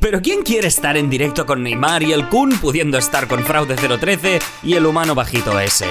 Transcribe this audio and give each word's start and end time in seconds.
Pero 0.00 0.22
¿quién 0.22 0.42
quiere 0.42 0.68
estar 0.68 0.96
en 0.96 1.10
directo 1.10 1.46
con 1.46 1.62
Neymar 1.62 2.02
y 2.02 2.12
el 2.12 2.28
Kun 2.28 2.58
pudiendo 2.58 2.98
estar 2.98 3.26
con 3.26 3.44
Fraude 3.44 3.76
013 3.76 4.38
y 4.62 4.74
el 4.74 4.86
humano 4.86 5.14
bajito 5.14 5.58
ese? 5.58 5.86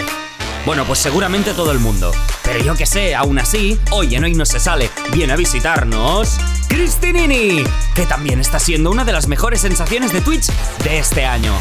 Bueno, 0.65 0.85
pues 0.85 0.99
seguramente 0.99 1.53
todo 1.53 1.71
el 1.71 1.79
mundo. 1.79 2.11
Pero 2.43 2.63
yo 2.63 2.75
que 2.75 2.85
sé, 2.85 3.15
aún 3.15 3.39
así, 3.39 3.79
hoy 3.91 4.15
en 4.15 4.23
Hoy 4.23 4.33
No 4.33 4.45
Se 4.45 4.59
Sale 4.59 4.89
viene 5.13 5.33
a 5.33 5.35
visitarnos... 5.35 6.37
Cristinini, 6.67 7.63
que 7.95 8.05
también 8.05 8.39
está 8.39 8.57
siendo 8.57 8.91
una 8.91 9.03
de 9.03 9.11
las 9.11 9.27
mejores 9.27 9.59
sensaciones 9.59 10.13
de 10.13 10.21
Twitch 10.21 10.47
de 10.83 10.99
este 10.99 11.25
año. 11.25 11.53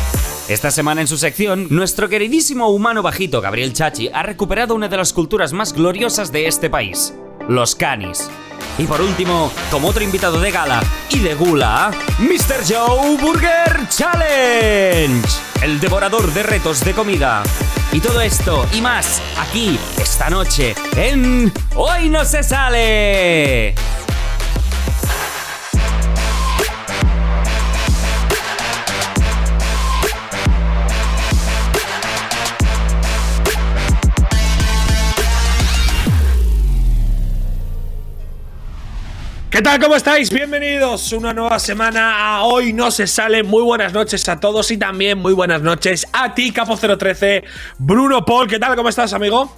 Esta 0.49 0.71
semana 0.71 1.01
en 1.01 1.09
su 1.09 1.19
sección, 1.19 1.67
nuestro 1.71 2.09
queridísimo 2.09 2.69
humano 2.69 3.03
bajito 3.03 3.41
Gabriel 3.41 3.73
Chachi 3.73 4.09
ha 4.13 4.23
recuperado 4.23 4.75
una 4.75 4.89
de 4.89 4.97
las 4.97 5.13
culturas 5.13 5.53
más 5.53 5.73
gloriosas 5.73 6.31
de 6.31 6.47
este 6.47 6.71
país, 6.71 7.13
los 7.49 7.75
canis. 7.75 8.31
Y 8.79 8.87
por 8.87 9.01
último, 9.01 9.53
como 9.71 9.89
otro 9.89 10.03
invitado 10.03 10.41
de 10.41 10.51
gala 10.51 10.83
y 11.11 11.19
de 11.19 11.35
gula, 11.35 11.91
Mr. 12.19 12.65
Joe 12.67 13.17
Burger 13.17 13.89
Challenge, 13.89 15.29
el 15.63 15.81
devorador 15.81 16.33
de 16.33 16.43
retos 16.43 16.85
de 16.85 16.95
comida. 16.95 17.43
Y 17.93 18.01
todo 18.01 18.21
esto 18.21 18.67
y 18.73 18.81
más 18.81 19.21
aquí, 19.39 19.79
esta 19.99 20.31
noche, 20.31 20.75
en 20.97 21.53
Hoy 21.75 22.09
no 22.09 22.25
se 22.25 22.43
sale. 22.43 23.75
¿Qué 39.51 39.63
tal? 39.63 39.81
¿Cómo 39.81 39.97
estáis? 39.97 40.31
Bienvenidos 40.31 41.13
una 41.13 41.35
nueva 41.35 41.59
semana 41.59 42.37
a 42.37 42.45
Hoy 42.45 42.73
No 42.73 42.93
Se 42.93 43.09
Sale. 43.09 43.43
Muy 43.43 43.65
buenas 43.65 43.93
noches 43.93 44.29
a 44.29 44.39
todos 44.39 44.71
y 44.71 44.77
también 44.77 45.19
muy 45.19 45.33
buenas 45.33 45.61
noches 45.61 46.07
a 46.13 46.33
ti, 46.37 46.53
Capo013, 46.53 47.43
Bruno 47.77 48.25
Paul. 48.25 48.47
¿Qué 48.47 48.61
tal? 48.61 48.77
¿Cómo 48.77 48.89
estás, 48.89 49.13
amigo? 49.13 49.53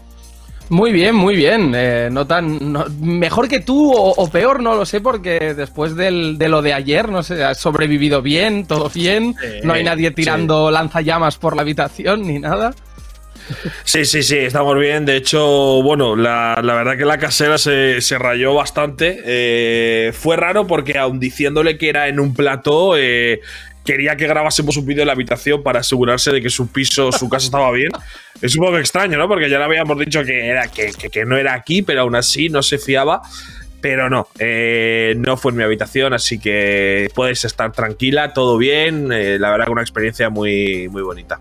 Muy 0.70 0.92
bien, 0.92 1.14
muy 1.14 1.36
bien. 1.36 1.74
Eh, 1.76 2.08
no 2.10 2.26
tan 2.26 2.74
mejor 3.00 3.48
que 3.48 3.60
tú 3.60 3.92
o, 3.94 4.30
peor, 4.30 4.62
no 4.62 4.74
lo 4.74 4.86
sé, 4.86 5.02
porque 5.02 5.52
después 5.52 5.94
del, 5.94 6.38
de 6.38 6.48
lo 6.48 6.62
de 6.62 6.72
ayer, 6.72 7.10
no 7.10 7.22
sé, 7.22 7.44
has 7.44 7.58
sobrevivido 7.58 8.22
bien, 8.22 8.64
todo 8.64 8.88
bien. 8.88 9.36
no 9.62 9.74
hay 9.74 9.84
nadie 9.84 10.10
tirando 10.10 10.70
lanzallamas 10.70 11.36
por 11.36 11.54
la 11.54 11.60
habitación 11.60 12.22
ni 12.22 12.38
nada. 12.38 12.72
Sí, 13.84 14.04
sí, 14.04 14.22
sí, 14.22 14.38
estamos 14.38 14.78
bien. 14.78 15.04
De 15.04 15.16
hecho, 15.16 15.82
bueno, 15.82 16.16
la, 16.16 16.60
verdad 16.62 16.96
que 16.96 17.04
la 17.04 17.18
casera 17.18 17.58
se, 17.58 18.00
rayó 18.18 18.54
bastante. 18.54 19.22
Eh, 19.24 20.12
fue 20.12 20.36
raro 20.36 20.66
porque, 20.66 20.98
aun 20.98 21.20
diciéndole 21.20 21.78
que 21.78 21.88
era 21.88 22.08
en 22.08 22.20
un 22.20 22.34
plató, 22.34 22.96
eh, 22.96 23.40
quería 23.84 24.16
que 24.16 24.26
grabásemos 24.26 24.76
un 24.76 24.86
vídeo 24.86 25.02
en 25.02 25.08
la 25.08 25.12
habitación 25.12 25.62
para 25.62 25.80
asegurarse 25.80 26.30
de 26.30 26.40
que 26.40 26.50
su 26.50 26.68
piso, 26.68 27.12
su 27.12 27.28
casa 27.28 27.46
estaba 27.46 27.70
bien. 27.72 27.90
Es 28.40 28.56
un 28.56 28.64
poco 28.64 28.78
extraño, 28.78 29.18
¿no? 29.18 29.28
Porque 29.28 29.50
ya 29.50 29.58
le 29.58 29.64
habíamos 29.64 29.98
dicho 29.98 30.24
que, 30.24 30.46
era, 30.46 30.68
que, 30.68 31.24
no 31.24 31.36
era 31.36 31.54
aquí, 31.54 31.82
pero 31.82 32.02
aún 32.02 32.14
así 32.14 32.48
no 32.48 32.62
se 32.62 32.78
fiaba. 32.78 33.22
Pero 33.80 34.08
no, 34.08 34.28
eh, 34.38 35.14
no 35.16 35.36
fue 35.36 35.50
en 35.50 35.58
mi 35.58 35.64
habitación, 35.64 36.12
así 36.12 36.38
que 36.38 37.10
puedes 37.16 37.44
estar 37.44 37.72
tranquila, 37.72 38.32
todo 38.32 38.56
bien. 38.56 39.08
la 39.08 39.50
verdad 39.50 39.66
que 39.66 39.72
una 39.72 39.82
experiencia 39.82 40.30
muy, 40.30 40.88
muy 40.88 41.02
bonita. 41.02 41.40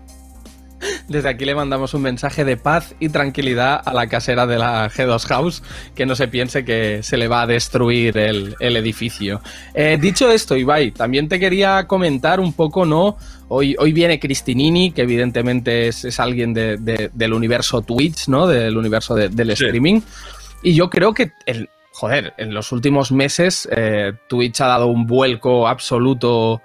Desde 1.08 1.28
aquí 1.28 1.44
le 1.44 1.54
mandamos 1.54 1.94
un 1.94 2.02
mensaje 2.02 2.44
de 2.44 2.56
paz 2.56 2.94
y 3.00 3.08
tranquilidad 3.08 3.82
a 3.84 3.92
la 3.92 4.06
casera 4.06 4.46
de 4.46 4.58
la 4.58 4.88
G2 4.90 5.26
House, 5.26 5.62
que 5.94 6.06
no 6.06 6.14
se 6.14 6.28
piense 6.28 6.64
que 6.64 7.02
se 7.02 7.16
le 7.16 7.28
va 7.28 7.42
a 7.42 7.46
destruir 7.46 8.16
el, 8.18 8.56
edificio. 8.60 9.40
Eh, 9.74 9.98
dicho 10.00 10.30
esto, 10.30 10.56
Ibai, 10.56 10.92
también 10.92 11.28
te 11.28 11.38
quería 11.38 11.86
comentar 11.86 12.40
un 12.40 12.52
poco, 12.52 12.84
¿no? 12.86 13.16
Hoy, 13.48 13.76
hoy 13.78 13.92
viene 13.92 14.18
Cristinini, 14.18 14.92
que 14.92 15.02
evidentemente 15.02 15.88
es, 15.88 16.20
alguien 16.20 16.54
del 16.54 17.32
universo 17.32 17.82
Twitch, 17.82 18.28
¿no? 18.28 18.46
Del 18.46 18.76
universo 18.76 19.14
del 19.14 19.50
streaming. 19.50 20.00
Y 20.62 20.74
yo 20.74 20.88
creo 20.88 21.12
que 21.12 21.32
el, 21.44 21.68
joder, 21.92 22.34
en 22.38 22.54
los 22.54 22.72
últimos 22.72 23.12
meses 23.12 23.68
eh, 23.70 24.12
Twitch 24.28 24.60
ha 24.60 24.66
dado 24.66 24.86
un 24.86 25.06
vuelco 25.06 25.68
absoluto 25.68 26.62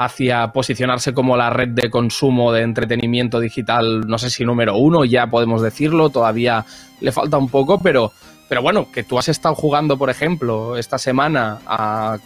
hacia 0.00 0.50
posicionarse 0.50 1.12
como 1.12 1.36
la 1.36 1.50
red 1.50 1.68
de 1.68 1.90
consumo 1.90 2.52
de 2.52 2.62
entretenimiento 2.62 3.38
digital, 3.38 4.00
no 4.08 4.16
sé 4.16 4.30
si 4.30 4.46
número 4.46 4.78
uno, 4.78 5.04
ya 5.04 5.26
podemos 5.26 5.60
decirlo, 5.60 6.08
todavía 6.08 6.64
le 7.02 7.12
falta 7.12 7.36
un 7.36 7.50
poco, 7.50 7.82
pero, 7.82 8.10
pero 8.48 8.62
bueno, 8.62 8.90
que 8.90 9.02
tú 9.02 9.18
has 9.18 9.28
estado 9.28 9.54
jugando, 9.54 9.98
por 9.98 10.08
ejemplo, 10.08 10.78
esta 10.78 10.96
semana 10.96 11.58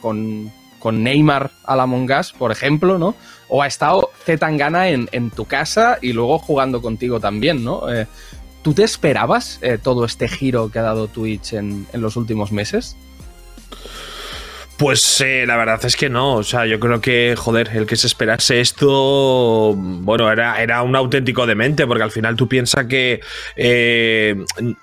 con, 0.00 0.52
con, 0.78 1.02
Neymar 1.02 1.50
a 1.64 1.74
la 1.74 1.86
Mongas, 1.86 2.32
por 2.32 2.52
ejemplo, 2.52 2.96
¿no? 2.96 3.16
O 3.48 3.60
ha 3.60 3.66
estado 3.66 4.10
Zetangana 4.24 4.90
en, 4.90 5.08
en 5.10 5.32
tu 5.32 5.44
casa 5.44 5.98
y 6.00 6.12
luego 6.12 6.38
jugando 6.38 6.80
contigo 6.80 7.18
también, 7.18 7.64
¿no? 7.64 7.92
Eh, 7.92 8.06
¿Tú 8.62 8.72
te 8.72 8.84
esperabas 8.84 9.58
eh, 9.62 9.78
todo 9.82 10.04
este 10.04 10.28
giro 10.28 10.70
que 10.70 10.78
ha 10.78 10.82
dado 10.82 11.08
Twitch 11.08 11.54
en, 11.54 11.88
en 11.92 12.00
los 12.00 12.14
últimos 12.16 12.52
meses? 12.52 12.96
Pues 14.76 15.20
eh, 15.20 15.44
la 15.46 15.56
verdad 15.56 15.84
es 15.84 15.96
que 15.96 16.10
no, 16.10 16.34
o 16.34 16.42
sea, 16.42 16.66
yo 16.66 16.80
creo 16.80 17.00
que, 17.00 17.36
joder, 17.38 17.70
el 17.74 17.86
que 17.86 17.94
se 17.94 18.08
esperase 18.08 18.60
esto, 18.60 19.72
bueno, 19.76 20.32
era, 20.32 20.60
era 20.60 20.82
un 20.82 20.96
auténtico 20.96 21.46
demente, 21.46 21.86
porque 21.86 22.02
al 22.02 22.10
final 22.10 22.34
tú 22.34 22.48
piensas 22.48 22.86
que 22.86 23.20
eh, 23.54 24.34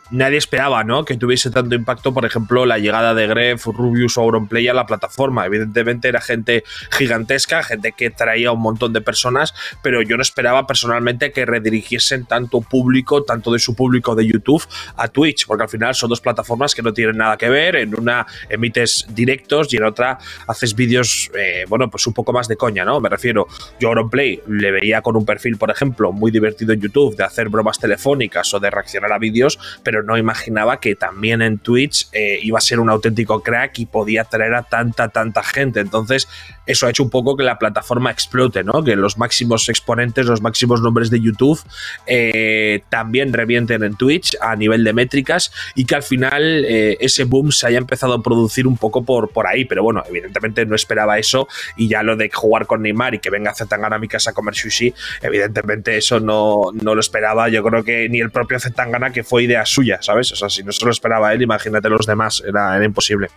nadie 0.10 0.38
esperaba, 0.38 0.86
¿no? 0.86 1.04
Que 1.04 1.18
tuviese 1.18 1.52
tanto 1.52 1.76
impacto, 1.76 2.14
por 2.14 2.24
ejemplo, 2.24 2.66
la 2.66 2.78
llegada 2.78 3.14
de 3.14 3.28
Gref, 3.28 3.66
Rubius 3.66 4.18
o 4.18 4.22
Auronplay 4.22 4.66
a 4.70 4.74
la 4.74 4.86
plataforma. 4.86 5.46
Evidentemente 5.46 6.08
era 6.08 6.22
gente 6.22 6.64
gigantesca, 6.92 7.62
gente 7.62 7.92
que 7.92 8.10
traía 8.10 8.54
un 8.54 8.62
montón 8.62 8.94
de 8.94 9.02
personas, 9.02 9.54
pero 9.84 10.02
yo 10.02 10.16
no 10.16 10.22
esperaba 10.22 10.68
personalmente 10.68 11.34
que 11.34 11.46
redirigiesen 11.46 12.26
tanto 12.26 12.62
público, 12.62 13.24
tanto 13.24 13.52
de 13.52 13.60
su 13.60 13.76
público 13.76 14.16
de 14.16 14.26
YouTube 14.26 14.66
a 14.96 15.10
Twitch, 15.10 15.46
porque 15.48 15.64
al 15.64 15.70
final 15.70 15.96
son 15.96 16.10
dos 16.10 16.22
plataformas 16.22 16.74
que 16.76 16.82
no 16.82 16.94
tienen 16.94 17.18
nada 17.18 17.36
que 17.36 17.50
ver, 17.50 17.76
en 17.76 18.00
una 18.00 18.26
emites 18.50 19.06
directos 19.10 19.74
y 19.74 19.81
otra 19.84 20.18
haces 20.48 20.76
vídeos, 20.76 21.32
eh, 21.38 21.66
bueno, 21.68 21.90
pues 21.90 22.06
un 22.08 22.14
poco 22.14 22.34
más 22.34 22.48
de 22.48 22.58
coña, 22.58 22.86
¿no? 22.86 23.00
Me 23.00 23.10
refiero, 23.10 23.48
yo 23.80 23.92
Play 24.10 24.42
le 24.48 24.72
veía 24.72 25.02
con 25.02 25.16
un 25.16 25.26
perfil, 25.26 25.58
por 25.58 25.70
ejemplo, 25.70 26.12
muy 26.12 26.32
divertido 26.32 26.74
en 26.74 26.82
YouTube 26.82 27.16
de 27.16 27.24
hacer 27.24 27.50
bromas 27.50 27.80
telefónicas 27.80 28.54
o 28.54 28.60
de 28.60 28.70
reaccionar 28.70 29.12
a 29.12 29.20
vídeos, 29.20 29.60
pero 29.84 30.04
no 30.04 30.18
imaginaba 30.18 30.80
que 30.80 30.96
también 30.96 31.42
en 31.42 31.60
Twitch 31.60 32.08
eh, 32.12 32.40
iba 32.42 32.58
a 32.58 32.62
ser 32.62 32.80
un 32.80 32.90
auténtico 32.90 33.42
crack 33.42 33.80
y 33.80 33.86
podía 33.86 34.24
traer 34.24 34.54
a 34.54 34.64
tanta, 34.64 35.10
tanta 35.10 35.44
gente. 35.44 35.80
Entonces, 35.80 36.28
eso 36.66 36.88
ha 36.88 36.90
hecho 36.90 37.04
un 37.04 37.10
poco 37.10 37.36
que 37.36 37.44
la 37.44 37.60
plataforma 37.60 38.12
explote, 38.12 38.64
¿no? 38.64 38.84
Que 38.84 38.96
los 38.96 39.18
máximos 39.18 39.68
exponentes, 39.70 40.26
los 40.26 40.42
máximos 40.42 40.82
nombres 40.82 41.10
de 41.10 41.20
YouTube 41.20 41.60
eh, 42.08 42.84
también 42.90 43.34
revienten 43.34 43.84
en 43.84 43.96
Twitch 43.96 44.38
a 44.42 44.56
nivel 44.56 44.84
de 44.84 44.94
métricas 44.94 45.52
y 45.76 45.86
que 45.86 45.96
al 45.96 46.04
final 46.04 46.66
ese 46.66 47.24
boom 47.26 47.52
se 47.52 47.68
haya 47.68 47.78
empezado 47.78 48.14
a 48.14 48.24
producir 48.24 48.68
un 48.68 48.78
poco 48.78 49.04
por, 49.04 49.30
por 49.30 49.48
ahí 49.48 49.66
pero 49.72 49.84
bueno, 49.84 50.04
evidentemente 50.06 50.66
no 50.66 50.76
esperaba 50.76 51.18
eso 51.18 51.48
y 51.78 51.88
ya 51.88 52.04
lo 52.04 52.18
de 52.18 52.30
jugar 52.30 52.68
con 52.68 52.82
Neymar 52.82 53.16
y 53.16 53.20
que 53.20 53.30
venga 53.30 53.56
Zetangana 53.56 53.96
a 53.96 54.00
mi 54.00 54.10
casa 54.10 54.32
a 54.32 54.34
comer 54.34 54.54
sushi, 54.54 54.94
evidentemente 55.22 55.96
eso 55.96 56.20
no, 56.20 56.74
lo 56.74 57.00
esperaba, 57.00 57.48
yo 57.48 57.64
creo 57.64 57.82
que 57.82 58.10
ni 58.10 58.20
el 58.20 58.32
propio 58.32 58.60
Zetangana 58.60 59.12
que 59.12 59.24
fue 59.24 59.44
idea 59.44 59.66
suya, 59.66 60.00
¿sabes? 60.02 60.30
O 60.34 60.36
sea, 60.36 60.50
si 60.50 60.62
no 60.62 60.74
se 60.74 60.84
lo 60.84 60.92
esperaba 60.92 61.34
él, 61.34 61.42
imagínate 61.42 61.88
los 61.88 62.06
demás, 62.06 62.44
era 62.46 62.84
imposible. 62.84 63.30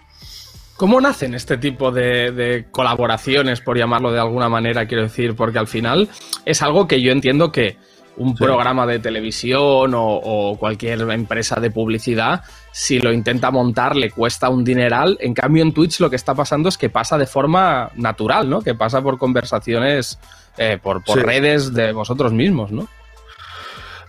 ¿Cómo 0.77 1.00
nacen 1.00 1.34
este 1.34 1.56
tipo 1.56 1.93
de, 1.93 2.65
colaboraciones, 2.73 3.61
por 3.61 3.78
llamarlo 3.78 4.11
de 4.11 4.19
alguna 4.19 4.49
manera, 4.49 4.89
quiero 4.89 5.05
decir? 5.05 5.37
Porque 5.37 5.61
al 5.61 5.69
final 5.69 6.09
es 6.44 6.62
algo 6.62 6.89
que 6.89 7.00
yo 7.00 7.12
entiendo 7.12 7.53
que 7.53 7.77
un 8.17 8.35
programa 8.35 8.87
de 8.87 8.99
televisión 8.99 9.93
o, 9.95 10.57
cualquier 10.59 11.01
empresa 11.11 11.61
de 11.61 11.71
publicidad, 11.71 12.43
si 12.73 12.99
lo 12.99 13.13
intenta 13.13 13.51
montar 13.51 13.97
le 13.97 14.11
cuesta 14.11 14.49
un 14.49 14.65
dineral. 14.65 15.17
En 15.21 15.35
cambio, 15.35 15.63
en 15.63 15.73
Twitch 15.73 16.01
lo 16.01 16.11
que 16.11 16.17
está 16.17 16.35
pasando 16.35 16.69
es 16.69 16.79
que 16.79 16.91
pasa 16.91 17.19
de 17.19 17.27
forma 17.27 17.91
natural, 17.95 18.49
¿no? 18.49 18.61
Que 18.61 18.75
pasa 18.75 19.03
por 19.03 19.19
conversaciones, 19.19 20.19
eh, 20.59 20.79
por, 20.83 21.03
redes 21.06 21.73
de 21.73 21.93
vosotros 21.93 22.33
mismos, 22.33 22.71
¿no? 22.71 22.88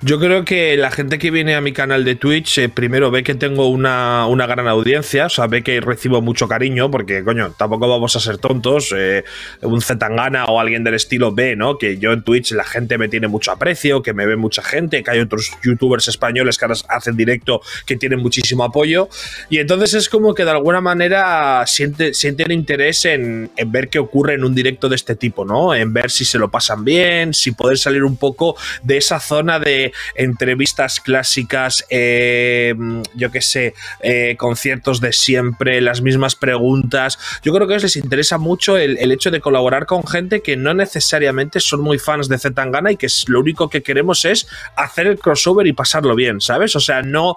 Yo 0.02 0.20
creo 0.20 0.44
que 0.44 0.76
la 0.76 0.92
gente 0.92 1.18
que 1.18 1.32
viene 1.32 1.56
a 1.56 1.62
mi 1.62 1.72
canal 1.72 2.04
de 2.04 2.16
Twitch, 2.16 2.58
eh, 2.58 2.70
primero 2.70 3.12
ve 3.12 3.24
que 3.24 3.34
tengo 3.34 3.70
una, 3.70 4.28
gran 4.46 4.68
audiencia, 4.68 5.28
o 5.28 5.30
sea, 5.30 5.48
ve 5.48 5.64
que 5.64 5.80
recibo 5.80 6.22
mucho 6.22 6.48
cariño, 6.48 6.92
porque, 6.92 7.24
coño, 7.24 7.54
tampoco 7.58 7.88
vamos 7.88 8.16
a 8.16 8.20
ser 8.20 8.38
tontos. 8.38 8.94
Eh, 8.96 9.24
un 9.62 9.82
Zetangana 9.82 10.46
o 10.46 10.60
alguien 10.60 10.84
del 10.84 10.96
estilo 10.96 11.34
ve, 11.34 11.56
¿no? 11.56 11.78
Que 11.78 11.98
yo 11.98 12.12
en 12.12 12.24
Twitch 12.24 12.52
la 12.52 12.66
gente 12.66 12.98
me 12.98 13.08
tiene 13.08 13.28
mucho 13.28 13.52
aprecio, 13.52 14.02
que 14.02 14.14
me 14.14 14.26
ve 14.26 14.36
mucha 14.36 14.62
gente, 14.62 15.02
que 15.02 15.12
hay 15.12 15.20
otros 15.20 15.52
youtubers 15.64 16.08
españoles 16.08 16.58
que 16.58 16.66
ahora 16.66 16.78
hacen 16.90 17.16
directo 17.16 17.62
que 17.86 17.96
tienen 17.96 18.20
muchísimo 18.20 18.66
apoyo. 18.66 19.08
Y 19.50 19.60
entonces 19.60 19.94
es 19.94 20.10
como 20.10 20.34
que 20.34 20.44
de 20.44 20.52
alguna 20.52 20.82
manera 20.82 21.64
siente, 21.68 22.14
sienten 22.14 22.52
interés 22.52 23.06
en, 23.06 23.50
en 23.56 23.72
ver 23.72 23.88
qué 23.88 24.00
ocurre 24.00 24.34
en 24.34 24.44
un 24.44 24.54
directo 24.54 24.90
de 24.90 24.98
este 24.98 25.16
tipo, 25.16 25.46
¿no? 25.46 25.74
En 25.74 25.94
ver 25.94 26.12
si 26.12 26.26
se 26.26 26.38
lo 26.38 26.52
pasan 26.52 26.84
bien, 26.84 27.34
si 27.34 27.52
poder 27.52 27.78
salir 27.78 28.04
un 28.04 28.18
poco 28.18 28.58
de 28.84 28.98
esa 28.98 29.20
zona 29.20 29.58
de 29.58 29.85
entrevistas 30.16 31.00
clásicas, 31.00 31.86
eh, 31.90 32.76
yo 33.14 33.32
qué 33.32 33.42
sé, 33.42 33.74
eh, 34.02 34.36
conciertos 34.38 35.02
de 35.02 35.14
siempre, 35.14 35.82
las 35.82 36.02
mismas 36.02 36.36
preguntas. 36.36 37.20
Yo 37.44 37.54
creo 37.54 37.68
que 37.68 37.74
a 37.74 37.78
ellos 37.78 37.84
les 37.84 38.04
interesa 38.04 38.38
mucho 38.38 38.78
el, 38.78 39.12
hecho 39.12 39.32
de 39.32 39.40
colaborar 39.40 39.86
con 39.86 40.06
gente 40.06 40.42
que 40.42 40.58
no 40.58 40.74
necesariamente 40.74 41.60
son 41.60 41.82
muy 41.82 42.00
fans 42.00 42.28
de 42.28 42.38
Zetangana 42.38 42.92
y 42.92 42.98
que 42.98 43.08
lo 43.28 43.40
único 43.40 43.70
que 43.70 43.82
queremos 43.84 44.26
es 44.26 44.48
hacer 44.76 45.08
el 45.08 45.20
crossover 45.20 45.68
y 45.68 45.74
pasarlo 45.74 46.16
bien, 46.16 46.42
¿sabes? 46.42 46.76
O 46.76 46.80
sea, 46.80 47.02
no 47.02 47.36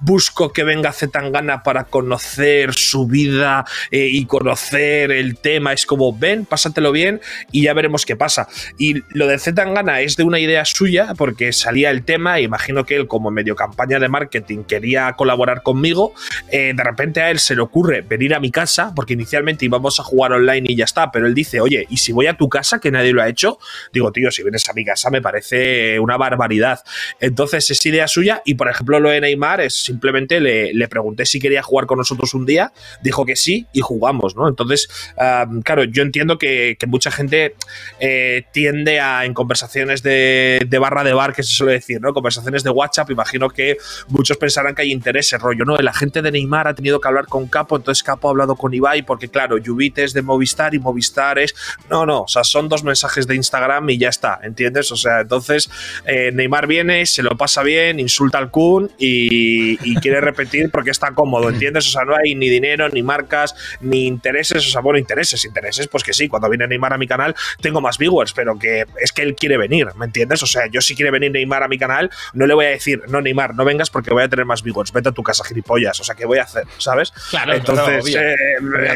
busco 0.00 0.52
que 0.52 0.64
venga 0.64 0.92
Zetangana 0.92 1.62
para 1.62 1.84
conocer 1.84 2.74
su 2.74 3.06
vida 3.06 3.64
eh, 3.90 4.08
y 4.10 4.26
conocer 4.26 5.10
el 5.10 5.38
tema. 5.38 5.72
Es 5.72 5.86
como, 5.86 6.16
ven, 6.16 6.44
pásatelo 6.44 6.92
bien 6.92 7.20
y 7.50 7.62
ya 7.62 7.74
veremos 7.74 8.06
qué 8.06 8.16
pasa. 8.16 8.48
Y 8.78 9.02
lo 9.10 9.26
de 9.26 9.38
Zetangana 9.38 10.00
es 10.00 10.16
de 10.16 10.24
una 10.24 10.38
idea 10.38 10.64
suya 10.64 11.14
porque 11.16 11.52
salía 11.52 11.85
el 11.90 12.04
tema, 12.04 12.38
e 12.38 12.42
imagino 12.42 12.84
que 12.84 12.96
él 12.96 13.06
como 13.06 13.30
medio 13.30 13.56
campaña 13.56 13.98
de 13.98 14.08
marketing 14.08 14.64
quería 14.64 15.12
colaborar 15.12 15.62
conmigo, 15.62 16.14
eh, 16.50 16.72
de 16.74 16.84
repente 16.84 17.20
a 17.22 17.30
él 17.30 17.38
se 17.38 17.54
le 17.54 17.62
ocurre 17.62 18.02
venir 18.02 18.34
a 18.34 18.40
mi 18.40 18.50
casa, 18.50 18.92
porque 18.94 19.14
inicialmente 19.14 19.64
íbamos 19.64 20.00
a 20.00 20.02
jugar 20.02 20.32
online 20.32 20.66
y 20.70 20.76
ya 20.76 20.84
está, 20.84 21.10
pero 21.10 21.26
él 21.26 21.34
dice, 21.34 21.60
oye, 21.60 21.86
¿y 21.88 21.98
si 21.98 22.12
voy 22.12 22.26
a 22.26 22.36
tu 22.36 22.48
casa 22.48 22.80
que 22.80 22.90
nadie 22.90 23.12
lo 23.12 23.22
ha 23.22 23.28
hecho? 23.28 23.58
Digo, 23.92 24.12
tío, 24.12 24.30
si 24.30 24.42
vienes 24.42 24.68
a 24.68 24.72
mi 24.72 24.84
casa 24.84 25.10
me 25.10 25.22
parece 25.22 25.98
una 26.00 26.16
barbaridad. 26.16 26.80
Entonces 27.20 27.70
es 27.70 27.84
idea 27.86 28.08
suya 28.08 28.42
y 28.44 28.54
por 28.54 28.68
ejemplo 28.68 29.00
lo 29.00 29.10
de 29.10 29.20
Neymar 29.20 29.60
es 29.60 29.74
simplemente 29.74 30.40
le, 30.40 30.72
le 30.72 30.88
pregunté 30.88 31.26
si 31.26 31.40
quería 31.40 31.62
jugar 31.62 31.86
con 31.86 31.98
nosotros 31.98 32.34
un 32.34 32.46
día, 32.46 32.72
dijo 33.02 33.24
que 33.24 33.36
sí 33.36 33.66
y 33.72 33.80
jugamos, 33.80 34.36
¿no? 34.36 34.48
Entonces, 34.48 34.88
claro, 35.16 35.84
yo 35.84 36.02
entiendo 36.02 36.38
que, 36.38 36.76
mucha 36.86 37.10
gente 37.10 37.56
eh, 37.98 38.44
tiende 38.52 39.00
a, 39.00 39.24
en 39.24 39.34
conversaciones 39.34 40.02
de, 40.02 40.66
barra 40.80 41.02
de 41.02 41.12
bar, 41.12 41.34
que 41.34 41.42
se 41.42 41.52
suele 41.52 41.72
decir, 41.76 42.00
¿no? 42.00 42.12
Conversaciones 42.12 42.62
de 42.62 42.70
WhatsApp, 42.70 43.10
imagino 43.10 43.48
que 43.50 43.76
muchos 44.08 44.36
pensarán 44.36 44.74
que 44.74 44.82
hay 44.82 44.92
interés, 44.92 45.32
rollo, 45.38 45.64
¿no? 45.64 45.78
El 45.78 45.88
agente 45.88 46.22
de 46.22 46.30
Neymar 46.30 46.68
ha 46.68 46.74
tenido 46.74 47.00
que 47.00 47.08
hablar 47.08 47.26
con 47.26 47.46
Capo, 47.46 47.76
entonces 47.76 48.02
Capo 48.02 48.28
ha 48.28 48.30
hablado 48.30 48.56
con 48.56 48.72
Ibai, 48.72 49.02
porque 49.02 49.28
claro, 49.28 49.58
Yubit 49.58 49.98
es 49.98 50.12
de 50.12 50.22
Movistar 50.22 50.74
y 50.74 50.78
Movistar 50.78 51.38
es. 51.38 51.54
No, 51.90 52.06
no, 52.06 52.22
o 52.22 52.28
sea, 52.28 52.44
son 52.44 52.68
dos 52.68 52.84
mensajes 52.84 53.26
de 53.26 53.34
Instagram 53.34 53.88
y 53.90 53.98
ya 53.98 54.08
está, 54.08 54.40
¿entiendes? 54.42 54.90
O 54.92 54.96
sea, 54.96 55.20
entonces 55.20 55.70
eh, 56.04 56.30
Neymar 56.32 56.66
viene, 56.66 57.04
se 57.06 57.22
lo 57.22 57.36
pasa 57.36 57.62
bien, 57.62 58.00
insulta 58.00 58.38
al 58.38 58.50
Kun 58.50 58.90
y, 58.98 59.78
y 59.88 59.96
quiere 59.96 60.20
repetir 60.20 60.70
porque 60.70 60.90
está 60.90 61.12
cómodo, 61.12 61.48
¿entiendes? 61.48 61.86
O 61.88 61.90
sea, 61.90 62.04
no 62.04 62.14
hay 62.14 62.34
ni 62.34 62.48
dinero, 62.48 62.88
ni 62.88 63.02
marcas, 63.02 63.54
ni 63.80 64.06
intereses, 64.06 64.66
o 64.66 64.70
sea, 64.70 64.80
bueno, 64.80 64.98
intereses, 64.98 65.44
intereses, 65.44 65.88
pues 65.88 66.02
que 66.02 66.12
sí, 66.12 66.28
cuando 66.28 66.48
viene 66.48 66.66
Neymar 66.66 66.92
a 66.92 66.98
mi 66.98 67.06
canal 67.06 67.34
tengo 67.60 67.80
más 67.80 67.98
viewers, 67.98 68.32
pero 68.32 68.58
que 68.58 68.84
es 69.00 69.12
que 69.12 69.22
él 69.22 69.34
quiere 69.34 69.56
venir, 69.56 69.88
¿me 69.96 70.06
entiendes? 70.06 70.42
O 70.42 70.46
sea, 70.46 70.66
yo 70.66 70.80
si 70.80 70.94
quiere 70.94 71.10
venir 71.10 71.30
Neymar 71.32 71.62
a 71.62 71.65
mi 71.68 71.78
canal, 71.78 72.10
no 72.34 72.46
le 72.46 72.54
voy 72.54 72.66
a 72.66 72.68
decir, 72.70 73.02
no, 73.08 73.20
Neymar, 73.20 73.54
no 73.54 73.64
vengas 73.64 73.90
porque 73.90 74.12
voy 74.12 74.22
a 74.22 74.28
tener 74.28 74.44
más 74.44 74.62
viewers, 74.62 74.92
vete 74.92 75.08
a 75.08 75.12
tu 75.12 75.22
casa, 75.22 75.44
gilipollas, 75.44 75.98
o 76.00 76.04
sea, 76.04 76.14
¿qué 76.14 76.26
voy 76.26 76.38
a 76.38 76.42
hacer? 76.42 76.64
¿Sabes? 76.78 77.12
Claro, 77.30 77.54
Entonces, 77.54 78.14
eh, 78.14 78.34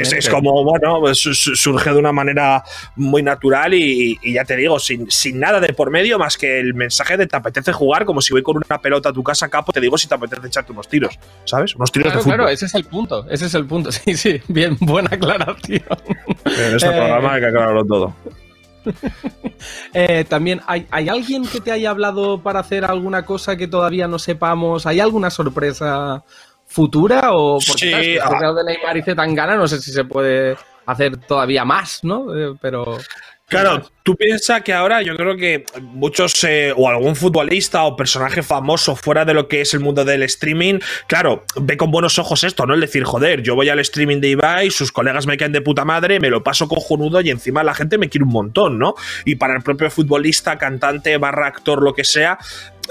es, 0.01 0.29
como, 0.29 0.65
bueno, 0.65 1.01
pues, 1.01 1.19
surge 1.19 1.91
de 1.91 1.97
una 1.97 2.13
manera 2.13 2.63
muy 2.97 3.23
natural 3.23 3.75
y, 3.75 4.19
ya 4.33 4.45
te 4.45 4.57
digo, 4.57 4.79
sin, 4.79 5.11
sin 5.11 5.41
nada 5.41 5.61
de 5.61 5.73
por 5.73 5.91
medio 5.91 6.19
más 6.19 6.37
que 6.37 6.61
el 6.61 6.75
mensaje 6.75 7.17
de 7.17 7.27
te 7.27 7.37
apetece 7.37 7.73
jugar, 7.73 8.05
como 8.05 8.21
si 8.21 8.33
voy 8.33 8.43
con 8.43 8.57
una 8.57 8.81
pelota 8.81 9.11
a 9.11 9.13
tu 9.13 9.23
casa, 9.23 9.49
capo, 9.49 9.73
te 9.73 9.81
digo 9.81 9.99
si 9.99 10.09
te 10.09 10.15
apetece 10.15 10.47
echarte 10.47 10.73
unos 10.73 10.89
tiros, 10.89 11.19
¿sabes? 11.45 11.75
Unos 11.75 11.93
tiros 11.93 12.13
de 12.13 12.19
fútbol. 12.19 12.35
Claro, 12.35 12.49
ese 12.49 12.67
es 12.67 12.75
el 12.75 12.85
punto, 12.85 13.27
ese 13.29 13.47
es 13.47 13.55
el 13.55 13.67
punto, 13.67 13.93
sí, 13.93 14.17
sí, 14.17 14.41
bien, 14.49 14.77
buena 14.81 15.11
aclaración. 15.13 15.83
En 16.45 16.77
este 16.77 16.89
programa 16.89 17.35
hay 17.35 17.41
que 17.41 17.47
aclararlo 17.47 17.85
todo. 17.85 18.15
Eh, 19.93 20.25
también, 20.27 20.63
¿hay, 20.67 20.87
alguien 21.09 21.47
que 21.47 21.61
te 21.61 21.71
haya 21.71 21.91
hablado 21.91 22.43
para 22.43 22.61
hacer 22.61 22.85
alguna 22.85 23.27
cosa 23.27 23.57
que 23.57 23.69
todavía 23.69 24.09
no 24.09 24.19
sepamos? 24.19 24.87
¿Hay 24.87 25.01
alguna 25.01 25.29
sorpresa 25.29 26.25
futura? 26.67 27.33
O 27.33 27.59
porque 27.67 28.15
sí, 28.15 28.19
ah. 28.23 28.53
de 28.53 28.65
Neymar 28.65 28.97
y 28.97 29.03
Zetangana, 29.03 29.57
no 29.57 29.69
sé 29.69 29.81
si 29.81 29.93
se 29.93 30.05
puede 30.05 30.57
hacer 30.87 31.19
todavía 31.19 31.65
más, 31.65 32.03
¿no? 32.05 32.35
Eh, 32.35 32.55
pero. 32.61 32.97
Claro, 33.51 33.91
tú 34.05 34.15
piensas 34.17 34.63
que 34.63 34.73
ahora 34.73 35.03
yo 35.03 35.17
creo 35.17 35.37
que 35.37 35.65
muchos 35.81 36.45
eh, 36.45 36.73
o 36.77 36.89
algún 36.89 37.17
futbolista 37.17 37.83
o 37.83 37.97
personaje 37.97 38.45
famoso 38.45 38.95
fuera 38.95 39.25
de 39.25 39.35
lo 39.35 39.49
que 39.49 39.61
es 39.61 39.75
el 39.75 39.81
mundo 39.81 40.05
del 40.05 40.23
streaming, 40.23 40.79
claro, 41.09 41.45
ve 41.57 41.77
con 41.77 41.91
buenos 41.91 42.19
ojos 42.21 42.45
esto, 42.45 42.65
¿no? 42.65 42.75
El 42.75 42.81
decir, 42.81 43.03
joder, 43.03 43.43
yo 43.43 43.57
voy 43.57 43.69
al 43.69 43.81
streaming 43.81 44.21
de 44.21 44.29
Ibai, 44.29 44.71
sus 44.71 44.93
colegas 44.93 45.27
me 45.27 45.37
caen 45.37 45.51
de 45.51 45.63
puta 45.63 45.85
madre, 45.85 46.21
me 46.21 46.31
lo 46.31 46.45
paso 46.45 46.69
cojonudo 46.69 47.21
y 47.23 47.31
encima 47.31 47.65
la 47.65 47.75
gente 47.75 47.99
me 47.99 48.09
quiere 48.09 48.25
un 48.25 48.33
montón, 48.33 48.79
¿no? 48.79 48.95
Y 49.25 49.35
para 49.35 49.57
el 49.57 49.63
propio 49.63 49.91
futbolista, 49.91 50.57
cantante, 50.57 51.19
barra 51.19 51.49
actor, 51.49 51.83
lo 51.83 51.93
que 51.93 52.05
sea, 52.05 52.39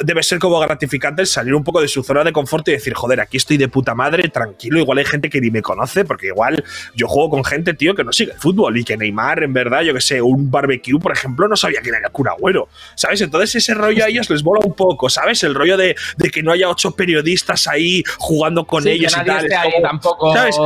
debe 0.03 0.23
ser 0.23 0.39
como 0.39 0.59
gratificante 0.59 1.21
el 1.21 1.27
salir 1.27 1.53
un 1.53 1.63
poco 1.63 1.81
de 1.81 1.87
su 1.87 2.03
zona 2.03 2.23
de 2.23 2.31
confort 2.31 2.67
y 2.67 2.71
decir, 2.71 2.93
joder, 2.93 3.19
aquí 3.19 3.37
estoy 3.37 3.57
de 3.57 3.67
puta 3.67 3.95
madre, 3.95 4.29
tranquilo, 4.29 4.79
igual 4.79 4.97
hay 4.97 5.05
gente 5.05 5.29
que 5.29 5.41
ni 5.41 5.51
me 5.51 5.61
conoce, 5.61 6.05
porque 6.05 6.27
igual 6.27 6.63
yo 6.95 7.07
juego 7.07 7.29
con 7.29 7.43
gente, 7.43 7.73
tío, 7.73 7.95
que 7.95 8.03
no 8.03 8.13
sigue 8.13 8.33
el 8.33 8.37
fútbol 8.37 8.77
y 8.77 8.83
que 8.83 8.97
Neymar, 8.97 9.43
en 9.43 9.53
verdad, 9.53 9.81
yo 9.81 9.93
que 9.93 10.01
sé, 10.01 10.21
un 10.21 10.49
barbecue, 10.49 10.99
por 10.99 11.11
ejemplo, 11.11 11.47
no 11.47 11.55
sabía 11.55 11.81
quién 11.81 11.95
era 11.95 12.09
Cura 12.09 12.31
Agüero, 12.31 12.69
¿sabes? 12.95 13.21
Entonces 13.21 13.55
ese 13.55 13.73
rollo 13.73 14.05
a 14.05 14.07
ellos 14.07 14.29
les 14.29 14.43
bola 14.43 14.61
un 14.65 14.73
poco, 14.73 15.09
¿sabes? 15.09 15.43
El 15.43 15.55
rollo 15.55 15.77
de, 15.77 15.95
que 16.31 16.43
no 16.43 16.51
haya 16.51 16.69
ocho 16.69 16.91
periodistas 16.91 17.67
ahí 17.67 18.03
jugando 18.17 18.65
con 18.65 18.87
ellos 18.87 19.15
y 19.19 19.25
tal. 19.25 19.47
tampoco 19.81 20.33
¿sabes? 20.33 20.57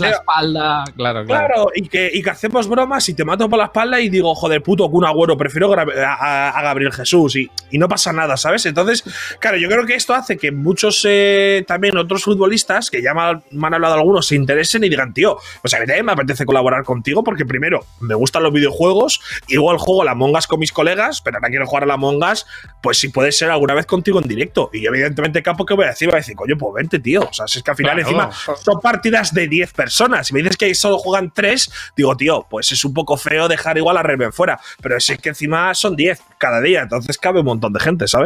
la 0.00 0.10
espalda, 0.10 0.84
claro, 0.96 1.24
claro. 1.24 1.26
Claro, 1.26 1.66
y 1.74 1.88
que, 1.88 2.10
y 2.12 2.22
que 2.22 2.30
hacemos 2.30 2.68
bromas 2.68 3.08
y 3.08 3.14
te 3.14 3.24
mato 3.24 3.48
por 3.48 3.58
la 3.58 3.66
espalda 3.66 4.00
y 4.00 4.08
digo, 4.08 4.34
joder, 4.34 4.62
puto 4.62 4.90
Kun 4.90 5.04
Agüero, 5.04 5.36
prefiero 5.36 5.72
a, 5.72 6.62
Gabriel 6.62 6.92
Jesús 6.92 7.36
y, 7.36 7.50
y 7.70 7.78
no 7.78 7.88
pasa 7.88 8.12
nada, 8.12 8.31
¿sabes? 8.36 8.66
Entonces, 8.66 9.04
claro, 9.38 9.56
yo 9.56 9.68
creo 9.68 9.86
que 9.86 9.94
esto 9.94 10.14
hace 10.14 10.36
que 10.36 10.52
muchos 10.52 11.04
eh, 11.08 11.64
también 11.66 11.96
otros 11.96 12.24
futbolistas, 12.24 12.90
que 12.90 13.02
ya 13.02 13.14
me 13.14 13.66
han 13.66 13.74
hablado 13.74 13.94
algunos, 13.94 14.26
se 14.26 14.36
interesen 14.36 14.84
y 14.84 14.88
digan, 14.88 15.12
tío, 15.12 15.38
pues 15.60 15.74
a 15.74 15.80
mí 15.80 15.86
también 15.86 16.06
me 16.06 16.12
apetece 16.12 16.44
colaborar 16.44 16.84
contigo 16.84 17.24
porque 17.24 17.44
primero, 17.44 17.84
me 18.00 18.14
gustan 18.14 18.42
los 18.42 18.52
videojuegos, 18.52 19.20
igual 19.48 19.78
juego 19.78 20.02
a 20.02 20.04
la 20.04 20.14
Mongas 20.14 20.46
con 20.46 20.60
mis 20.60 20.72
colegas, 20.72 21.20
pero 21.20 21.38
ahora 21.38 21.48
quiero 21.48 21.66
jugar 21.66 21.84
a 21.84 21.86
la 21.86 21.96
Mongas, 21.96 22.46
pues 22.82 22.98
si 22.98 23.08
puede 23.08 23.32
ser 23.32 23.50
alguna 23.50 23.74
vez 23.74 23.86
contigo 23.86 24.20
en 24.20 24.28
directo. 24.28 24.70
Y 24.72 24.86
evidentemente, 24.86 25.42
Capo, 25.42 25.66
¿qué 25.66 25.74
voy 25.74 25.84
a 25.86 25.88
decir? 25.88 26.08
Voy 26.08 26.16
a 26.16 26.18
decir, 26.18 26.36
coño, 26.36 26.56
pues 26.56 26.74
vente, 26.74 26.98
tío. 26.98 27.22
O 27.22 27.32
sea, 27.32 27.46
si 27.46 27.58
es 27.58 27.64
que 27.64 27.70
al 27.70 27.76
final 27.76 27.98
encima 27.98 28.30
son 28.32 28.80
partidas 28.80 29.32
de 29.34 29.48
10 29.48 29.72
personas. 29.72 30.26
Si 30.26 30.34
me 30.34 30.40
dices 30.40 30.56
que 30.56 30.74
solo 30.74 30.98
juegan 30.98 31.32
3, 31.34 31.72
digo, 31.96 32.16
tío, 32.16 32.46
pues 32.48 32.72
es 32.72 32.84
un 32.84 32.94
poco 32.94 33.16
feo 33.16 33.48
dejar 33.48 33.78
igual 33.78 33.96
a 33.96 34.02
Reven 34.02 34.32
fuera. 34.32 34.60
Pero 34.80 34.98
si 35.00 35.12
es 35.12 35.18
que 35.18 35.30
encima 35.30 35.74
son 35.74 35.96
10 35.96 36.20
cada 36.38 36.60
día, 36.60 36.82
entonces 36.82 37.18
cabe 37.18 37.40
un 37.40 37.46
montón 37.46 37.72
de 37.72 37.80
gente, 37.80 38.08
¿sabes? 38.08 38.21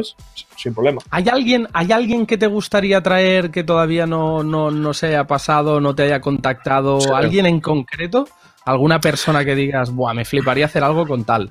Sin 0.57 0.75
problema. 0.75 1.01
¿Hay 1.11 1.29
alguien, 1.29 1.69
¿Hay 1.73 1.93
alguien 1.93 2.27
que 2.27 2.39
te 2.39 2.47
gustaría 2.47 3.03
traer 3.03 3.51
que 3.51 3.65
todavía 3.65 4.07
no, 4.07 4.43
no, 4.43 4.95
se 4.95 5.09
haya 5.09 5.27
pasado, 5.27 5.81
no 5.81 5.95
te 5.95 6.05
haya 6.05 6.21
contactado? 6.21 7.15
¿Alguien 7.15 7.47
en 7.47 7.61
concreto? 7.61 8.29
¿Alguna 8.65 9.01
persona 9.01 9.45
que 9.45 9.55
digas, 9.55 9.91
buah, 9.91 10.15
me 10.15 10.25
fliparía 10.25 10.67
hacer 10.67 10.83
algo 10.83 11.07
con 11.07 11.25
tal? 11.25 11.49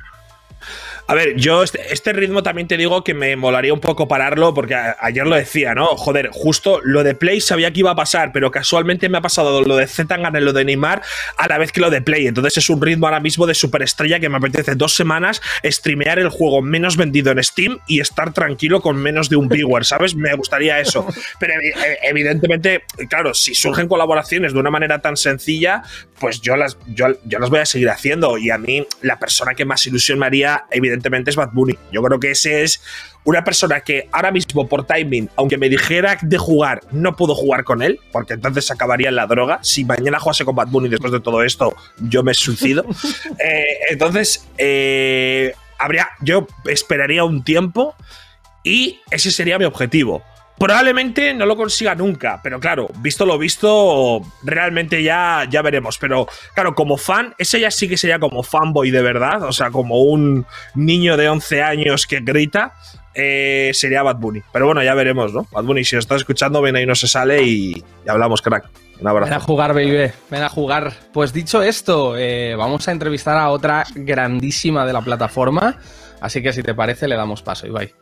A 1.07 1.13
ver, 1.13 1.35
yo 1.35 1.61
este, 1.61 1.93
este, 1.93 2.13
ritmo 2.13 2.41
también 2.41 2.67
te 2.67 2.77
digo 2.77 3.03
que 3.03 3.13
me 3.13 3.35
molaría 3.35 3.73
un 3.73 3.79
poco 3.79 4.07
pararlo, 4.07 4.55
porque 4.55 4.75
ayer 4.75 5.27
lo 5.27 5.35
decía, 5.35 5.75
¿no? 5.75 5.87
Joder, 5.97 6.29
justo 6.31 6.81
lo 6.83 7.03
de 7.03 7.13
Play 7.13 7.41
sabía 7.41 7.71
que 7.71 7.81
iba 7.81 7.91
a 7.91 7.95
pasar, 7.95 8.31
pero 8.31 8.49
casualmente 8.49 9.07
me 9.07 9.19
ha 9.19 9.21
pasado 9.21 9.61
lo 9.61 9.75
de 9.75 9.85
Zetangana 9.85 10.39
y 10.39 10.43
lo 10.43 10.51
de 10.51 10.65
Neymar 10.65 11.03
a 11.37 11.47
la 11.47 11.59
vez 11.59 11.71
que 11.71 11.79
lo 11.79 11.91
de 11.91 12.01
Play. 12.01 12.25
Entonces 12.25 12.57
es 12.57 12.69
un 12.71 12.81
ritmo 12.81 13.05
ahora 13.05 13.19
mismo 13.19 13.45
de 13.45 13.53
superestrella 13.53 14.19
que 14.19 14.29
me 14.29 14.37
apetece 14.37 14.73
dos 14.73 14.95
semanas 14.95 15.41
streamear 15.63 16.17
el 16.17 16.29
juego 16.29 16.63
menos 16.63 16.97
vendido 16.97 17.31
en 17.31 17.43
Steam 17.43 17.77
y 17.87 17.99
estar 17.99 18.33
tranquilo 18.33 18.81
con 18.81 18.97
menos 18.97 19.29
de 19.29 19.35
un 19.35 19.47
viewer, 19.47 19.85
¿sabes? 19.85 20.15
Me 20.15 20.33
gustaría 20.33 20.79
eso. 20.79 21.05
Pero 21.39 21.53
evidentemente, 22.01 22.83
claro, 23.09 23.35
si 23.35 23.53
surgen 23.53 23.87
colaboraciones 23.87 24.53
de 24.53 24.59
una 24.59 24.71
manera 24.71 24.99
tan 24.99 25.17
sencilla, 25.17 25.83
pues 26.19 26.41
yo 26.41 26.55
las, 26.55 26.79
yo, 26.87 27.07
yo 27.25 27.37
las 27.37 27.51
voy 27.51 27.59
a 27.59 27.65
seguir 27.67 27.89
haciendo. 27.89 28.39
Y 28.39 28.49
a 28.49 28.57
mí, 28.57 28.87
la 29.01 29.19
persona 29.19 29.53
que 29.53 29.65
más 29.65 29.85
ilusión 29.85 30.17
me 30.17 30.25
haría, 30.25 30.65
evidentemente, 30.71 30.94
evidentemente 30.95 31.29
es 31.29 31.35
Bad 31.35 31.51
Bunny. 31.51 31.77
Yo 31.91 32.01
creo 32.01 32.19
que 32.19 32.31
ese 32.31 32.63
es 32.63 32.81
una 33.23 33.43
persona 33.43 33.81
que 33.81 34.07
ahora 34.11 34.31
mismo 34.31 34.67
por 34.67 34.85
timing, 34.85 35.29
aunque 35.35 35.57
me 35.57 35.69
dijera 35.69 36.17
de 36.21 36.37
jugar, 36.37 36.81
no 36.91 37.15
puedo 37.15 37.35
jugar 37.35 37.63
con 37.63 37.81
él, 37.81 37.99
porque 38.11 38.33
entonces 38.33 38.71
acabaría 38.71 39.09
en 39.09 39.15
la 39.15 39.27
droga. 39.27 39.59
Si 39.61 39.83
mañana 39.83 40.19
jugase 40.19 40.45
con 40.45 40.55
Bad 40.55 40.67
Bunny 40.67 40.89
después 40.89 41.11
de 41.11 41.19
todo 41.19 41.43
esto, 41.43 41.75
yo 41.99 42.23
me 42.23 42.33
suicido. 42.33 42.85
Eh, 43.37 43.77
entonces, 43.89 44.47
eh, 44.57 45.53
habría, 45.77 46.09
yo 46.21 46.47
esperaría 46.65 47.23
un 47.23 47.43
tiempo 47.43 47.95
y 48.63 48.99
ese 49.11 49.29
sería 49.29 49.59
mi 49.59 49.65
objetivo. 49.65 50.23
Probablemente 50.57 51.33
no 51.33 51.45
lo 51.45 51.57
consiga 51.57 51.95
nunca, 51.95 52.39
pero 52.41 52.59
claro, 52.59 52.87
visto 52.99 53.25
lo 53.25 53.37
visto, 53.37 54.21
realmente 54.43 55.03
ya, 55.03 55.45
ya 55.49 55.61
veremos. 55.61 55.97
Pero 55.97 56.27
claro, 56.53 56.73
como 56.73 56.97
fan, 56.97 57.35
ese 57.37 57.59
ya 57.59 57.71
sí 57.71 57.89
que 57.89 57.97
sería 57.97 58.19
como 58.19 58.41
fanboy 58.41 58.89
de 58.89 59.01
verdad, 59.01 59.43
o 59.43 59.51
sea, 59.51 59.69
como 59.69 60.01
un 60.01 60.45
niño 60.73 61.17
de 61.17 61.27
11 61.27 61.61
años 61.61 62.07
que 62.07 62.21
grita, 62.21 62.73
eh, 63.13 63.71
sería 63.73 64.03
Bad 64.03 64.17
Bunny. 64.17 64.43
Pero 64.53 64.65
bueno, 64.65 64.81
ya 64.81 64.93
veremos, 64.93 65.33
¿no? 65.33 65.47
Bad 65.51 65.63
Bunny, 65.63 65.83
si 65.83 65.95
lo 65.95 65.99
estás 65.99 66.17
escuchando, 66.17 66.61
ven 66.61 66.75
ahí 66.75 66.85
no 66.85 66.95
se 66.95 67.07
sale 67.07 67.43
y, 67.43 67.83
hablamos, 68.07 68.41
crack. 68.41 68.69
Un 68.99 69.07
abrazo. 69.09 69.29
Ven 69.29 69.37
a 69.37 69.41
jugar, 69.41 69.73
baby. 69.73 70.11
Ven 70.29 70.43
a 70.43 70.47
jugar. 70.47 70.93
Pues 71.11 71.33
dicho 71.33 71.61
esto, 71.61 72.15
eh, 72.17 72.55
vamos 72.55 72.87
a 72.87 72.93
entrevistar 72.93 73.37
a 73.37 73.49
otra 73.49 73.83
grandísima 73.93 74.85
de 74.85 74.93
la 74.93 75.01
plataforma. 75.01 75.77
Así 76.21 76.41
que 76.41 76.53
si 76.53 76.63
te 76.63 76.73
parece, 76.73 77.09
le 77.09 77.15
damos 77.15 77.41
paso, 77.41 77.67
Ibai. 77.67 77.93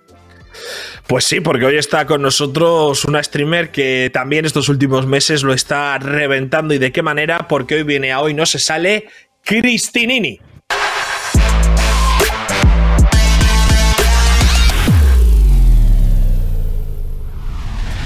Pues 1.07 1.25
sí, 1.25 1.39
porque 1.39 1.65
hoy 1.65 1.77
está 1.77 2.05
con 2.05 2.21
nosotros 2.21 3.05
una 3.05 3.21
streamer 3.21 3.71
que 3.71 4.09
también 4.13 4.45
estos 4.45 4.69
últimos 4.69 5.05
meses 5.05 5.43
lo 5.43 5.53
está 5.53 5.97
reventando 5.97 6.73
y 6.73 6.77
de 6.77 6.91
qué 6.91 7.01
manera, 7.01 7.47
porque 7.47 7.75
hoy 7.75 7.83
viene 7.83 8.11
a 8.11 8.21
hoy 8.21 8.33
no 8.33 8.45
se 8.45 8.59
sale 8.59 9.07
Cristinini. 9.43 10.39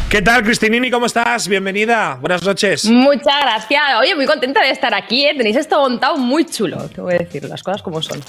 ¿Qué 0.10 0.22
tal, 0.22 0.42
Cristinini? 0.42 0.90
¿Cómo 0.90 1.06
estás? 1.06 1.50
Bienvenida. 1.50 2.18
Buenas 2.22 2.42
noches. 2.42 2.86
Muchas 2.86 3.42
gracias. 3.42 3.84
Oye, 4.00 4.16
muy 4.16 4.26
contenta 4.26 4.62
de 4.62 4.72
estar 4.72 4.94
aquí. 4.94 5.26
¿eh? 5.26 5.34
Tenéis 5.36 5.58
esto 5.58 5.78
montado 5.82 6.16
muy 6.16 6.46
chulo. 6.46 6.88
Te 6.88 7.02
voy 7.02 7.16
a 7.16 7.18
decir 7.18 7.44
las 7.44 7.62
cosas 7.62 7.82
como 7.82 8.02
son. 8.02 8.22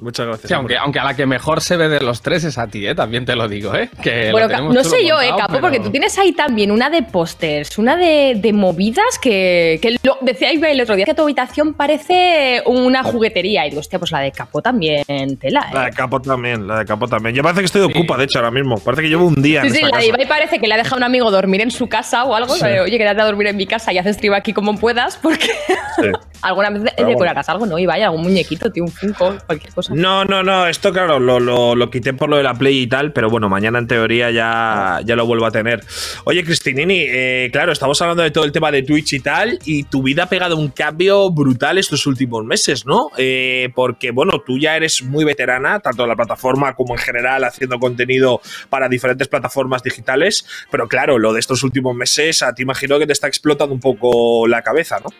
Muchas 0.00 0.26
gracias. 0.26 0.48
Sí, 0.48 0.54
aunque, 0.54 0.76
aunque, 0.76 0.98
a 0.98 1.04
la 1.04 1.14
que 1.14 1.26
mejor 1.26 1.60
se 1.60 1.76
ve 1.76 1.88
de 1.88 2.00
los 2.00 2.22
tres 2.22 2.44
es 2.44 2.58
a 2.58 2.66
ti, 2.66 2.86
¿eh? 2.86 2.94
también 2.94 3.24
te 3.24 3.36
lo 3.36 3.48
digo. 3.48 3.74
¿eh? 3.74 3.90
Que 4.02 4.30
bueno, 4.32 4.72
no 4.72 4.84
sé 4.84 5.06
yo, 5.06 5.20
¿eh, 5.20 5.30
Capo? 5.36 5.60
Porque 5.60 5.80
tú 5.80 5.90
tienes 5.90 6.18
ahí 6.18 6.32
también 6.32 6.70
una 6.70 6.90
de 6.90 7.02
pósters, 7.02 7.78
una 7.78 7.96
de, 7.96 8.34
de, 8.36 8.52
movidas 8.52 9.18
que, 9.20 9.78
que 9.82 9.96
lo, 10.02 10.18
decía 10.22 10.52
Iba 10.52 10.68
el 10.70 10.80
otro 10.80 10.96
día 10.96 11.04
que 11.04 11.14
tu 11.14 11.22
habitación 11.22 11.74
parece 11.74 12.62
una 12.66 13.02
juguetería. 13.02 13.66
Y 13.66 13.70
digo, 13.70 13.80
hostia, 13.80 13.98
pues 13.98 14.10
la 14.10 14.20
de 14.20 14.32
Capo 14.32 14.62
también 14.62 15.04
tela. 15.38 15.66
¿eh? 15.70 15.74
La 15.74 15.84
de 15.84 15.90
Capo 15.90 16.20
también, 16.20 16.66
la 16.66 16.78
de 16.78 16.84
Capo 16.84 17.06
también. 17.06 17.34
Yo 17.34 17.42
parece 17.42 17.60
que 17.60 17.66
estoy 17.66 17.80
de 17.82 17.86
ocupa, 17.86 18.16
de 18.16 18.24
hecho, 18.24 18.38
ahora 18.38 18.50
mismo. 18.50 18.76
Parece 18.78 19.02
que 19.02 19.08
llevo 19.08 19.26
un 19.26 19.42
día. 19.42 19.62
Sí, 19.62 19.68
en 19.68 19.74
sí, 19.74 19.80
esta 19.82 19.96
la 19.96 20.02
de 20.02 20.08
Ibai 20.08 20.28
parece 20.28 20.58
que 20.58 20.66
le 20.66 20.74
ha 20.74 20.78
dejado 20.78 20.96
un 20.96 21.04
amigo 21.04 21.30
dormir 21.30 21.60
en 21.60 21.70
su 21.70 21.88
casa 21.88 22.24
o 22.24 22.34
algo. 22.34 22.54
Sí. 22.54 22.64
Oye, 22.64 22.98
quédate 22.98 23.20
a 23.20 23.24
dormir 23.24 23.48
en 23.48 23.56
mi 23.56 23.66
casa 23.66 23.92
y 23.92 23.98
haces 23.98 24.16
stream 24.16 24.34
aquí 24.34 24.52
como 24.52 24.76
puedas, 24.78 25.16
porque 25.16 25.50
Sí. 25.96 26.10
alguna 26.42 26.70
vez 26.70 26.92
Pero 26.96 27.08
decorarás 27.08 27.48
algo, 27.48 27.66
¿no? 27.66 27.78
Ibai, 27.78 28.02
algún 28.02 28.22
muñequito, 28.22 28.70
tío, 28.70 28.84
un 28.84 28.90
Funko, 28.90 29.36
cualquier 29.46 29.72
cosa. 29.74 29.89
No, 29.92 30.24
no, 30.24 30.42
no, 30.44 30.66
esto 30.66 30.92
claro, 30.92 31.18
lo, 31.18 31.40
lo- 31.40 31.74
lo 31.74 31.90
quité 31.90 32.12
por 32.14 32.28
lo 32.28 32.36
de 32.36 32.42
la 32.44 32.54
Play 32.54 32.82
y 32.82 32.86
tal, 32.86 33.12
pero 33.12 33.28
bueno, 33.28 33.48
mañana 33.48 33.78
en 33.80 33.86
teoría 33.88 34.30
ya, 34.30 35.00
ya 35.04 35.16
lo 35.16 35.26
vuelvo 35.26 35.46
a 35.46 35.50
tener. 35.50 35.84
Oye, 36.24 36.44
Cristinini, 36.44 37.00
eh, 37.08 37.48
claro, 37.52 37.72
estamos 37.72 38.00
hablando 38.00 38.22
de 38.22 38.30
todo 38.30 38.44
el 38.44 38.52
tema 38.52 38.70
de 38.70 38.82
Twitch 38.82 39.14
y 39.14 39.20
tal, 39.20 39.58
y 39.64 39.82
tu 39.84 40.02
vida 40.02 40.24
ha 40.24 40.28
pegado 40.28 40.56
un 40.56 40.68
cambio 40.68 41.30
brutal 41.30 41.76
estos 41.78 42.06
últimos 42.06 42.44
meses, 42.44 42.86
¿no? 42.86 43.10
Eh, 43.16 43.70
porque, 43.74 44.12
bueno, 44.12 44.40
tú 44.46 44.58
ya 44.58 44.76
eres 44.76 45.02
muy 45.02 45.24
veterana, 45.24 45.80
tanto 45.80 46.04
en 46.04 46.08
la 46.08 46.16
plataforma 46.16 46.74
como 46.74 46.94
en 46.94 47.00
general, 47.00 47.42
haciendo 47.44 47.78
contenido 47.80 48.40
para 48.68 48.88
diferentes 48.88 49.26
plataformas 49.26 49.82
digitales, 49.82 50.46
pero 50.70 50.86
claro, 50.86 51.18
lo 51.18 51.32
de 51.32 51.40
estos 51.40 51.62
últimos 51.64 51.96
meses, 51.96 52.42
a 52.42 52.54
ti 52.54 52.62
imagino 52.62 52.98
que 52.98 53.06
te 53.06 53.12
está 53.12 53.26
explotando 53.26 53.74
un 53.74 53.80
poco 53.80 54.46
la 54.46 54.62
cabeza, 54.62 55.00
¿no? 55.00 55.10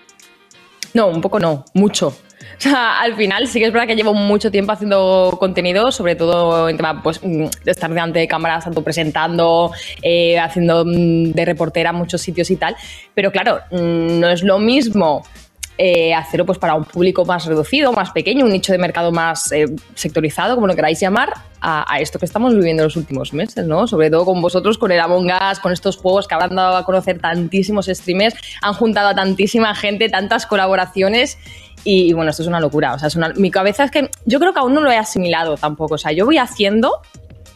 No, 0.94 1.08
un 1.08 1.20
poco 1.20 1.38
no, 1.40 1.64
mucho. 1.74 2.16
O 2.58 2.60
sea, 2.60 3.00
al 3.00 3.14
final 3.16 3.46
sí 3.46 3.58
que 3.58 3.66
es 3.66 3.72
verdad 3.72 3.86
que 3.86 3.96
llevo 3.96 4.14
mucho 4.14 4.50
tiempo 4.50 4.72
haciendo 4.72 5.36
contenido, 5.38 5.90
sobre 5.92 6.14
todo 6.14 6.68
en 6.68 6.76
tema 6.76 7.02
pues, 7.02 7.20
mm, 7.22 7.46
de 7.64 7.70
estar 7.70 7.90
delante 7.90 8.18
de 8.18 8.28
cámaras, 8.28 8.64
tanto 8.64 8.82
presentando, 8.82 9.72
eh, 10.02 10.38
haciendo 10.38 10.84
mm, 10.84 11.32
de 11.32 11.44
reportera 11.44 11.90
en 11.90 11.96
muchos 11.96 12.20
sitios 12.20 12.50
y 12.50 12.56
tal. 12.56 12.76
Pero 13.14 13.30
claro, 13.30 13.60
mm, 13.70 14.20
no 14.20 14.28
es 14.28 14.42
lo 14.42 14.58
mismo 14.58 15.22
eh, 15.78 16.12
hacerlo 16.14 16.44
pues, 16.44 16.58
para 16.58 16.74
un 16.74 16.84
público 16.84 17.24
más 17.24 17.46
reducido, 17.46 17.92
más 17.92 18.10
pequeño, 18.10 18.44
un 18.44 18.52
nicho 18.52 18.72
de 18.72 18.78
mercado 18.78 19.12
más 19.12 19.50
eh, 19.52 19.66
sectorizado, 19.94 20.54
como 20.54 20.66
lo 20.66 20.74
queráis 20.74 21.00
llamar, 21.00 21.32
a, 21.62 21.98
esto 22.00 22.18
que 22.18 22.24
estamos 22.24 22.54
viviendo 22.54 22.82
en 22.82 22.86
los 22.86 22.96
últimos 22.96 23.32
meses, 23.32 23.66
¿no? 23.66 23.86
Sobre 23.86 24.10
todo 24.10 24.24
con 24.24 24.40
vosotros, 24.40 24.78
con 24.78 24.92
el 24.92 25.00
Among 25.00 25.30
Us, 25.30 25.58
con 25.60 25.72
estos 25.72 25.96
juegos 25.96 26.26
que 26.26 26.34
habrán 26.34 26.54
dado 26.56 26.76
a 26.76 26.84
conocer 26.84 27.18
tantísimos 27.20 27.86
streamers, 27.86 28.34
han 28.62 28.72
juntado 28.74 29.08
a 29.08 29.14
tantísima 29.14 29.74
gente, 29.74 30.08
tantas 30.08 30.46
colaboraciones. 30.46 31.38
Y, 31.84 32.10
y 32.10 32.12
bueno, 32.12 32.30
esto 32.30 32.42
es 32.42 32.48
una 32.48 32.60
locura. 32.60 32.94
O 32.94 32.98
sea, 32.98 33.08
es 33.08 33.16
una- 33.16 33.30
mi 33.36 33.50
cabeza 33.50 33.84
es 33.84 33.90
que 33.90 34.10
yo 34.26 34.38
creo 34.38 34.52
que 34.52 34.58
aún 34.60 34.74
no 34.74 34.80
lo 34.82 34.90
he 34.90 34.96
asimilado 34.98 35.56
tampoco. 35.56 35.94
O 35.94 35.98
sea, 35.98 36.12
yo 36.12 36.26
voy 36.26 36.36
haciendo, 36.38 37.00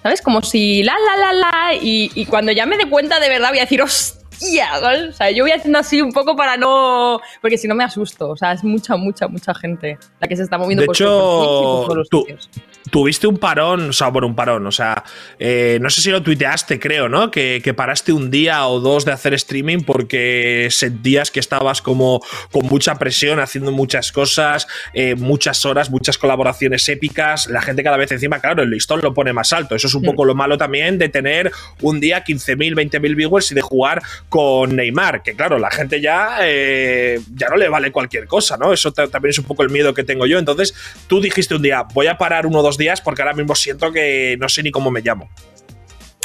¿sabes? 0.02 0.22
Como 0.22 0.42
si 0.42 0.82
la, 0.82 0.94
la, 1.06 1.16
la, 1.26 1.32
la. 1.32 1.74
Y, 1.74 2.10
y 2.14 2.24
cuando 2.26 2.52
ya 2.52 2.64
me 2.66 2.76
dé 2.78 2.88
cuenta 2.88 3.20
de 3.20 3.28
verdad 3.28 3.50
voy 3.50 3.58
a 3.58 3.62
decir, 3.62 3.82
hostia, 3.82 4.23
¿sabes? 4.80 5.08
O 5.08 5.12
sea, 5.12 5.30
yo 5.30 5.44
voy 5.44 5.52
haciendo 5.52 5.78
así 5.78 6.00
un 6.02 6.12
poco 6.12 6.36
para 6.36 6.56
no. 6.56 7.20
Porque 7.40 7.58
si 7.58 7.66
no 7.68 7.74
me 7.74 7.84
asusto. 7.84 8.28
O 8.30 8.36
sea, 8.36 8.52
es 8.52 8.62
mucha, 8.64 8.96
mucha, 8.96 9.28
mucha 9.28 9.54
gente 9.54 9.98
la 10.20 10.28
que 10.28 10.36
se 10.36 10.42
está 10.42 10.58
moviendo 10.58 10.82
De 10.82 10.86
por, 10.86 10.96
hecho, 10.96 11.84
por 11.86 11.96
los 11.96 12.08
tú- 12.08 12.20
sitios. 12.20 12.50
Tuviste 12.94 13.26
un 13.26 13.38
parón, 13.38 13.88
o 13.88 13.92
sea, 13.92 14.06
bueno, 14.06 14.28
un 14.28 14.36
parón, 14.36 14.64
o 14.68 14.70
sea, 14.70 15.02
eh, 15.40 15.78
no 15.82 15.90
sé 15.90 16.00
si 16.00 16.10
lo 16.12 16.22
tuiteaste, 16.22 16.78
creo, 16.78 17.08
¿no? 17.08 17.28
Que, 17.28 17.60
que 17.64 17.74
paraste 17.74 18.12
un 18.12 18.30
día 18.30 18.68
o 18.68 18.78
dos 18.78 19.04
de 19.04 19.10
hacer 19.10 19.34
streaming 19.34 19.78
porque 19.80 20.68
sentías 20.70 21.32
que 21.32 21.40
estabas 21.40 21.82
como 21.82 22.22
con 22.52 22.66
mucha 22.66 22.94
presión, 22.94 23.40
haciendo 23.40 23.72
muchas 23.72 24.12
cosas, 24.12 24.68
eh, 24.92 25.16
muchas 25.16 25.64
horas, 25.66 25.90
muchas 25.90 26.18
colaboraciones 26.18 26.88
épicas, 26.88 27.48
la 27.48 27.62
gente 27.62 27.82
cada 27.82 27.96
vez 27.96 28.12
encima, 28.12 28.38
claro, 28.38 28.62
el 28.62 28.70
listón 28.70 29.00
lo 29.02 29.12
pone 29.12 29.32
más 29.32 29.52
alto. 29.52 29.74
Eso 29.74 29.88
es 29.88 29.94
un 29.96 30.02
Mm. 30.02 30.06
poco 30.06 30.24
lo 30.24 30.36
malo 30.36 30.56
también 30.56 30.96
de 30.96 31.08
tener 31.08 31.50
un 31.82 31.98
día 31.98 32.22
15.000, 32.22 32.76
20.000 32.76 33.16
viewers 33.16 33.50
y 33.50 33.56
de 33.56 33.60
jugar 33.60 34.02
con 34.28 34.76
Neymar, 34.76 35.24
que 35.24 35.34
claro, 35.34 35.58
la 35.58 35.72
gente 35.72 36.00
ya, 36.00 36.36
eh, 36.42 37.18
ya 37.34 37.48
no 37.48 37.56
le 37.56 37.68
vale 37.68 37.90
cualquier 37.90 38.28
cosa, 38.28 38.56
¿no? 38.56 38.72
Eso 38.72 38.92
ta- 38.92 39.08
también 39.08 39.30
es 39.30 39.38
un 39.40 39.46
poco 39.46 39.64
el 39.64 39.70
miedo 39.70 39.92
que 39.94 40.04
tengo 40.04 40.26
yo. 40.26 40.38
Entonces, 40.38 40.74
tú 41.08 41.20
dijiste 41.20 41.56
un 41.56 41.62
día, 41.62 41.82
voy 41.92 42.06
a 42.06 42.16
parar 42.18 42.46
uno 42.46 42.60
o 42.60 42.62
dos 42.62 42.78
días 42.78 42.83
porque 43.04 43.22
ahora 43.22 43.34
mismo 43.34 43.54
siento 43.54 43.92
que 43.92 44.36
no 44.38 44.48
sé 44.48 44.62
ni 44.62 44.70
cómo 44.70 44.90
me 44.90 45.00
llamo. 45.00 45.30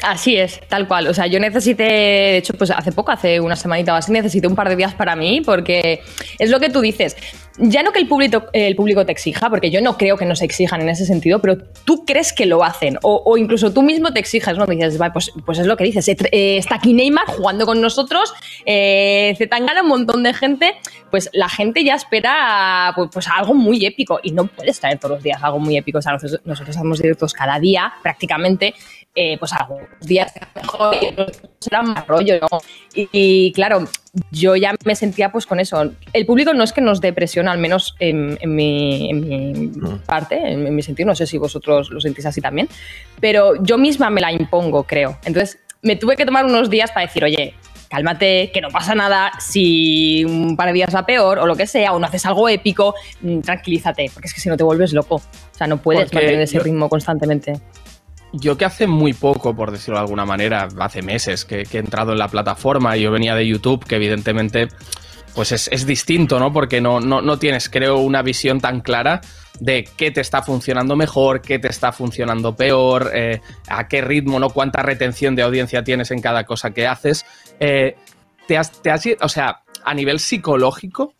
Así 0.01 0.37
es, 0.37 0.61
tal 0.69 0.87
cual. 0.87 1.07
O 1.07 1.13
sea, 1.13 1.27
yo 1.27 1.39
necesité, 1.39 1.83
de 1.83 2.37
hecho, 2.37 2.53
pues 2.53 2.71
hace 2.71 2.91
poco, 2.91 3.11
hace 3.11 3.39
una 3.39 3.55
semanita 3.57 3.93
o 3.93 3.97
así, 3.97 4.11
necesité 4.11 4.47
un 4.47 4.55
par 4.55 4.69
de 4.69 4.77
días 4.77 4.93
para 4.93 5.15
mí, 5.15 5.41
porque 5.41 6.01
es 6.37 6.49
lo 6.49 6.59
que 6.59 6.69
tú 6.69 6.79
dices. 6.79 7.17
Ya 7.57 7.83
no 7.83 7.91
que 7.91 7.99
el 7.99 8.07
público, 8.07 8.45
el 8.53 8.77
público 8.77 9.05
te 9.05 9.11
exija, 9.11 9.49
porque 9.49 9.69
yo 9.69 9.81
no 9.81 9.97
creo 9.97 10.15
que 10.15 10.25
nos 10.25 10.41
exijan 10.41 10.79
en 10.79 10.87
ese 10.87 11.05
sentido, 11.05 11.39
pero 11.41 11.57
tú 11.83 12.05
crees 12.05 12.31
que 12.31 12.45
lo 12.45 12.63
hacen, 12.63 12.97
o, 13.03 13.37
incluso 13.37 13.73
tú 13.73 13.81
mismo 13.81 14.13
te 14.13 14.21
exijas, 14.21 14.57
¿no? 14.57 14.65
Dices, 14.65 14.97
"Vale, 14.97 15.11
pues, 15.11 15.31
pues 15.45 15.59
es 15.59 15.67
lo 15.67 15.75
que 15.75 15.83
dices. 15.83 16.07
eh, 16.07 16.57
está 16.57 16.75
aquí 16.75 16.93
Neymar 16.93 17.25
jugando 17.25 17.65
con 17.65 17.81
nosotros, 17.81 18.33
eh, 18.65 19.33
Zetangana, 19.37 19.81
un 19.81 19.89
montón 19.89 20.23
de 20.23 20.33
gente, 20.33 20.75
pues 21.11 21.29
la 21.33 21.49
gente 21.49 21.83
ya 21.83 21.95
espera 21.95 22.93
pues, 22.95 23.09
pues 23.11 23.27
algo 23.27 23.53
muy 23.53 23.85
épico, 23.85 24.21
y 24.23 24.31
no 24.31 24.45
puedes 24.47 24.79
traer 24.79 24.97
todos 24.97 25.15
los 25.15 25.23
días 25.23 25.43
algo 25.43 25.59
muy 25.59 25.75
épico. 25.75 25.97
O 25.97 26.01
sea, 26.01 26.13
nosotros, 26.13 26.39
nosotros 26.45 26.77
hacemos 26.77 27.01
directos 27.01 27.33
cada 27.33 27.59
día, 27.59 27.91
prácticamente, 28.01 28.73
eh, 29.15 29.37
pues 29.37 29.51
algunos 29.53 29.87
días 30.01 30.31
mejor 30.55 30.95
y 31.01 31.07
otros 31.07 31.41
será 31.59 31.81
más 31.81 32.05
rollo, 32.07 32.39
¿no? 32.41 32.59
Y, 32.93 33.09
y, 33.11 33.51
claro, 33.53 33.83
yo 34.31 34.55
ya 34.55 34.73
me 34.85 34.95
sentía 34.95 35.31
pues 35.31 35.45
con 35.45 35.59
eso. 35.59 35.91
El 36.13 36.25
público 36.25 36.53
no 36.53 36.63
es 36.63 36.71
que 36.73 36.81
nos 36.81 37.01
dé 37.01 37.11
presión, 37.11 37.47
al 37.47 37.57
menos 37.57 37.95
en, 37.99 38.37
en 38.41 38.55
mi, 38.55 39.09
en 39.09 39.19
mi 39.19 39.67
parte, 40.05 40.35
en, 40.37 40.67
en 40.67 40.75
mi 40.75 40.81
sentido, 40.83 41.07
no 41.07 41.15
sé 41.15 41.27
si 41.27 41.37
vosotros 41.37 41.89
lo 41.89 41.99
sentís 41.99 42.25
así 42.25 42.39
también, 42.39 42.69
pero 43.19 43.61
yo 43.63 43.77
misma 43.77 44.09
me 44.09 44.21
la 44.21 44.31
impongo, 44.31 44.83
creo. 44.83 45.17
Entonces, 45.25 45.59
me 45.81 45.95
tuve 45.95 46.15
que 46.15 46.25
tomar 46.25 46.45
unos 46.45 46.69
días 46.69 46.91
para 46.91 47.05
decir, 47.07 47.23
oye, 47.23 47.55
cálmate, 47.89 48.51
que 48.53 48.61
no 48.61 48.69
pasa 48.69 48.93
nada, 48.95 49.31
si 49.39 50.23
un 50.23 50.55
par 50.55 50.67
de 50.67 50.73
días 50.73 50.93
va 50.95 51.05
peor 51.05 51.39
o 51.39 51.45
lo 51.47 51.55
que 51.55 51.65
sea, 51.65 51.93
o 51.93 51.99
no 51.99 52.05
haces 52.05 52.25
algo 52.25 52.47
épico, 52.47 52.93
mm, 53.21 53.39
tranquilízate, 53.39 54.11
porque 54.13 54.27
es 54.27 54.33
que 54.33 54.39
si 54.41 54.47
no 54.49 54.55
te 54.55 54.63
vuelves 54.63 54.93
loco. 54.93 55.15
O 55.15 55.21
sea, 55.57 55.65
no 55.67 55.77
puedes 55.81 56.03
Porque 56.03 56.17
mantener 56.17 56.41
ese 56.41 56.57
yo- 56.57 56.63
ritmo 56.63 56.87
constantemente. 56.87 57.59
Yo 58.31 58.57
que 58.57 58.65
hace 58.65 58.85
muy 58.85 59.13
poco, 59.13 59.55
por 59.55 59.71
decirlo 59.71 59.95
de 59.95 60.01
alguna 60.01 60.25
manera, 60.25 60.67
hace 60.79 61.01
meses 61.01 61.45
que, 61.45 61.61
he 61.61 61.77
entrado 61.77 62.11
en 62.11 62.19
la 62.19 62.27
plataforma 62.27 62.95
y 62.95 63.01
yo 63.01 63.11
venía 63.11 63.33
de 63.33 63.47
YouTube, 63.47 63.83
que 63.85 63.95
evidentemente 63.95 64.67
pues 65.33 65.51
es, 65.51 65.67
es 65.71 65.85
distinto, 65.85 66.39
¿no? 66.39 66.51
Porque 66.51 66.81
no, 66.81 66.99
no, 66.99 67.21
no 67.21 67.39
tienes, 67.39 67.69
creo, 67.69 67.97
una 67.97 68.21
visión 68.21 68.59
tan 68.59 68.81
clara 68.81 69.21
de 69.59 69.87
qué 69.97 70.11
te 70.11 70.21
está 70.21 70.41
funcionando 70.41 70.95
mejor, 70.95 71.41
qué 71.41 71.59
te 71.59 71.67
está 71.69 71.91
funcionando 71.91 72.55
peor, 72.55 73.11
eh, 73.13 73.41
a 73.67 73.87
qué 73.87 74.01
ritmo, 74.01 74.39
¿no? 74.39 74.49
Cuánta 74.49 74.81
retención 74.81 75.35
de 75.35 75.43
audiencia 75.43 75.83
tienes 75.83 76.11
en 76.11 76.21
cada 76.21 76.45
cosa 76.45 76.71
que 76.71 76.87
haces. 76.87 77.25
Eh, 77.59 77.95
te 78.47 78.57
has, 78.57 78.71
te 78.81 78.91
has- 78.91 79.03
o 79.21 79.29
sea, 79.29 79.61
a 79.83 79.93
nivel 79.93 80.19
psicológico, 80.19 81.13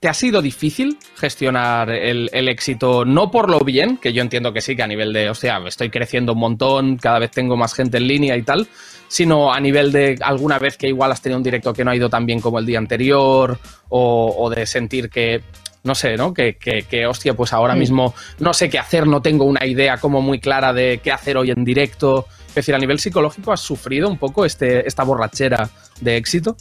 ¿Te 0.00 0.08
ha 0.08 0.14
sido 0.14 0.40
difícil 0.40 0.96
gestionar 1.16 1.90
el, 1.90 2.30
el 2.32 2.48
éxito? 2.48 3.04
No 3.04 3.32
por 3.32 3.50
lo 3.50 3.58
bien, 3.60 3.96
que 3.96 4.12
yo 4.12 4.22
entiendo 4.22 4.52
que 4.52 4.60
sí, 4.60 4.76
que 4.76 4.84
a 4.84 4.86
nivel 4.86 5.12
de, 5.12 5.28
o 5.28 5.34
sea, 5.34 5.58
estoy 5.66 5.90
creciendo 5.90 6.34
un 6.34 6.38
montón, 6.38 6.96
cada 6.98 7.18
vez 7.18 7.32
tengo 7.32 7.56
más 7.56 7.74
gente 7.74 7.96
en 7.96 8.06
línea 8.06 8.36
y 8.36 8.42
tal, 8.42 8.68
sino 9.08 9.52
a 9.52 9.58
nivel 9.58 9.90
de 9.90 10.16
alguna 10.22 10.60
vez 10.60 10.76
que 10.76 10.86
igual 10.86 11.10
has 11.10 11.20
tenido 11.20 11.38
un 11.38 11.42
directo 11.42 11.72
que 11.72 11.84
no 11.84 11.90
ha 11.90 11.96
ido 11.96 12.08
tan 12.08 12.26
bien 12.26 12.40
como 12.40 12.60
el 12.60 12.66
día 12.66 12.78
anterior, 12.78 13.58
o, 13.88 14.34
o 14.38 14.50
de 14.50 14.66
sentir 14.66 15.10
que, 15.10 15.42
no 15.82 15.96
sé, 15.96 16.16
¿no? 16.16 16.32
Que, 16.32 16.54
que, 16.56 16.82
que, 16.82 17.04
hostia, 17.04 17.34
pues 17.34 17.52
ahora 17.52 17.74
Mm. 17.74 17.78
mismo 17.80 18.14
no 18.38 18.54
sé 18.54 18.70
qué 18.70 18.78
hacer, 18.78 19.04
no 19.04 19.20
tengo 19.20 19.46
una 19.46 19.66
idea 19.66 19.96
como 19.96 20.22
muy 20.22 20.38
clara 20.38 20.72
de 20.72 21.00
qué 21.02 21.10
hacer 21.10 21.36
hoy 21.36 21.50
en 21.50 21.64
directo. 21.64 22.26
Es 22.50 22.54
decir, 22.54 22.74
a 22.76 22.78
nivel 22.78 23.00
psicológico, 23.00 23.50
¿has 23.52 23.60
sufrido 23.60 24.08
un 24.08 24.16
poco 24.18 24.44
este, 24.44 24.86
esta 24.86 25.02
borrachera 25.02 25.68
de 26.00 26.16
éxito? 26.16 26.56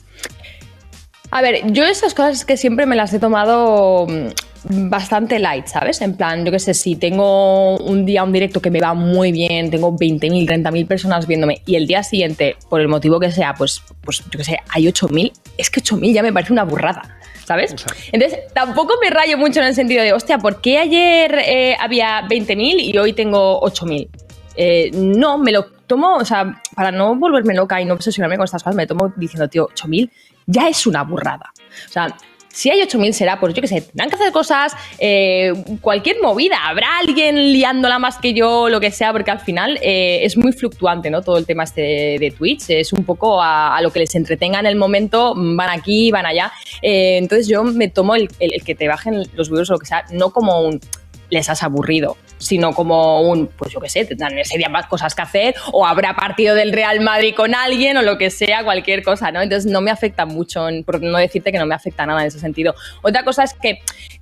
A 1.32 1.42
ver, 1.42 1.72
yo 1.72 1.84
esas 1.84 2.14
cosas 2.14 2.46
que 2.46 2.58
siempre 2.58 2.86
me 2.86 2.96
las 2.96 3.14
he 3.14 3.20
tomado 3.20 4.08
mm, 4.08 4.90
bastante 4.90 5.40
light, 5.40 5.68
¿sabes? 5.68 6.02
En 6.02 6.16
plan, 6.16 6.46
yo 6.46 6.52
qué 6.52 6.60
sé, 6.60 6.74
si 6.74 6.96
tengo 6.96 7.78
un 7.78 8.06
día 8.06 8.24
un 8.24 8.32
directo 8.32 8.62
que 8.62 8.72
me 8.72 8.80
va 8.80 8.94
muy 8.94 9.32
bien, 9.32 9.70
tengo 9.70 9.92
20.000, 9.92 10.48
30.000 10.48 10.88
personas 10.88 11.28
viéndome 11.28 11.62
y 11.66 11.76
el 11.76 11.86
día 11.86 12.04
siguiente, 12.04 12.56
por 12.70 12.80
el 12.80 12.88
motivo 12.88 13.20
que 13.20 13.32
sea, 13.32 13.54
pues, 13.54 13.82
pues 14.02 14.24
yo 14.30 14.38
qué 14.38 14.44
sé, 14.44 14.60
hay 14.70 14.86
8.000, 14.86 15.34
es 15.58 15.70
que 15.70 15.82
8.000 15.82 16.14
ya 16.14 16.24
me 16.24 16.32
parece 16.32 16.54
una 16.54 16.64
burrada. 16.64 17.14
¿Sabes? 17.46 17.74
Entonces, 18.12 18.40
tampoco 18.54 18.96
me 19.02 19.10
rayo 19.10 19.38
mucho 19.38 19.62
en 19.62 19.68
el 19.68 19.74
sentido 19.74 20.04
de, 20.04 20.12
hostia, 20.12 20.38
¿por 20.38 20.60
qué 20.60 20.80
ayer 20.80 21.34
eh, 21.46 21.78
había 21.80 22.28
20.000 22.28 22.94
y 22.94 22.98
hoy 22.98 23.14
tengo 23.14 23.62
8.000? 23.62 24.10
Eh, 24.58 24.92
no, 24.94 25.38
me 25.38 25.54
lo 25.54 25.64
tomo, 25.88 26.16
o 26.16 26.26
sea, 26.26 26.62
para 26.76 26.92
no 26.92 27.16
volverme 27.16 27.54
loca 27.54 27.80
y 27.80 27.86
no 27.86 27.94
obsesionarme 27.94 28.36
con 28.36 28.44
estas 28.44 28.64
cosas, 28.64 28.76
me 28.76 28.86
tomo 28.86 29.14
diciendo, 29.16 29.48
tío, 29.48 29.66
8000 29.66 30.12
ya 30.48 30.68
es 30.68 30.88
una 30.88 31.04
burrada. 31.04 31.54
O 31.88 31.92
sea, 31.92 32.16
si 32.58 32.72
hay 32.72 32.82
8.000 32.82 33.12
será, 33.12 33.40
pues 33.40 33.54
yo 33.54 33.62
qué 33.62 33.68
sé, 33.68 33.82
tendrán 33.82 34.10
que 34.10 34.16
hacer 34.16 34.32
cosas, 34.32 34.74
eh, 34.98 35.54
cualquier 35.80 36.20
movida, 36.24 36.58
habrá 36.68 36.98
alguien 36.98 37.54
liándola 37.54 38.00
más 38.00 38.18
que 38.18 38.34
yo, 38.34 38.68
lo 38.68 38.80
que 38.80 38.90
sea, 38.90 39.12
porque 39.12 39.30
al 39.30 39.42
final 39.42 39.78
eh, 39.84 40.22
es 40.24 40.38
muy 40.38 40.52
fluctuante, 40.54 41.12
¿no? 41.12 41.22
Todo 41.22 41.38
el 41.38 41.46
tema 41.46 41.66
este 41.66 42.18
de 42.20 42.34
Twitch, 42.36 42.72
es 42.72 42.94
un 42.94 43.06
poco 43.06 43.40
a, 43.44 43.80
lo 43.84 43.92
que 43.92 44.00
les 44.00 44.16
entretenga 44.16 44.60
en 44.60 44.66
el 44.66 44.76
momento, 44.76 45.36
van 45.36 45.70
aquí, 45.70 46.10
van 46.10 46.26
allá. 46.26 46.52
Eh, 46.82 47.18
entonces 47.18 47.48
yo 47.48 47.64
me 47.64 47.90
tomo 47.90 48.16
el, 48.16 48.28
que 48.66 48.74
te 48.74 48.88
bajen 48.88 49.24
los 49.36 49.52
videos 49.52 49.70
o 49.70 49.74
lo 49.74 49.80
que 49.80 49.86
sea, 49.86 50.06
no 50.12 50.32
como 50.32 50.62
un 50.62 50.80
les 51.30 51.50
has 51.50 51.64
aburrido, 51.64 52.18
sino 52.38 52.74
como 52.74 53.22
un, 53.22 53.48
pues 53.48 53.72
yo 53.72 53.80
qué 53.80 53.90
sé, 53.90 54.06
tendrán 54.06 54.38
ese 54.38 54.58
día 54.58 54.70
más 54.70 54.88
cosas 54.88 55.16
que 55.16 55.22
hacer, 55.22 55.56
o 55.72 55.86
habrá 55.86 56.16
partido 56.16 56.56
del 56.56 56.72
Real 56.72 57.00
Madrid 57.02 57.34
con 57.36 57.56
alguien, 57.56 57.98
o 57.98 58.02
lo 58.02 58.18
que 58.18 58.30
sea, 58.30 58.64
cualquier 58.64 59.04
cosa, 59.04 59.32
¿no? 59.32 59.42
Entonces 59.42 59.72
no 59.72 59.82
me 59.82 59.92
afecta 59.92 60.26
mucho, 60.26 60.68
por 60.86 61.02
no 61.02 61.18
decirte 61.18 61.52
que 61.52 61.60
no 61.60 61.66
me 61.66 61.76
afecta 61.76 62.06
nada 62.06 62.22
en 62.22 62.28
ese 62.28 62.40
sentido. 62.40 62.76
Otra 63.02 63.24
cosa 63.24 63.44
es 63.44 63.54
que 63.54 63.80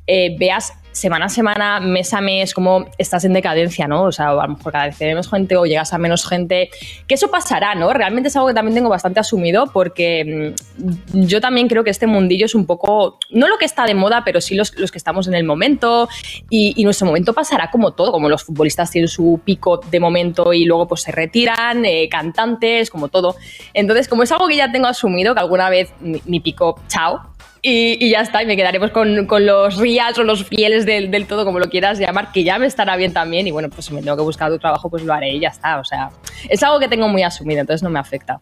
eh, 0.07 0.35
veas 0.37 0.73
semana 0.95 1.25
a 1.25 1.29
semana, 1.29 1.79
mes 1.81 2.13
a 2.13 2.21
mes, 2.21 2.53
como 2.53 2.85
estás 2.97 3.25
en 3.25 3.33
decadencia, 3.33 3.85
¿no? 3.85 4.03
O 4.03 4.11
sea, 4.13 4.29
a 4.29 4.47
lo 4.47 4.55
mejor 4.55 4.71
cada 4.71 4.85
vez 4.85 4.99
menos 5.01 5.29
gente 5.29 5.57
o 5.57 5.65
llegas 5.65 5.91
a 5.91 5.97
menos 5.97 6.25
gente, 6.25 6.69
que 7.05 7.15
eso 7.15 7.29
pasará, 7.29 7.75
¿no? 7.75 7.91
Realmente 7.91 8.29
es 8.29 8.35
algo 8.37 8.47
que 8.47 8.53
también 8.53 8.75
tengo 8.75 8.89
bastante 8.89 9.19
asumido 9.19 9.65
porque 9.73 10.53
mm, 10.77 11.21
yo 11.27 11.41
también 11.41 11.67
creo 11.67 11.83
que 11.83 11.89
este 11.89 12.07
mundillo 12.07 12.45
es 12.45 12.55
un 12.55 12.65
poco, 12.65 13.19
no 13.29 13.49
lo 13.49 13.57
que 13.57 13.65
está 13.65 13.85
de 13.85 13.93
moda, 13.93 14.23
pero 14.23 14.39
sí 14.39 14.55
los, 14.55 14.71
que 14.71 14.97
estamos 14.97 15.27
en 15.27 15.33
el 15.33 15.43
momento 15.43 16.07
y, 16.49 16.81
nuestro 16.85 17.07
momento 17.07 17.33
pasará 17.33 17.71
como 17.71 17.91
todo, 17.91 18.11
como 18.11 18.29
los 18.29 18.43
futbolistas 18.43 18.91
tienen 18.91 19.09
su 19.09 19.41
pico 19.43 19.81
de 19.89 19.99
momento 19.99 20.53
y 20.53 20.63
luego 20.65 20.87
pues 20.87 21.01
se 21.01 21.11
retiran, 21.11 21.83
eh, 21.83 22.07
cantantes, 22.09 22.89
como 22.89 23.09
todo. 23.09 23.35
Entonces, 23.73 24.07
como 24.07 24.23
es 24.23 24.31
algo 24.31 24.47
que 24.47 24.55
ya 24.55 24.71
tengo 24.71 24.87
asumido, 24.87 25.33
que 25.33 25.41
alguna 25.41 25.69
vez 25.69 25.91
mi 25.99 26.39
pico, 26.39 26.79
chao, 26.87 27.34
y, 27.67 28.09
ya 28.09 28.21
está, 28.21 28.43
y 28.43 28.45
me 28.45 28.55
quedaremos 28.55 28.91
con, 28.91 29.25
con 29.25 29.45
los 29.45 29.77
reals 29.77 30.19
o 30.19 30.23
los 30.23 30.45
fieles 30.45 30.85
del, 30.85 31.09
del, 31.09 31.25
todo, 31.25 31.45
como 31.45 31.59
lo 31.59 31.69
quieras 31.69 31.97
llamar, 31.97 32.31
que 32.31 32.43
ya 32.43 32.59
me 32.59 32.67
estará 32.67 32.95
bien 32.95 33.11
también. 33.11 33.47
Y 33.47 33.51
bueno, 33.51 33.69
pues 33.69 33.85
si 33.85 33.93
me 33.93 34.01
tengo 34.01 34.15
que 34.15 34.23
buscar 34.23 34.49
otro 34.49 34.59
trabajo, 34.59 34.89
pues 34.89 35.03
lo 35.03 35.13
haré 35.13 35.31
y 35.31 35.39
ya 35.39 35.49
está. 35.49 35.79
O 35.79 35.83
sea, 35.83 36.11
es 36.47 36.61
algo 36.61 36.79
que 36.79 36.87
tengo 36.87 37.07
muy 37.07 37.23
asumido, 37.23 37.61
entonces 37.61 37.81
no 37.81 37.89
me 37.89 37.99
afecta. 37.99 38.39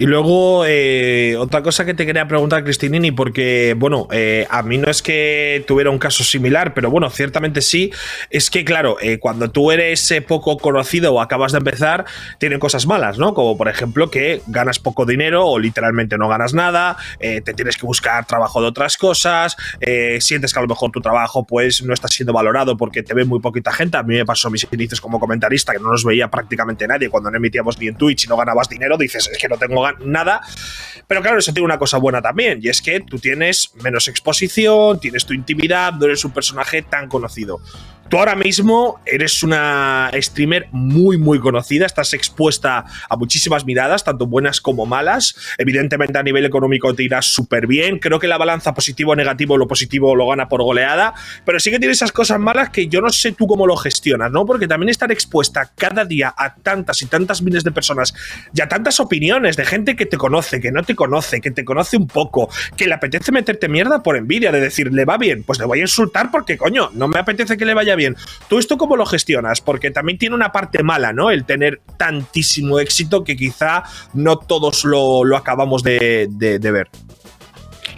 Y 0.00 0.06
luego, 0.06 0.64
eh, 0.66 1.36
otra 1.36 1.62
cosa 1.62 1.84
que 1.84 1.92
te 1.92 2.06
quería 2.06 2.26
preguntar, 2.26 2.64
Cristinini, 2.64 3.12
porque, 3.12 3.74
bueno, 3.76 4.08
eh, 4.10 4.46
a 4.48 4.62
mí 4.62 4.78
no 4.78 4.90
es 4.90 5.02
que 5.02 5.62
tuviera 5.68 5.90
un 5.90 5.98
caso 5.98 6.24
similar, 6.24 6.72
pero 6.72 6.90
bueno, 6.90 7.10
ciertamente 7.10 7.60
sí, 7.60 7.92
es 8.30 8.48
que, 8.48 8.64
claro, 8.64 8.96
eh, 9.02 9.18
cuando 9.18 9.50
tú 9.50 9.70
eres 9.72 10.10
poco 10.26 10.56
conocido 10.56 11.12
o 11.12 11.20
acabas 11.20 11.52
de 11.52 11.58
empezar, 11.58 12.06
tienen 12.38 12.60
cosas 12.60 12.86
malas, 12.86 13.18
¿no? 13.18 13.34
Como 13.34 13.58
por 13.58 13.68
ejemplo 13.68 14.10
que 14.10 14.40
ganas 14.46 14.78
poco 14.78 15.04
dinero 15.04 15.46
o 15.46 15.58
literalmente 15.58 16.16
no 16.16 16.28
ganas 16.30 16.54
nada, 16.54 16.96
te 17.18 17.42
tienes 17.42 17.76
que 17.76 17.84
buscar 17.84 18.26
trabajo 18.26 18.62
de 18.62 18.68
otras 18.68 18.96
cosas, 18.96 19.54
sientes 20.20 20.54
que 20.54 20.58
a 20.58 20.62
lo 20.62 20.68
mejor 20.68 20.90
tu 20.92 21.02
trabajo 21.02 21.44
pues 21.44 21.82
no 21.82 21.92
está 21.92 22.08
siendo 22.08 22.32
valorado 22.32 22.78
porque 22.78 23.02
te 23.02 23.12
ve 23.12 23.26
muy 23.26 23.40
poquita 23.40 23.70
gente. 23.70 23.98
A 23.98 24.02
mí 24.02 24.14
me 24.14 24.24
pasó 24.24 24.48
mis 24.48 24.66
inicios 24.72 25.00
como 25.00 25.20
comentarista, 25.20 25.74
que 25.74 25.78
no 25.78 25.90
nos 25.90 26.04
veía 26.04 26.28
prácticamente 26.28 26.88
nadie 26.88 27.10
cuando 27.10 27.30
no 27.30 27.36
emitíamos 27.36 27.78
ni 27.78 27.88
en 27.88 27.96
Twitch 27.96 28.24
y 28.24 28.28
no 28.28 28.38
ganabas 28.38 28.68
dinero, 28.68 28.96
dices, 28.96 29.28
es 29.30 29.36
que 29.36 29.48
no 29.48 29.58
tengo 29.58 29.89
nada. 30.04 30.40
Pero 31.06 31.22
claro, 31.22 31.38
eso 31.38 31.52
tiene 31.52 31.64
una 31.64 31.78
cosa 31.78 31.98
buena 31.98 32.22
también, 32.22 32.60
y 32.62 32.68
es 32.68 32.80
que 32.80 33.00
tú 33.00 33.18
tienes 33.18 33.72
menos 33.82 34.06
exposición, 34.08 35.00
tienes 35.00 35.26
tu 35.26 35.32
intimidad, 35.32 35.92
no 35.94 36.06
eres 36.06 36.24
un 36.24 36.30
personaje 36.30 36.82
tan 36.82 37.08
conocido. 37.08 37.60
Tú 38.10 38.18
ahora 38.18 38.34
mismo 38.34 39.00
eres 39.06 39.44
una 39.44 40.10
streamer 40.20 40.66
muy, 40.72 41.16
muy 41.16 41.38
conocida, 41.38 41.86
estás 41.86 42.12
expuesta 42.12 42.84
a 43.08 43.16
muchísimas 43.16 43.64
miradas, 43.64 44.02
tanto 44.02 44.26
buenas 44.26 44.60
como 44.60 44.84
malas. 44.84 45.36
Evidentemente 45.58 46.18
a 46.18 46.24
nivel 46.24 46.44
económico 46.44 46.92
te 46.92 47.04
irás 47.04 47.26
súper 47.26 47.68
bien. 47.68 48.00
Creo 48.00 48.18
que 48.18 48.26
la 48.26 48.36
balanza 48.36 48.74
positivo 48.74 49.14
negativo, 49.14 49.56
lo 49.56 49.68
positivo 49.68 50.16
lo 50.16 50.26
gana 50.26 50.48
por 50.48 50.64
goleada, 50.64 51.14
pero 51.44 51.60
sí 51.60 51.70
que 51.70 51.78
tiene 51.78 51.92
esas 51.92 52.10
cosas 52.10 52.40
malas 52.40 52.70
que 52.70 52.88
yo 52.88 53.00
no 53.00 53.10
sé 53.10 53.30
tú 53.30 53.46
cómo 53.46 53.64
lo 53.64 53.76
gestionas, 53.76 54.32
¿no? 54.32 54.44
Porque 54.44 54.66
también 54.66 54.88
estar 54.88 55.12
expuesta 55.12 55.70
cada 55.76 56.04
día 56.04 56.34
a 56.36 56.56
tantas 56.56 57.02
y 57.02 57.06
tantas 57.06 57.42
miles 57.42 57.62
de 57.62 57.70
personas 57.70 58.12
y 58.52 58.60
a 58.60 58.66
tantas 58.66 58.98
opiniones 58.98 59.56
de 59.56 59.64
gente 59.64 59.94
que 59.94 60.06
te 60.06 60.16
conoce, 60.16 60.60
que 60.60 60.72
no 60.72 60.82
te 60.82 60.96
conoce, 60.96 61.40
que 61.40 61.52
te 61.52 61.64
conoce 61.64 61.96
un 61.96 62.08
poco, 62.08 62.50
que 62.76 62.88
le 62.88 62.94
apetece 62.94 63.30
meterte 63.30 63.68
mierda 63.68 64.02
por 64.02 64.16
envidia, 64.16 64.50
de 64.50 64.60
decir, 64.60 64.92
le 64.92 65.04
va 65.04 65.16
bien, 65.16 65.44
pues 65.44 65.60
le 65.60 65.64
voy 65.66 65.78
a 65.78 65.82
insultar 65.82 66.32
porque 66.32 66.58
coño, 66.58 66.90
no 66.92 67.06
me 67.06 67.20
apetece 67.20 67.56
que 67.56 67.64
le 67.64 67.72
vaya 67.72 67.94
bien 67.94 67.99
bien. 68.00 68.16
¿Tú 68.48 68.58
esto 68.58 68.76
cómo 68.76 68.96
lo 68.96 69.06
gestionas? 69.06 69.60
Porque 69.60 69.90
también 69.90 70.18
tiene 70.18 70.34
una 70.34 70.50
parte 70.50 70.82
mala, 70.82 71.12
¿no? 71.12 71.30
El 71.30 71.44
tener 71.44 71.80
tantísimo 71.96 72.80
éxito 72.80 73.22
que 73.22 73.36
quizá 73.36 73.84
no 74.14 74.36
todos 74.38 74.84
lo, 74.84 75.36
acabamos 75.36 75.82
de, 75.82 76.28
ver. 76.60 76.88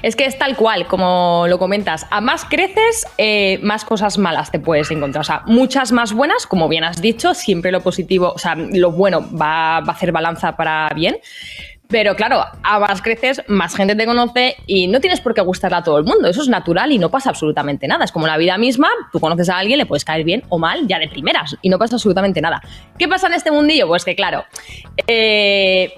Es 0.03 0.17
que 0.17 0.25
es 0.25 0.37
tal 0.37 0.57
cual, 0.57 0.89
como 0.89 1.47
lo 1.49 1.59
comentas. 1.59 2.07
A 2.11 2.21
más 2.21 2.45
creces, 2.45 3.07
eh, 3.19 3.61
más 3.63 3.85
cosas 3.85 4.19
malas 4.19 4.51
te 4.51 4.59
puedes 4.59 4.91
encontrar. 4.91 5.21
O 5.21 5.25
sea, 5.25 5.43
muchas 5.47 5.93
más 5.93 6.13
buenas, 6.13 6.47
como 6.47 6.69
bien 6.69 6.83
has 6.83 7.01
dicho, 7.01 7.35
siempre 7.35 7.71
lo 7.71 7.83
positivo, 7.83 8.33
o 8.35 8.39
sea, 8.39 8.57
lo 8.57 8.91
bueno 8.91 9.21
va, 9.31 9.81
va 9.81 9.93
a 9.93 9.97
hacer 9.97 10.11
balanza 10.11 10.57
para 10.57 10.89
bien. 10.95 11.19
Pero 11.93 12.17
claro, 12.17 12.43
a 12.63 12.79
más 12.79 13.03
creces, 13.03 13.43
más 13.49 13.77
gente 13.77 13.95
te 13.95 14.07
conoce 14.07 14.57
y 14.67 14.87
no 14.87 14.99
tienes 14.99 15.21
por 15.21 15.35
qué 15.35 15.43
gustarle 15.43 15.77
a 15.77 15.83
todo 15.83 15.99
el 15.99 16.05
mundo. 16.05 16.27
Eso 16.27 16.41
es 16.41 16.49
natural 16.49 16.91
y 16.91 16.99
no 16.99 17.11
pasa 17.11 17.29
absolutamente 17.29 17.87
nada. 17.87 18.07
Es 18.07 18.11
como 18.11 18.27
la 18.27 18.39
vida 18.39 18.57
misma, 18.57 18.89
tú 19.13 19.21
conoces 19.21 19.51
a 19.51 19.59
alguien, 19.59 19.77
le 19.77 19.85
puedes 19.85 20.03
caer 20.03 20.25
bien 20.25 20.43
o 20.49 20.59
mal 20.59 20.89
ya 20.89 20.99
de 20.99 21.09
primeras 21.09 21.55
y 21.61 21.69
no 21.69 21.79
pasa 21.79 21.97
absolutamente 21.97 22.41
nada. 22.41 22.63
¿Qué 22.99 23.09
pasa 23.09 23.27
en 23.27 23.35
este 23.35 23.51
mundillo? 23.51 23.87
Pues 23.89 24.07
que 24.07 24.17
claro, 24.17 24.45
eh, 25.07 25.93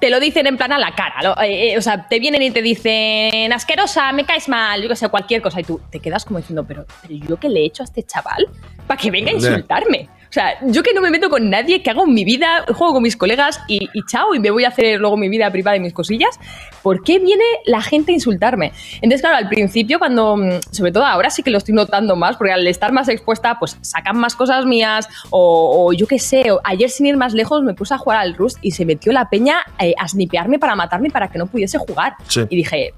te 0.00 0.08
lo 0.08 0.18
dicen 0.18 0.46
en 0.46 0.56
plan 0.56 0.72
a 0.72 0.78
la 0.78 0.94
cara. 0.94 1.34
Eh, 1.44 1.72
eh, 1.72 1.78
o 1.78 1.82
sea, 1.82 2.08
te 2.08 2.20
vienen 2.20 2.40
y 2.40 2.50
te 2.50 2.62
dicen, 2.62 3.52
asquerosa, 3.52 4.12
me 4.12 4.24
caes 4.24 4.48
mal, 4.48 4.80
yo 4.80 4.88
qué 4.88 4.96
sé, 4.96 5.10
cualquier 5.10 5.42
cosa. 5.42 5.60
Y 5.60 5.64
tú 5.64 5.78
te 5.90 6.00
quedas 6.00 6.24
como 6.24 6.38
diciendo, 6.38 6.64
pero, 6.66 6.86
pero 7.02 7.14
¿yo 7.14 7.36
qué 7.36 7.50
le 7.50 7.60
he 7.60 7.66
hecho 7.66 7.82
a 7.82 7.84
este 7.84 8.02
chaval 8.02 8.48
para 8.86 8.98
que 8.98 9.10
venga 9.10 9.30
a 9.30 9.34
insultarme? 9.34 10.08
Sea, 10.34 10.58
yo 10.62 10.82
que 10.82 10.92
no 10.92 11.00
me 11.00 11.10
meto 11.10 11.30
con 11.30 11.48
nadie, 11.48 11.82
que 11.82 11.90
hago 11.90 12.06
mi 12.06 12.24
vida, 12.24 12.64
juego 12.66 12.94
con 12.94 13.02
mis 13.02 13.16
colegas 13.16 13.60
y, 13.68 13.88
chao, 14.06 14.34
y 14.34 14.40
me 14.40 14.50
voy 14.50 14.64
a 14.64 14.68
hacer 14.68 15.00
luego 15.00 15.16
mi 15.16 15.28
vida 15.28 15.50
privada 15.50 15.76
y 15.76 15.80
mis 15.80 15.92
cosillas, 15.92 16.40
¿por 16.82 17.04
qué 17.04 17.20
viene 17.20 17.44
la 17.66 17.80
gente 17.80 18.10
a 18.12 18.14
insultarme? 18.14 18.72
Entonces, 18.96 19.20
claro, 19.20 19.36
al 19.36 19.48
principio, 19.48 19.98
cuando, 19.98 20.36
mm, 20.36 20.60
sobre 20.70 20.92
todo 20.92 21.06
ahora 21.06 21.30
sí 21.30 21.42
que 21.42 21.50
lo 21.50 21.58
estoy 21.58 21.74
notando 21.74 22.16
más, 22.16 22.36
porque 22.36 22.52
al 22.52 22.66
estar 22.66 22.92
más 22.92 23.08
expuesta, 23.08 23.58
pues 23.58 23.78
sacan 23.80 24.18
más 24.18 24.34
cosas 24.34 24.66
mías, 24.66 25.08
o, 25.30 25.92
yo 25.92 26.06
qué 26.06 26.18
sé, 26.18 26.44
ayer 26.64 26.90
sin 26.90 27.06
ir 27.06 27.16
más 27.16 27.32
lejos 27.32 27.62
me 27.62 27.74
puse 27.74 27.94
a 27.94 27.98
jugar 27.98 28.18
al 28.18 28.34
Rust 28.34 28.58
y 28.60 28.72
se 28.72 28.84
metió 28.84 29.12
la 29.12 29.30
peña 29.30 29.58
eh, 29.78 29.94
a 29.98 30.08
snipearme 30.08 30.58
para 30.58 30.74
matarme 30.74 31.10
para 31.10 31.28
que 31.28 31.38
no 31.38 31.46
pudiese 31.46 31.78
jugar. 31.78 32.14
Y 32.50 32.56
dije, 32.56 32.92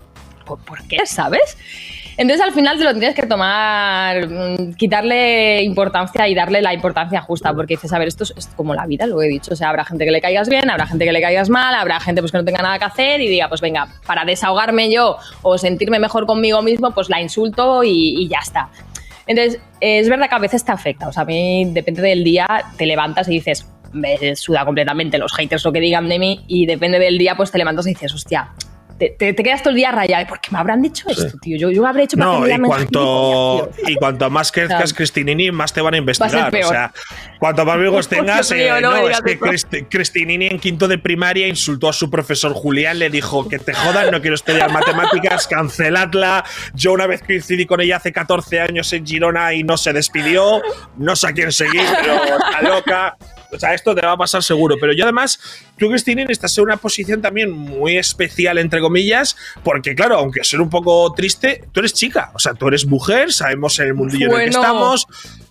¿por, 0.47 0.59
¿por 0.61 0.83
qué? 0.89 1.05
¿Sabes? 1.05 1.57
Entonces 2.17 2.45
al 2.45 2.53
final 2.53 2.79
te 2.79 2.85
lo 2.85 2.93
tienes 2.93 3.15
que 3.15 3.27
tomar, 3.27 4.27
mm, 4.27 4.75
quitarle 4.75 5.63
importancia 5.63 6.27
y 6.29 6.35
darle 6.35 6.63
la 6.63 6.73
importancia 6.73 7.21
justa, 7.21 7.53
porque 7.53 7.75
dices, 7.75 7.93
a 7.93 7.99
ver, 7.99 8.09
esto 8.09 8.25
es, 8.25 8.49
como 8.57 8.75
la 8.75 8.87
vida, 8.87 9.07
lo 9.07 9.21
he 9.21 9.29
dicho, 9.29 9.53
o 9.53 9.57
sea, 9.57 9.69
habrá 9.69 9.85
gente 9.85 10.07
que 10.07 10.11
le 10.11 10.23
caigas 10.23 10.49
bien, 10.49 10.71
habrá 10.71 10.87
gente 10.87 11.05
que 11.05 11.13
le 11.13 11.21
caigas 11.21 11.51
mal, 11.51 11.75
habrá 11.75 12.01
gente 12.01 12.23
pues 12.23 12.33
que 12.33 12.39
no 12.39 12.45
tenga 12.45 12.63
nada 12.63 12.79
que 12.79 12.87
hacer 12.87 13.21
y 13.21 13.29
diga, 13.29 13.49
pues 13.49 13.61
venga, 13.61 13.89
para 14.07 14.25
desahogarme 14.25 14.91
yo 14.91 15.19
o 15.43 15.59
sentirme 15.59 15.99
mejor 15.99 16.27
conmigo 16.27 16.63
mismo, 16.63 16.93
pues 16.93 17.11
la 17.11 17.21
insulto 17.21 17.85
y, 17.85 18.27
ya 18.29 18.39
está. 18.39 18.71
Entonces, 19.27 19.61
es 19.81 20.09
verdad 20.09 20.29
que 20.29 20.35
a 20.37 20.39
veces 20.39 20.65
te 20.65 20.73
afecta, 20.73 21.09
o 21.09 21.13
sea, 21.13 21.23
a 21.23 21.27
mí 21.27 21.67
depende 21.73 22.01
del 22.01 22.25
día, 22.25 22.47
te 22.79 22.87
levantas 22.87 23.29
y 23.29 23.33
dices, 23.33 23.67
me 23.93 24.37
suda 24.37 24.65
completamente 24.65 25.19
los 25.19 25.33
haters 25.35 25.65
lo 25.65 25.73
que 25.73 25.81
digan 25.81 26.09
de 26.09 26.19
mí 26.19 26.45
y 26.49 26.65
depende 26.65 26.99
del 26.99 27.19
día, 27.19 27.37
pues 27.37 27.51
te 27.51 27.59
levantas 27.59 27.87
y 27.87 27.91
dices, 27.91 28.15
hostia, 28.15 28.53
te, 28.99 29.35
quedas 29.35 29.63
todo 29.63 29.71
el 29.71 29.77
día 29.77 29.93
rayado. 29.93 30.27
¿Por 30.27 30.41
qué 30.41 30.51
me 30.51 30.59
habrán 30.59 30.83
dicho 30.83 31.09
esto, 31.09 31.37
tío? 31.41 31.57
Yo, 31.59 31.71
yo 31.71 31.87
habré 31.87 32.05
hecho 32.05 32.17
para 32.17 32.39
no, 32.39 32.49
y 32.49 32.59
cuanto, 32.61 33.71
y 33.87 33.95
cuanto 33.97 34.31
más 34.31 34.51
crezcas, 34.51 34.93
Cristinini, 34.95 35.51
más 35.51 35.73
te 35.73 35.81
van 35.81 35.95
a 35.95 35.97
investigar. 35.99 36.55
o 36.55 36.69
sea, 36.69 36.93
cuanto 37.39 37.65
más 37.65 37.75
amigos 37.75 38.09
tengas. 38.09 38.51
Eh, 38.53 38.71
no, 38.81 39.09
es 39.09 39.65
que 39.65 39.87
Cristinini 39.87 40.47
en 40.47 40.59
quinto 40.59 40.89
de 40.89 40.99
primaria 40.99 41.47
insultó 41.47 41.89
a 41.89 41.93
su 41.93 42.11
profesor 42.11 42.53
Julián, 42.53 42.99
le 42.99 43.11
dijo 43.11 43.49
que 43.49 43.59
te 43.59 43.75
jodan, 43.75 44.11
no 44.11 44.21
quiero 44.21 44.35
estudiar 44.37 44.71
matemáticas, 44.73 45.47
canceladla. 45.47 46.45
Yo 46.75 46.93
una 46.93 47.07
vez 47.07 47.23
coincidí 47.23 47.67
con 47.67 47.81
ella 47.81 47.97
hace 47.97 48.13
14 48.13 48.61
años 48.61 48.93
en 48.93 49.07
Girona 49.07 49.53
y 49.55 49.63
no 49.63 49.77
se 49.77 49.93
despidió. 49.93 50.63
No 50.97 51.17
sé 51.17 51.29
a 51.29 51.33
quién 51.33 51.53
seguir, 51.53 51.85
pero 52.01 52.39
está 52.39 52.63
loca. 52.63 53.17
O 53.53 53.59
sea, 53.59 53.75
esto 53.75 53.95
te 53.95 54.05
va 54.05 54.13
a 54.13 54.17
pasar 54.17 54.43
seguro. 54.43 54.77
Pero 54.81 54.93
yo 54.93 55.05
además, 55.05 55.39
tú, 55.79 55.89
Cristina, 55.89 56.25
estás 56.29 56.57
en 56.59 56.65
una 56.65 56.77
posición 56.77 57.23
también 57.23 57.51
muy 57.51 57.97
especial, 57.97 58.59
entre 58.59 58.81
comillas, 58.81 59.37
porque 59.63 59.95
claro, 59.95 60.17
aunque 60.17 60.45
ser 60.45 60.61
un 60.61 60.71
poco 60.71 61.13
triste, 61.15 61.65
tú 61.73 61.81
eres 61.81 61.93
chica. 61.93 62.31
O 62.35 62.39
sea, 62.39 62.55
tú 62.55 62.69
eres 62.69 62.87
mujer, 62.87 63.33
sabemos 63.33 63.79
en 63.79 63.89
el 63.89 63.95
mundillo 63.95 64.27
en 64.27 64.33
el 64.33 64.39
que 64.45 64.51
estamos. 64.51 65.07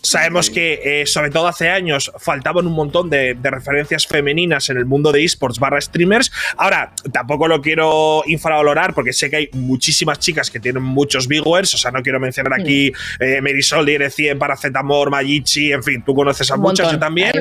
Sabemos 0.05 0.51
que, 0.51 0.81
eh, 0.83 1.05
sobre 1.07 1.31
todo 1.31 1.47
hace 1.47 1.69
años, 1.69 2.11
faltaban 2.19 2.67
un 2.67 2.73
montón 2.73 3.09
de, 3.09 3.35
referencias 3.41 4.05
femeninas 4.05 4.69
en 4.69 4.77
el 4.77 4.85
mundo 4.85 5.11
de 5.11 5.23
esports 5.23 5.59
barra 5.59 5.81
streamers. 5.81 6.31
Ahora, 6.57 6.93
tampoco 7.11 7.47
lo 7.47 7.61
quiero 7.61 8.23
infravalorar 8.27 8.93
porque 8.93 9.13
sé 9.13 9.29
que 9.29 9.35
hay 9.35 9.49
muchísimas 9.53 10.19
chicas 10.19 10.51
que 10.51 10.59
tienen 10.59 10.83
muchos 10.83 11.27
viewers. 11.27 11.73
O 11.73 11.77
sea, 11.77 11.91
no 11.91 12.03
quiero 12.03 12.19
mencionar 12.19 12.59
aquí 12.59 12.91
eh, 13.19 13.41
Marisol, 13.41 13.85
Dire100, 13.85 14.37
Paracetamor, 14.37 15.09
Mayichi, 15.09 15.71
en 15.71 15.83
fin, 15.83 16.03
tú 16.05 16.13
conoces 16.13 16.51
a 16.51 16.57
muchas, 16.57 16.91
yo 16.91 16.99
también. 16.99 17.31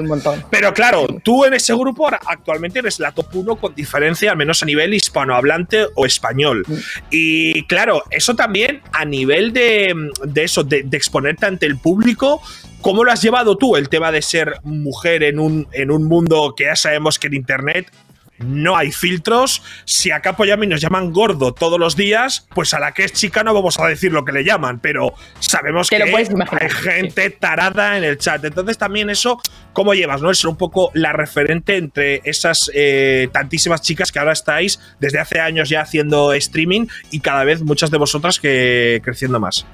Pero 0.50 0.72
claro, 0.72 1.06
tú 1.22 1.44
en 1.44 1.54
ese 1.54 1.74
grupo 1.74 2.08
actualmente 2.08 2.78
eres 2.78 2.98
la 2.98 3.12
top 3.12 3.26
1 3.34 3.56
con 3.56 3.74
diferencia, 3.74 4.30
al 4.30 4.36
menos 4.36 4.62
a 4.62 4.66
nivel 4.66 4.94
hispanohablante 4.94 5.86
o 5.94 6.06
español. 6.06 6.64
Mm. 6.66 6.74
Y 7.10 7.66
claro, 7.66 8.04
eso 8.10 8.34
también 8.34 8.80
a 8.92 9.04
nivel 9.04 9.52
de, 9.52 9.94
eso, 10.36 10.64
de 10.64 10.86
exponerte 10.92 11.46
ante 11.46 11.66
el 11.66 11.76
público, 11.76 12.40
¿Cómo 12.80 13.04
lo 13.04 13.12
has 13.12 13.22
llevado 13.22 13.56
tú 13.56 13.76
el 13.76 13.88
tema 13.88 14.12
de 14.12 14.22
ser 14.22 14.60
mujer 14.62 15.22
en 15.22 15.38
un, 15.38 15.68
en 15.72 15.90
un 15.90 16.04
mundo 16.04 16.54
que 16.56 16.64
ya 16.64 16.76
sabemos 16.76 17.18
que 17.18 17.28
en 17.28 17.34
Internet 17.34 17.90
no 18.38 18.76
hay 18.76 18.90
filtros. 18.90 19.62
Si 19.84 20.10
a 20.10 20.20
Capo 20.20 20.44
y 20.44 20.50
a 20.50 20.56
mí 20.56 20.66
nos 20.66 20.80
llaman 20.80 21.12
gordo 21.12 21.54
todos 21.54 21.78
los 21.78 21.96
días, 21.96 22.46
pues 22.54 22.74
a 22.74 22.80
la 22.80 22.92
que 22.92 23.04
es 23.04 23.12
chica 23.12 23.44
no 23.44 23.54
vamos 23.54 23.78
a 23.78 23.86
decir 23.86 24.12
lo 24.12 24.24
que 24.24 24.32
le 24.32 24.44
llaman, 24.44 24.80
pero 24.80 25.14
sabemos 25.38 25.88
que 25.88 25.96
hay 26.02 26.70
gente 26.70 27.30
tarada 27.30 27.96
en 27.96 28.04
el 28.04 28.18
chat. 28.18 28.44
Entonces 28.44 28.78
también 28.78 29.10
eso, 29.10 29.40
¿cómo 29.72 29.94
llevas? 29.94 30.20
¿no? 30.20 30.32
Ser 30.34 30.48
un 30.48 30.56
poco 30.56 30.90
la 30.94 31.12
referente 31.12 31.76
entre 31.76 32.22
esas 32.24 32.70
eh, 32.74 33.28
tantísimas 33.32 33.82
chicas 33.82 34.10
que 34.10 34.18
ahora 34.18 34.32
estáis 34.32 34.80
desde 34.98 35.20
hace 35.20 35.40
años 35.40 35.68
ya 35.68 35.82
haciendo 35.82 36.32
streaming 36.32 36.86
y 37.10 37.20
cada 37.20 37.44
vez 37.44 37.62
muchas 37.62 37.90
de 37.90 37.98
vosotras 37.98 38.40
que 38.40 39.00
creciendo 39.04 39.38
más. 39.38 39.64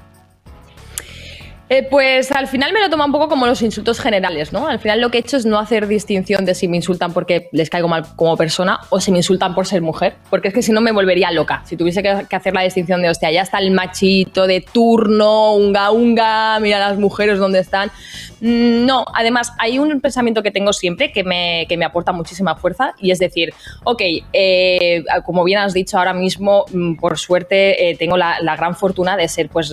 Eh, 1.72 1.86
pues 1.88 2.32
al 2.32 2.48
final 2.48 2.72
me 2.72 2.80
lo 2.80 2.90
toma 2.90 3.04
un 3.04 3.12
poco 3.12 3.28
como 3.28 3.46
los 3.46 3.62
insultos 3.62 4.00
generales, 4.00 4.52
¿no? 4.52 4.66
Al 4.66 4.80
final 4.80 5.00
lo 5.00 5.08
que 5.12 5.18
he 5.18 5.20
hecho 5.20 5.36
es 5.36 5.46
no 5.46 5.56
hacer 5.56 5.86
distinción 5.86 6.44
de 6.44 6.56
si 6.56 6.66
me 6.66 6.76
insultan 6.76 7.12
porque 7.12 7.48
les 7.52 7.70
caigo 7.70 7.86
mal 7.86 8.04
como 8.16 8.36
persona 8.36 8.80
o 8.88 8.98
si 8.98 9.12
me 9.12 9.18
insultan 9.18 9.54
por 9.54 9.68
ser 9.68 9.80
mujer, 9.80 10.16
porque 10.30 10.48
es 10.48 10.54
que 10.54 10.62
si 10.62 10.72
no 10.72 10.80
me 10.80 10.90
volvería 10.90 11.30
loca. 11.30 11.62
Si 11.66 11.76
tuviese 11.76 12.02
que, 12.02 12.08
hacer 12.08 12.54
la 12.54 12.62
distinción 12.62 13.00
de, 13.02 13.08
hostia, 13.08 13.30
ya 13.30 13.42
está 13.42 13.60
el 13.60 13.70
machito 13.70 14.48
de 14.48 14.62
turno, 14.62 15.54
unga 15.54 15.92
unga, 15.92 16.58
mira 16.58 16.80
las 16.80 16.98
mujeres 16.98 17.38
donde 17.38 17.60
están. 17.60 17.92
Mm, 18.40 18.84
no, 18.84 19.04
además 19.14 19.52
hay 19.56 19.78
un 19.78 20.00
pensamiento 20.00 20.42
que 20.42 20.50
tengo 20.50 20.72
siempre 20.72 21.12
que 21.12 21.22
me, 21.22 21.66
que 21.68 21.76
me 21.76 21.84
aporta 21.84 22.10
muchísima 22.10 22.56
fuerza 22.56 22.94
y 22.98 23.12
es 23.12 23.20
decir, 23.20 23.54
ok, 23.84 24.02
eh, 24.32 25.04
como 25.24 25.44
bien 25.44 25.60
has 25.60 25.72
dicho 25.72 25.98
ahora 25.98 26.14
mismo, 26.14 26.64
mm, 26.72 26.96
por 26.96 27.16
suerte 27.16 27.90
eh, 27.90 27.96
tengo 27.96 28.16
la, 28.16 28.40
gran 28.56 28.74
fortuna 28.74 29.16
de 29.16 29.28
ser, 29.28 29.48
pues, 29.48 29.70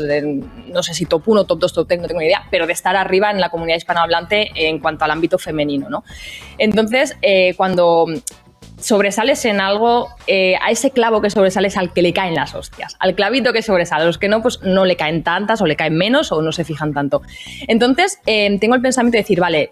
no 0.67 0.83
sé 0.83 0.93
si 0.93 1.05
top 1.05 1.23
1, 1.25 1.45
top 1.45 1.59
2, 1.59 1.73
top 1.73 1.91
no 1.91 2.07
tengo 2.07 2.19
ni 2.19 2.25
idea, 2.25 2.47
pero 2.51 2.67
de 2.67 2.73
estar 2.73 2.95
arriba 2.95 3.31
en 3.31 3.39
la 3.39 3.49
comunidad 3.49 3.77
hispanohablante 3.77 4.51
en 4.55 4.79
cuanto 4.79 5.05
al 5.05 5.11
ámbito 5.11 5.37
femenino, 5.37 5.89
¿no? 5.89 6.03
Entonces, 6.57 7.17
eh, 7.21 7.53
cuando 7.55 8.05
sobresales 8.79 9.43
en 9.45 9.59
algo, 9.59 10.09
eh, 10.27 10.55
a 10.61 10.71
ese 10.71 10.91
clavo 10.91 11.21
que 11.21 11.29
sobresales 11.29 11.77
al 11.77 11.93
que 11.93 12.01
le 12.01 12.13
caen 12.13 12.35
las 12.35 12.53
hostias, 12.55 12.95
al 12.99 13.15
clavito 13.15 13.53
que 13.53 13.61
sobresale, 13.61 14.03
a 14.03 14.05
los 14.05 14.17
que 14.17 14.27
no, 14.27 14.41
pues 14.41 14.61
no 14.61 14.85
le 14.85 14.95
caen 14.95 15.23
tantas 15.23 15.61
o 15.61 15.65
le 15.65 15.75
caen 15.75 15.95
menos 15.95 16.31
o 16.31 16.41
no 16.41 16.51
se 16.51 16.63
fijan 16.63 16.93
tanto. 16.93 17.21
Entonces, 17.67 18.19
eh, 18.25 18.57
tengo 18.59 18.75
el 18.75 18.81
pensamiento 18.81 19.17
de 19.17 19.23
decir, 19.23 19.39
vale, 19.39 19.71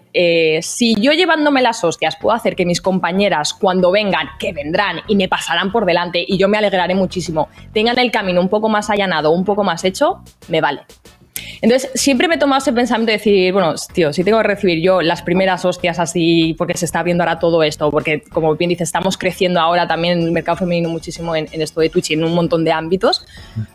si 0.62 0.94
yo 1.00 1.12
llevándome 1.12 1.62
las 1.62 1.82
hostias 1.84 2.16
puedo 2.16 2.34
hacer 2.34 2.56
que 2.56 2.66
mis 2.66 2.80
compañeras 2.80 3.54
cuando 3.54 3.90
vengan, 3.90 4.28
que 4.38 4.52
vendrán 4.52 5.00
y 5.08 5.16
me 5.16 5.28
pasarán 5.28 5.72
por 5.72 5.86
delante 5.86 6.24
y 6.26 6.38
yo 6.38 6.48
me 6.48 6.58
alegraré 6.58 6.94
muchísimo, 6.94 7.48
tengan 7.72 7.98
el 7.98 8.10
camino 8.10 8.40
un 8.40 8.48
poco 8.48 8.68
más 8.68 8.90
allanado, 8.90 9.30
un 9.30 9.44
poco 9.44 9.64
más 9.64 9.84
hecho, 9.84 10.22
me 10.48 10.60
vale. 10.60 10.82
Entonces, 11.60 11.90
siempre 11.94 12.28
me 12.28 12.36
he 12.36 12.38
tomado 12.38 12.58
ese 12.58 12.72
pensamiento 12.72 13.10
de 13.10 13.18
decir, 13.18 13.52
bueno, 13.52 13.74
tío, 13.92 14.12
si 14.12 14.24
tengo 14.24 14.38
que 14.38 14.46
recibir 14.46 14.82
yo 14.82 15.02
las 15.02 15.22
primeras 15.22 15.64
hostias 15.64 15.98
así, 15.98 16.54
porque 16.56 16.76
se 16.76 16.84
está 16.84 17.02
viendo 17.02 17.24
ahora 17.24 17.38
todo 17.38 17.62
esto, 17.62 17.90
porque 17.90 18.22
como 18.22 18.54
bien 18.56 18.70
dices, 18.70 18.88
estamos 18.88 19.16
creciendo 19.16 19.60
ahora 19.60 19.86
también 19.86 20.18
en 20.18 20.24
el 20.24 20.32
mercado 20.32 20.58
femenino 20.58 20.88
muchísimo 20.88 21.34
en, 21.34 21.48
esto 21.52 21.80
de 21.80 21.88
Twitch 21.88 22.10
y 22.10 22.14
en 22.14 22.24
un 22.24 22.34
montón 22.34 22.64
de 22.64 22.72
ámbitos, 22.72 23.26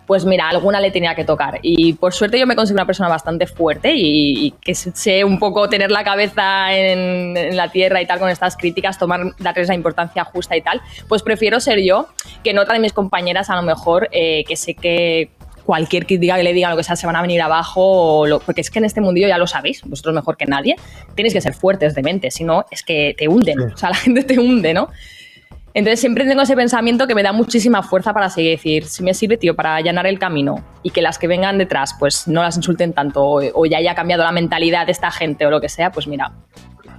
pues 0.06 0.26
mira, 0.26 0.50
alguna 0.50 0.80
le 0.80 0.92
tenía 0.92 1.16
que 1.16 1.24
tocar. 1.24 1.60
Y 1.62 1.94
por 1.94 2.14
suerte 2.14 2.40
yo 2.40 2.48
me 2.48 2.56
considero 2.56 2.82
una 2.82 2.86
persona 2.86 3.10
bastante 3.10 3.48
fuerte 3.48 3.94
y, 3.96 4.54
que 4.62 4.76
sé 4.76 5.24
un 5.24 5.40
poco 5.40 5.70
tener 5.70 5.92
la 5.92 6.04
cabeza 6.04 6.74
en, 6.74 7.56
la 7.56 7.70
tierra 7.70 8.02
y 8.02 8.06
tal 8.06 8.20
con 8.20 8.30
estas 8.30 8.56
críticas, 8.56 8.98
tomar, 8.98 9.36
darles 9.40 9.68
la 9.68 9.76
importancia 9.76 10.24
justa 10.24 10.56
y 10.56 10.62
tal, 10.62 10.82
pues 11.08 11.24
prefiero 11.24 11.60
ser 11.60 11.80
yo 11.82 12.08
que 12.44 12.54
no 12.54 12.62
otra 12.62 12.76
de 12.76 12.80
mis 12.80 12.94
compañeras 12.94 13.50
a 13.50 13.56
lo 13.56 13.64
mejor 13.64 14.10
eh, 14.12 14.44
que 14.48 14.56
sé 14.56 14.74
que 14.74 15.30
cualquier 15.66 16.06
que 16.06 16.18
diga 16.18 16.36
que 16.36 16.44
le 16.44 16.54
diga 16.54 16.70
lo 16.70 16.78
que 16.78 16.84
sea 16.84 16.96
se 16.96 17.06
van 17.06 17.16
a 17.16 17.22
venir 17.22 17.42
abajo, 17.42 18.24
porque 18.46 18.62
es 18.62 18.70
que 18.70 18.80
en 18.80 18.86
este 18.86 19.02
mundillo 19.02 19.28
ya 19.28 19.38
lo 19.38 19.48
sabéis, 19.48 19.82
vosotros 19.84 20.16
mejor 20.16 20.38
que 20.38 20.46
nadie, 20.46 20.76
tienes 21.16 21.34
que 21.34 21.42
ser 21.42 21.54
fuertes 21.54 21.96
de 21.96 22.04
mente, 22.04 22.32
si 22.32 22.44
no 22.44 22.66
es 22.72 22.84
que 22.84 23.16
te 23.18 23.28
hunden, 23.28 23.60
o 23.60 23.78
sea, 23.78 23.90
la 23.90 23.96
gente 23.96 24.24
te 24.24 24.40
hunde, 24.40 24.74
¿no? 24.74 24.90
Entonces 25.74 26.00
siempre 26.00 26.26
tengo 26.26 26.42
ese 26.42 26.56
pensamiento 26.56 27.08
que 27.08 27.16
me 27.16 27.24
da 27.24 27.32
muchísima 27.32 27.82
fuerza 27.82 28.14
para 28.14 28.30
seguir, 28.30 28.52
decir, 28.52 28.86
si 28.86 29.04
me 29.04 29.14
sirve, 29.14 29.38
tío, 29.38 29.56
para 29.56 29.76
allanar 29.76 30.06
el 30.06 30.20
camino 30.20 30.64
y 30.84 30.90
que 30.90 31.02
las 31.02 31.18
que 31.18 31.28
vengan 31.28 31.58
detrás, 31.58 31.96
pues 31.98 32.28
no 32.28 32.44
las 32.44 32.58
insulten 32.58 32.94
tanto 32.94 33.24
o, 33.24 33.66
ya 33.66 33.78
haya 33.78 33.96
cambiado 33.96 34.24
la 34.24 34.32
mentalidad 34.32 34.86
de 34.86 34.92
esta 34.92 35.12
gente 35.12 35.46
o 35.46 35.50
lo 35.50 35.62
que 35.62 35.70
sea, 35.70 35.92
pues 35.92 36.08
mira, 36.08 36.34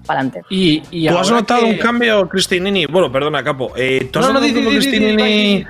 para 0.07 0.21
adelante. 0.21 0.43
¿Y, 0.49 0.81
¿Tú 1.07 1.19
has 1.19 1.31
notado 1.31 1.67
un 1.67 1.77
cambio, 1.77 2.27
Cristinini? 2.29 2.87
Bueno, 2.87 3.13
perdona, 3.13 3.45
Capo. 3.45 3.73
Eh, 3.77 4.09
¿Tú 4.11 4.21
has 4.21 4.33
notado 4.33 4.47
no, 4.47 4.71
Cristinini 4.71 5.67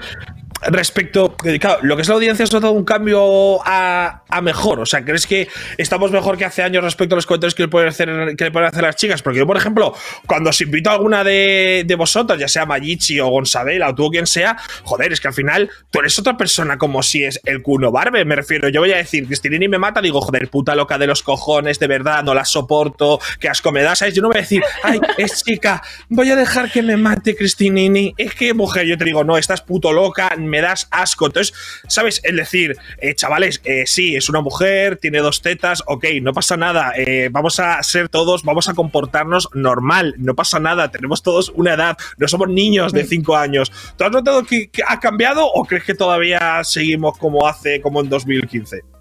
respecto, 0.70 1.36
claro, 1.60 1.80
lo 1.82 1.96
que 1.96 2.02
es 2.02 2.08
la 2.08 2.14
audiencia, 2.14 2.44
¿has 2.44 2.52
notado 2.52 2.72
un 2.72 2.84
cambio 2.84 3.60
a, 3.64 4.22
mejor? 4.42 4.80
O 4.80 4.86
sea, 4.86 5.04
¿crees 5.04 5.26
que 5.26 5.48
estamos 5.78 6.10
mejor 6.10 6.36
que 6.36 6.44
hace 6.44 6.62
años 6.62 6.82
respecto 6.82 7.14
a 7.14 7.16
los 7.16 7.26
comentarios 7.26 7.54
que 7.54 7.62
le 7.62 7.68
pueden 7.68 7.88
hacer, 7.88 8.08
que 8.36 8.44
le 8.44 8.50
pueden 8.50 8.68
hacer 8.68 8.82
las 8.82 8.96
chicas? 8.96 9.22
Porque 9.22 9.38
yo, 9.38 9.46
por 9.46 9.56
ejemplo, 9.56 9.94
cuando 10.26 10.50
os 10.50 10.60
invito 10.60 10.90
a 10.90 10.94
alguna 10.94 11.24
de, 11.24 11.84
de 11.86 11.94
vosotras, 11.94 12.38
ya 12.38 12.48
sea 12.48 12.66
Mayichi 12.66 13.20
o 13.20 13.28
Gonzabela 13.28 13.90
o 13.90 13.94
tú 13.94 14.06
o 14.06 14.10
quien 14.10 14.26
sea, 14.26 14.56
joder, 14.84 15.12
es 15.12 15.20
que 15.20 15.28
al 15.28 15.34
final 15.34 15.70
tú 15.90 16.00
eres 16.00 16.18
otra 16.18 16.36
persona 16.36 16.78
como 16.78 17.02
si 17.02 17.24
es 17.24 17.40
el 17.44 17.62
cuno 17.62 17.92
barbe, 17.92 18.24
me 18.24 18.36
refiero. 18.36 18.68
Yo 18.68 18.80
voy 18.80 18.92
a 18.92 18.96
decir, 18.96 19.26
Cristinini 19.26 19.68
me 19.68 19.78
mata, 19.78 20.00
digo, 20.00 20.20
joder, 20.20 20.48
puta 20.48 20.74
loca 20.74 20.98
de 20.98 21.06
los 21.06 21.22
cojones, 21.22 21.78
de 21.78 21.86
verdad, 21.86 22.22
no 22.24 22.34
la 22.34 22.44
soporto, 22.44 23.20
que 23.38 23.48
asco 23.48 23.72
me 23.72 23.82
da, 23.82 23.94
¿sabes? 23.94 24.14
Yo 24.14 24.22
no 24.22 24.28
voy 24.28 24.38
a 24.38 24.40
decir, 24.40 24.62
ay, 24.82 25.00
es 25.18 25.44
chica, 25.44 25.82
voy 26.08 26.30
a 26.30 26.36
dejar 26.36 26.70
que 26.70 26.82
me 26.82 26.96
mate 26.96 27.36
Cristinini. 27.36 28.14
Es 28.16 28.34
que, 28.34 28.54
mujer, 28.54 28.86
yo 28.86 28.98
te 28.98 29.04
digo, 29.04 29.24
no, 29.24 29.38
estás 29.38 29.62
puto 29.62 29.92
loca, 29.92 30.34
me 30.52 30.60
das 30.60 30.86
asco. 30.90 31.26
Entonces, 31.26 31.54
¿sabes? 31.88 32.20
Es 32.22 32.36
decir, 32.36 32.76
eh, 32.98 33.14
chavales, 33.14 33.62
eh, 33.64 33.84
sí, 33.86 34.14
es 34.14 34.28
una 34.28 34.42
mujer, 34.42 34.98
tiene 34.98 35.20
dos 35.20 35.40
tetas, 35.40 35.82
ok, 35.86 36.04
no 36.20 36.34
pasa 36.34 36.58
nada, 36.58 36.92
eh, 36.94 37.30
vamos 37.32 37.58
a 37.58 37.82
ser 37.82 38.10
todos, 38.10 38.42
vamos 38.42 38.68
a 38.68 38.74
comportarnos 38.74 39.48
normal, 39.54 40.14
no 40.18 40.34
pasa 40.34 40.60
nada, 40.60 40.90
tenemos 40.90 41.22
todos 41.22 41.50
una 41.56 41.72
edad, 41.72 41.96
no 42.18 42.28
somos 42.28 42.48
niños 42.48 42.92
de 42.92 43.04
cinco 43.04 43.34
años. 43.34 43.72
¿Tú 43.96 44.04
has 44.04 44.12
notado 44.12 44.44
que 44.44 44.70
ha 44.86 45.00
cambiado 45.00 45.46
o 45.46 45.64
crees 45.64 45.84
que 45.84 45.94
todavía 45.94 46.62
seguimos 46.64 47.16
como 47.16 47.48
hace, 47.48 47.80
como 47.80 48.02
en 48.02 48.10
2015? 48.10 48.91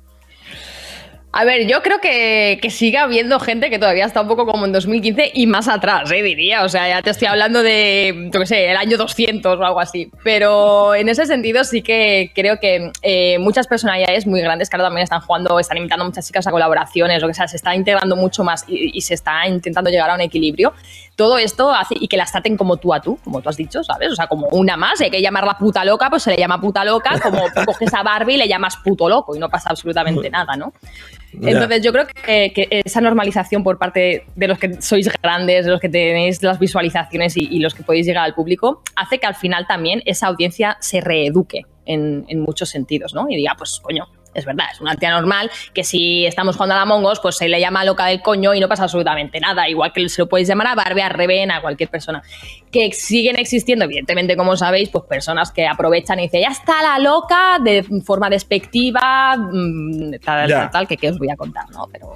A 1.34 1.46
ver, 1.46 1.66
yo 1.66 1.82
creo 1.82 2.02
que, 2.02 2.60
que, 2.62 2.70
sigue 2.70 2.98
habiendo 2.98 3.40
gente 3.40 3.70
que 3.70 3.80
todavía 3.80 4.04
está 4.04 4.20
un 4.20 4.28
poco 4.28 4.46
como 4.46 4.66
en 4.66 4.74
2015 4.74 5.32
y 5.34 5.48
más 5.48 5.70
atrás, 5.70 6.12
¿eh? 6.12 6.22
diría. 6.22 6.66
O 6.66 6.70
sea, 6.70 6.90
ya 6.90 7.02
te 7.02 7.10
estoy 7.10 7.30
hablando 7.30 7.64
de, 7.64 8.30
yo 8.34 8.40
qué 8.42 8.46
sé, 8.46 8.70
el 8.70 8.76
año 8.76 8.98
200 8.98 9.58
o 9.58 9.64
algo 9.64 9.80
así. 9.80 10.12
Pero 10.26 10.94
en 10.94 11.08
ese 11.08 11.26
sentido 11.26 11.64
sí 11.64 11.84
que 11.84 12.32
creo 12.36 12.60
que 12.60 12.92
eh, 13.02 13.40
muchas 13.40 13.68
personalidades 13.68 14.28
muy 14.28 14.42
grandes 14.42 14.70
que 14.70 14.76
ahora 14.76 14.88
también 14.88 15.06
están 15.06 15.22
jugando, 15.22 15.58
están 15.58 15.78
invitando 15.78 16.04
a 16.04 16.08
muchas 16.10 16.28
chicas 16.28 16.48
a 16.48 16.52
colaboraciones, 16.52 17.24
o 17.24 17.28
que 17.28 17.34
sea, 17.34 17.48
se 17.48 17.56
está 17.56 17.76
integrando 17.76 18.18
mucho 18.18 18.44
más 18.44 18.66
y, 18.68 18.92
y 18.94 19.00
se 19.00 19.14
está 19.14 19.48
intentando 19.48 19.90
llegar 19.90 20.10
a 20.10 20.16
un 20.16 20.22
equilibrio 20.22 20.74
todo 21.16 21.38
esto 21.38 21.72
hace 21.72 21.96
y 22.00 22.08
que 22.08 22.18
las 22.18 22.32
traten 22.32 22.58
como 22.58 22.78
tú 22.78 22.94
a 22.94 23.00
tú, 23.00 23.20
como 23.24 23.42
tú 23.42 23.50
has 23.50 23.56
dicho, 23.56 23.84
¿sabes? 23.84 24.12
O 24.12 24.16
sea, 24.16 24.26
como 24.26 24.48
una 24.48 24.76
más, 24.76 25.00
hay 25.02 25.12
que 25.12 25.22
llamarla 25.22 25.56
puta 25.56 25.86
loca, 25.86 26.10
pues 26.10 26.24
se 26.24 26.32
le 26.32 26.38
llama 26.38 26.60
puta 26.60 26.84
loca, 26.84 27.20
como 27.20 27.44
coges 27.66 27.94
a 27.94 28.02
Barbie 28.02 28.34
y 28.34 28.38
le 28.38 28.48
llamas 28.48 28.78
puto 28.78 29.08
loco 29.08 29.36
y 29.36 29.40
no 29.40 29.48
pasa 29.48 29.70
absolutamente 29.70 30.32
nada, 30.32 30.56
¿no? 30.56 30.74
Entonces 31.34 31.82
yo 31.82 31.92
creo 31.92 32.06
que, 32.08 32.68
esa 32.86 33.02
normalización 33.02 33.64
por 33.64 33.78
parte 33.78 34.26
de 34.36 34.48
los 34.48 34.58
que 34.60 34.82
sois 34.82 35.10
grandes, 35.22 35.66
de 35.66 35.72
los 35.72 35.80
que 35.80 35.90
tenéis 35.90 36.42
las 36.44 36.60
visualizaciones 36.60 37.36
y, 37.38 37.60
los 37.60 37.74
que 37.74 37.84
podéis 37.84 38.06
llegar 38.06 38.26
al 38.26 38.34
público, 38.34 38.82
hace 38.96 39.20
que 39.20 39.28
al 39.28 39.36
final 39.36 39.66
también 39.68 40.02
esa 40.06 40.28
audiencia 40.28 40.78
se 40.80 41.02
reeduque 41.02 41.62
en, 41.86 42.26
en 42.28 42.40
muchos 42.40 42.70
sentidos, 42.70 43.14
¿no? 43.14 43.28
Y 43.30 43.36
diga, 43.36 43.56
pues 43.58 43.80
coño, 43.82 44.08
es 44.34 44.46
verdad, 44.46 44.68
es 44.72 44.82
una 44.82 44.96
tía 44.96 45.12
normal 45.12 45.52
que 45.74 45.84
si 45.84 46.26
estamos 46.26 46.56
jugando 46.56 46.76
a 46.76 46.80
la 46.80 46.86
Mongos, 46.86 47.20
pues 47.20 47.38
se 47.38 47.50
le 47.50 47.60
llama 47.60 47.84
loca 47.84 48.06
del 48.06 48.22
coño 48.22 48.54
y 48.54 48.60
no 48.60 48.68
pasa 48.68 48.84
absolutamente 48.84 49.40
nada. 49.40 49.68
Igual 49.70 49.92
que 49.94 50.08
se 50.10 50.22
lo 50.22 50.30
podéis 50.30 50.48
llamar 50.48 50.68
a 50.68 50.76
Barbie, 50.76 51.02
a 51.02 51.10
Reven, 51.10 51.52
a 51.52 51.62
cualquier 51.62 51.90
persona. 51.90 52.22
Que 52.72 52.92
siguen 52.94 53.38
existiendo, 53.38 53.86
evidentemente, 53.86 54.38
como 54.38 54.56
sabéis, 54.56 54.90
pues 54.90 55.04
personas 55.06 55.52
que 55.52 55.68
aprovechan 55.68 56.20
y 56.20 56.24
dicen, 56.24 56.42
ya 56.42 56.50
está 56.50 56.82
la 56.82 57.00
loca, 57.00 57.60
de 57.60 57.84
forma 58.04 58.30
despectiva, 58.30 59.36
mm, 59.38 60.12
tal, 60.24 60.50
tal, 60.50 60.72
tal, 60.72 60.88
que, 60.88 60.98
que 60.98 61.10
os 61.10 61.18
voy 61.18 61.30
a 61.30 61.36
contar, 61.36 61.70
¿no? 61.72 61.88
Pero 61.92 62.16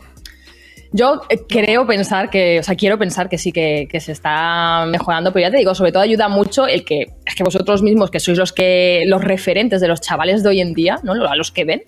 yo 0.95 1.21
eh, 1.29 1.41
creo 1.47 1.85
pensar 1.85 2.29
que, 2.29 2.59
o 2.59 2.63
sea, 2.63 2.75
quiero 2.75 2.97
pensar 2.97 3.27
que 3.27 3.37
sí 3.37 3.51
que, 3.51 3.87
se 3.99 4.11
está 4.11 4.85
mejorando, 4.87 5.33
pero 5.33 5.47
ya 5.47 5.51
te 5.51 5.57
digo, 5.57 5.75
sobre 5.75 5.91
todo 5.91 6.01
ayuda 6.03 6.29
mucho 6.29 6.67
el 6.67 6.85
que 6.85 7.07
es 7.25 7.35
que 7.35 7.43
vosotros 7.43 7.81
mismos, 7.81 8.09
que 8.09 8.19
sois 8.19 8.37
los 8.37 8.53
que 8.53 9.03
los 9.05 9.21
referentes 9.23 9.81
de 9.81 9.87
los 9.87 9.99
chavales 9.99 10.41
de 10.41 10.49
hoy 10.49 10.61
en 10.61 10.73
día, 10.73 10.99
¿no? 11.03 11.13
A 11.27 11.35
los 11.35 11.51
que 11.51 11.65
ven, 11.65 11.83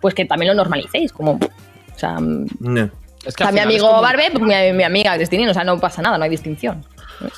pues 0.00 0.14
que 0.14 0.24
también 0.24 0.48
lo 0.48 0.54
normalicéis, 0.54 1.12
como, 1.12 1.32
o 1.32 1.98
sea, 1.98 2.18
mm, 2.18 2.46
Es 3.26 3.34
que 3.34 3.42
o 3.44 3.46
sea, 3.46 3.48
al 3.48 3.54
mi 3.54 3.60
amigo 3.60 3.88
como- 3.88 4.02
Barbe, 4.02 4.30
pues 4.32 4.42
mi, 4.44 4.72
mi 4.72 4.84
amiga 4.84 5.14
Cristina, 5.16 5.50
o 5.50 5.54
sea, 5.54 5.64
no 5.64 5.78
pasa 5.78 6.00
nada, 6.00 6.16
no 6.16 6.24
hay 6.24 6.30
distinción. 6.30 6.84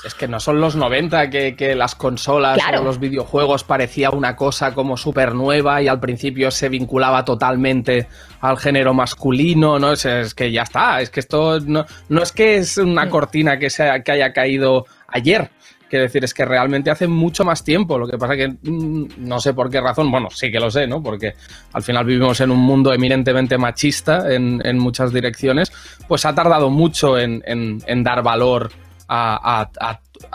Es 0.04 0.14
que 0.14 0.26
no 0.28 0.40
son 0.40 0.60
los 0.60 0.76
90 0.76 1.30
que, 1.30 1.54
que 1.56 1.74
las 1.74 1.94
consolas 1.94 2.58
Claro. 2.58 2.80
o 2.80 2.84
los 2.84 2.98
videojuegos 2.98 3.64
parecía 3.64 4.10
una 4.10 4.34
cosa 4.36 4.74
como 4.74 4.96
súper 4.96 5.34
nueva 5.34 5.80
y 5.82 5.88
al 5.88 6.00
principio 6.00 6.50
se 6.50 6.68
vinculaba 6.68 7.24
totalmente 7.24 8.08
al 8.40 8.56
género 8.58 8.94
masculino, 8.94 9.78
¿no? 9.78 9.92
Es, 9.92 10.04
es 10.04 10.34
que 10.34 10.50
ya 10.52 10.62
está, 10.62 11.00
es 11.00 11.10
que 11.10 11.20
esto 11.20 11.60
no, 11.60 11.84
no 12.08 12.22
es 12.22 12.32
que 12.32 12.56
es 12.56 12.76
una 12.78 13.04
Mm. 13.06 13.10
cortina 13.10 13.58
que, 13.58 13.68
que 14.04 14.12
haya 14.12 14.32
caído 14.32 14.86
ayer. 15.08 15.50
Quiero 15.88 16.02
decir, 16.02 16.22
es 16.22 16.34
que 16.34 16.44
realmente 16.44 16.90
hace 16.90 17.06
mucho 17.08 17.44
más 17.46 17.64
tiempo. 17.64 17.96
Lo 17.98 18.06
que 18.06 18.18
pasa 18.18 18.36
que 18.36 18.48
mm, 18.48 19.06
no 19.18 19.40
sé 19.40 19.54
por 19.54 19.70
qué 19.70 19.80
razón, 19.80 20.10
bueno, 20.10 20.28
sí 20.30 20.52
que 20.52 20.60
lo 20.60 20.70
sé, 20.70 20.86
¿no? 20.86 21.02
Porque 21.02 21.32
al 21.72 21.82
final 21.82 22.04
vivimos 22.04 22.40
en 22.42 22.50
un 22.50 22.58
mundo 22.58 22.92
eminentemente 22.92 23.56
machista 23.56 24.30
en, 24.30 24.60
en 24.66 24.78
muchas 24.78 25.14
direcciones, 25.14 25.72
pues 26.06 26.26
ha 26.26 26.34
tardado 26.34 26.68
mucho 26.68 27.18
en, 27.18 27.42
en- 27.46 27.78
en 27.86 28.04
dar 28.04 28.22
valor 28.22 28.70
a, 29.08 29.70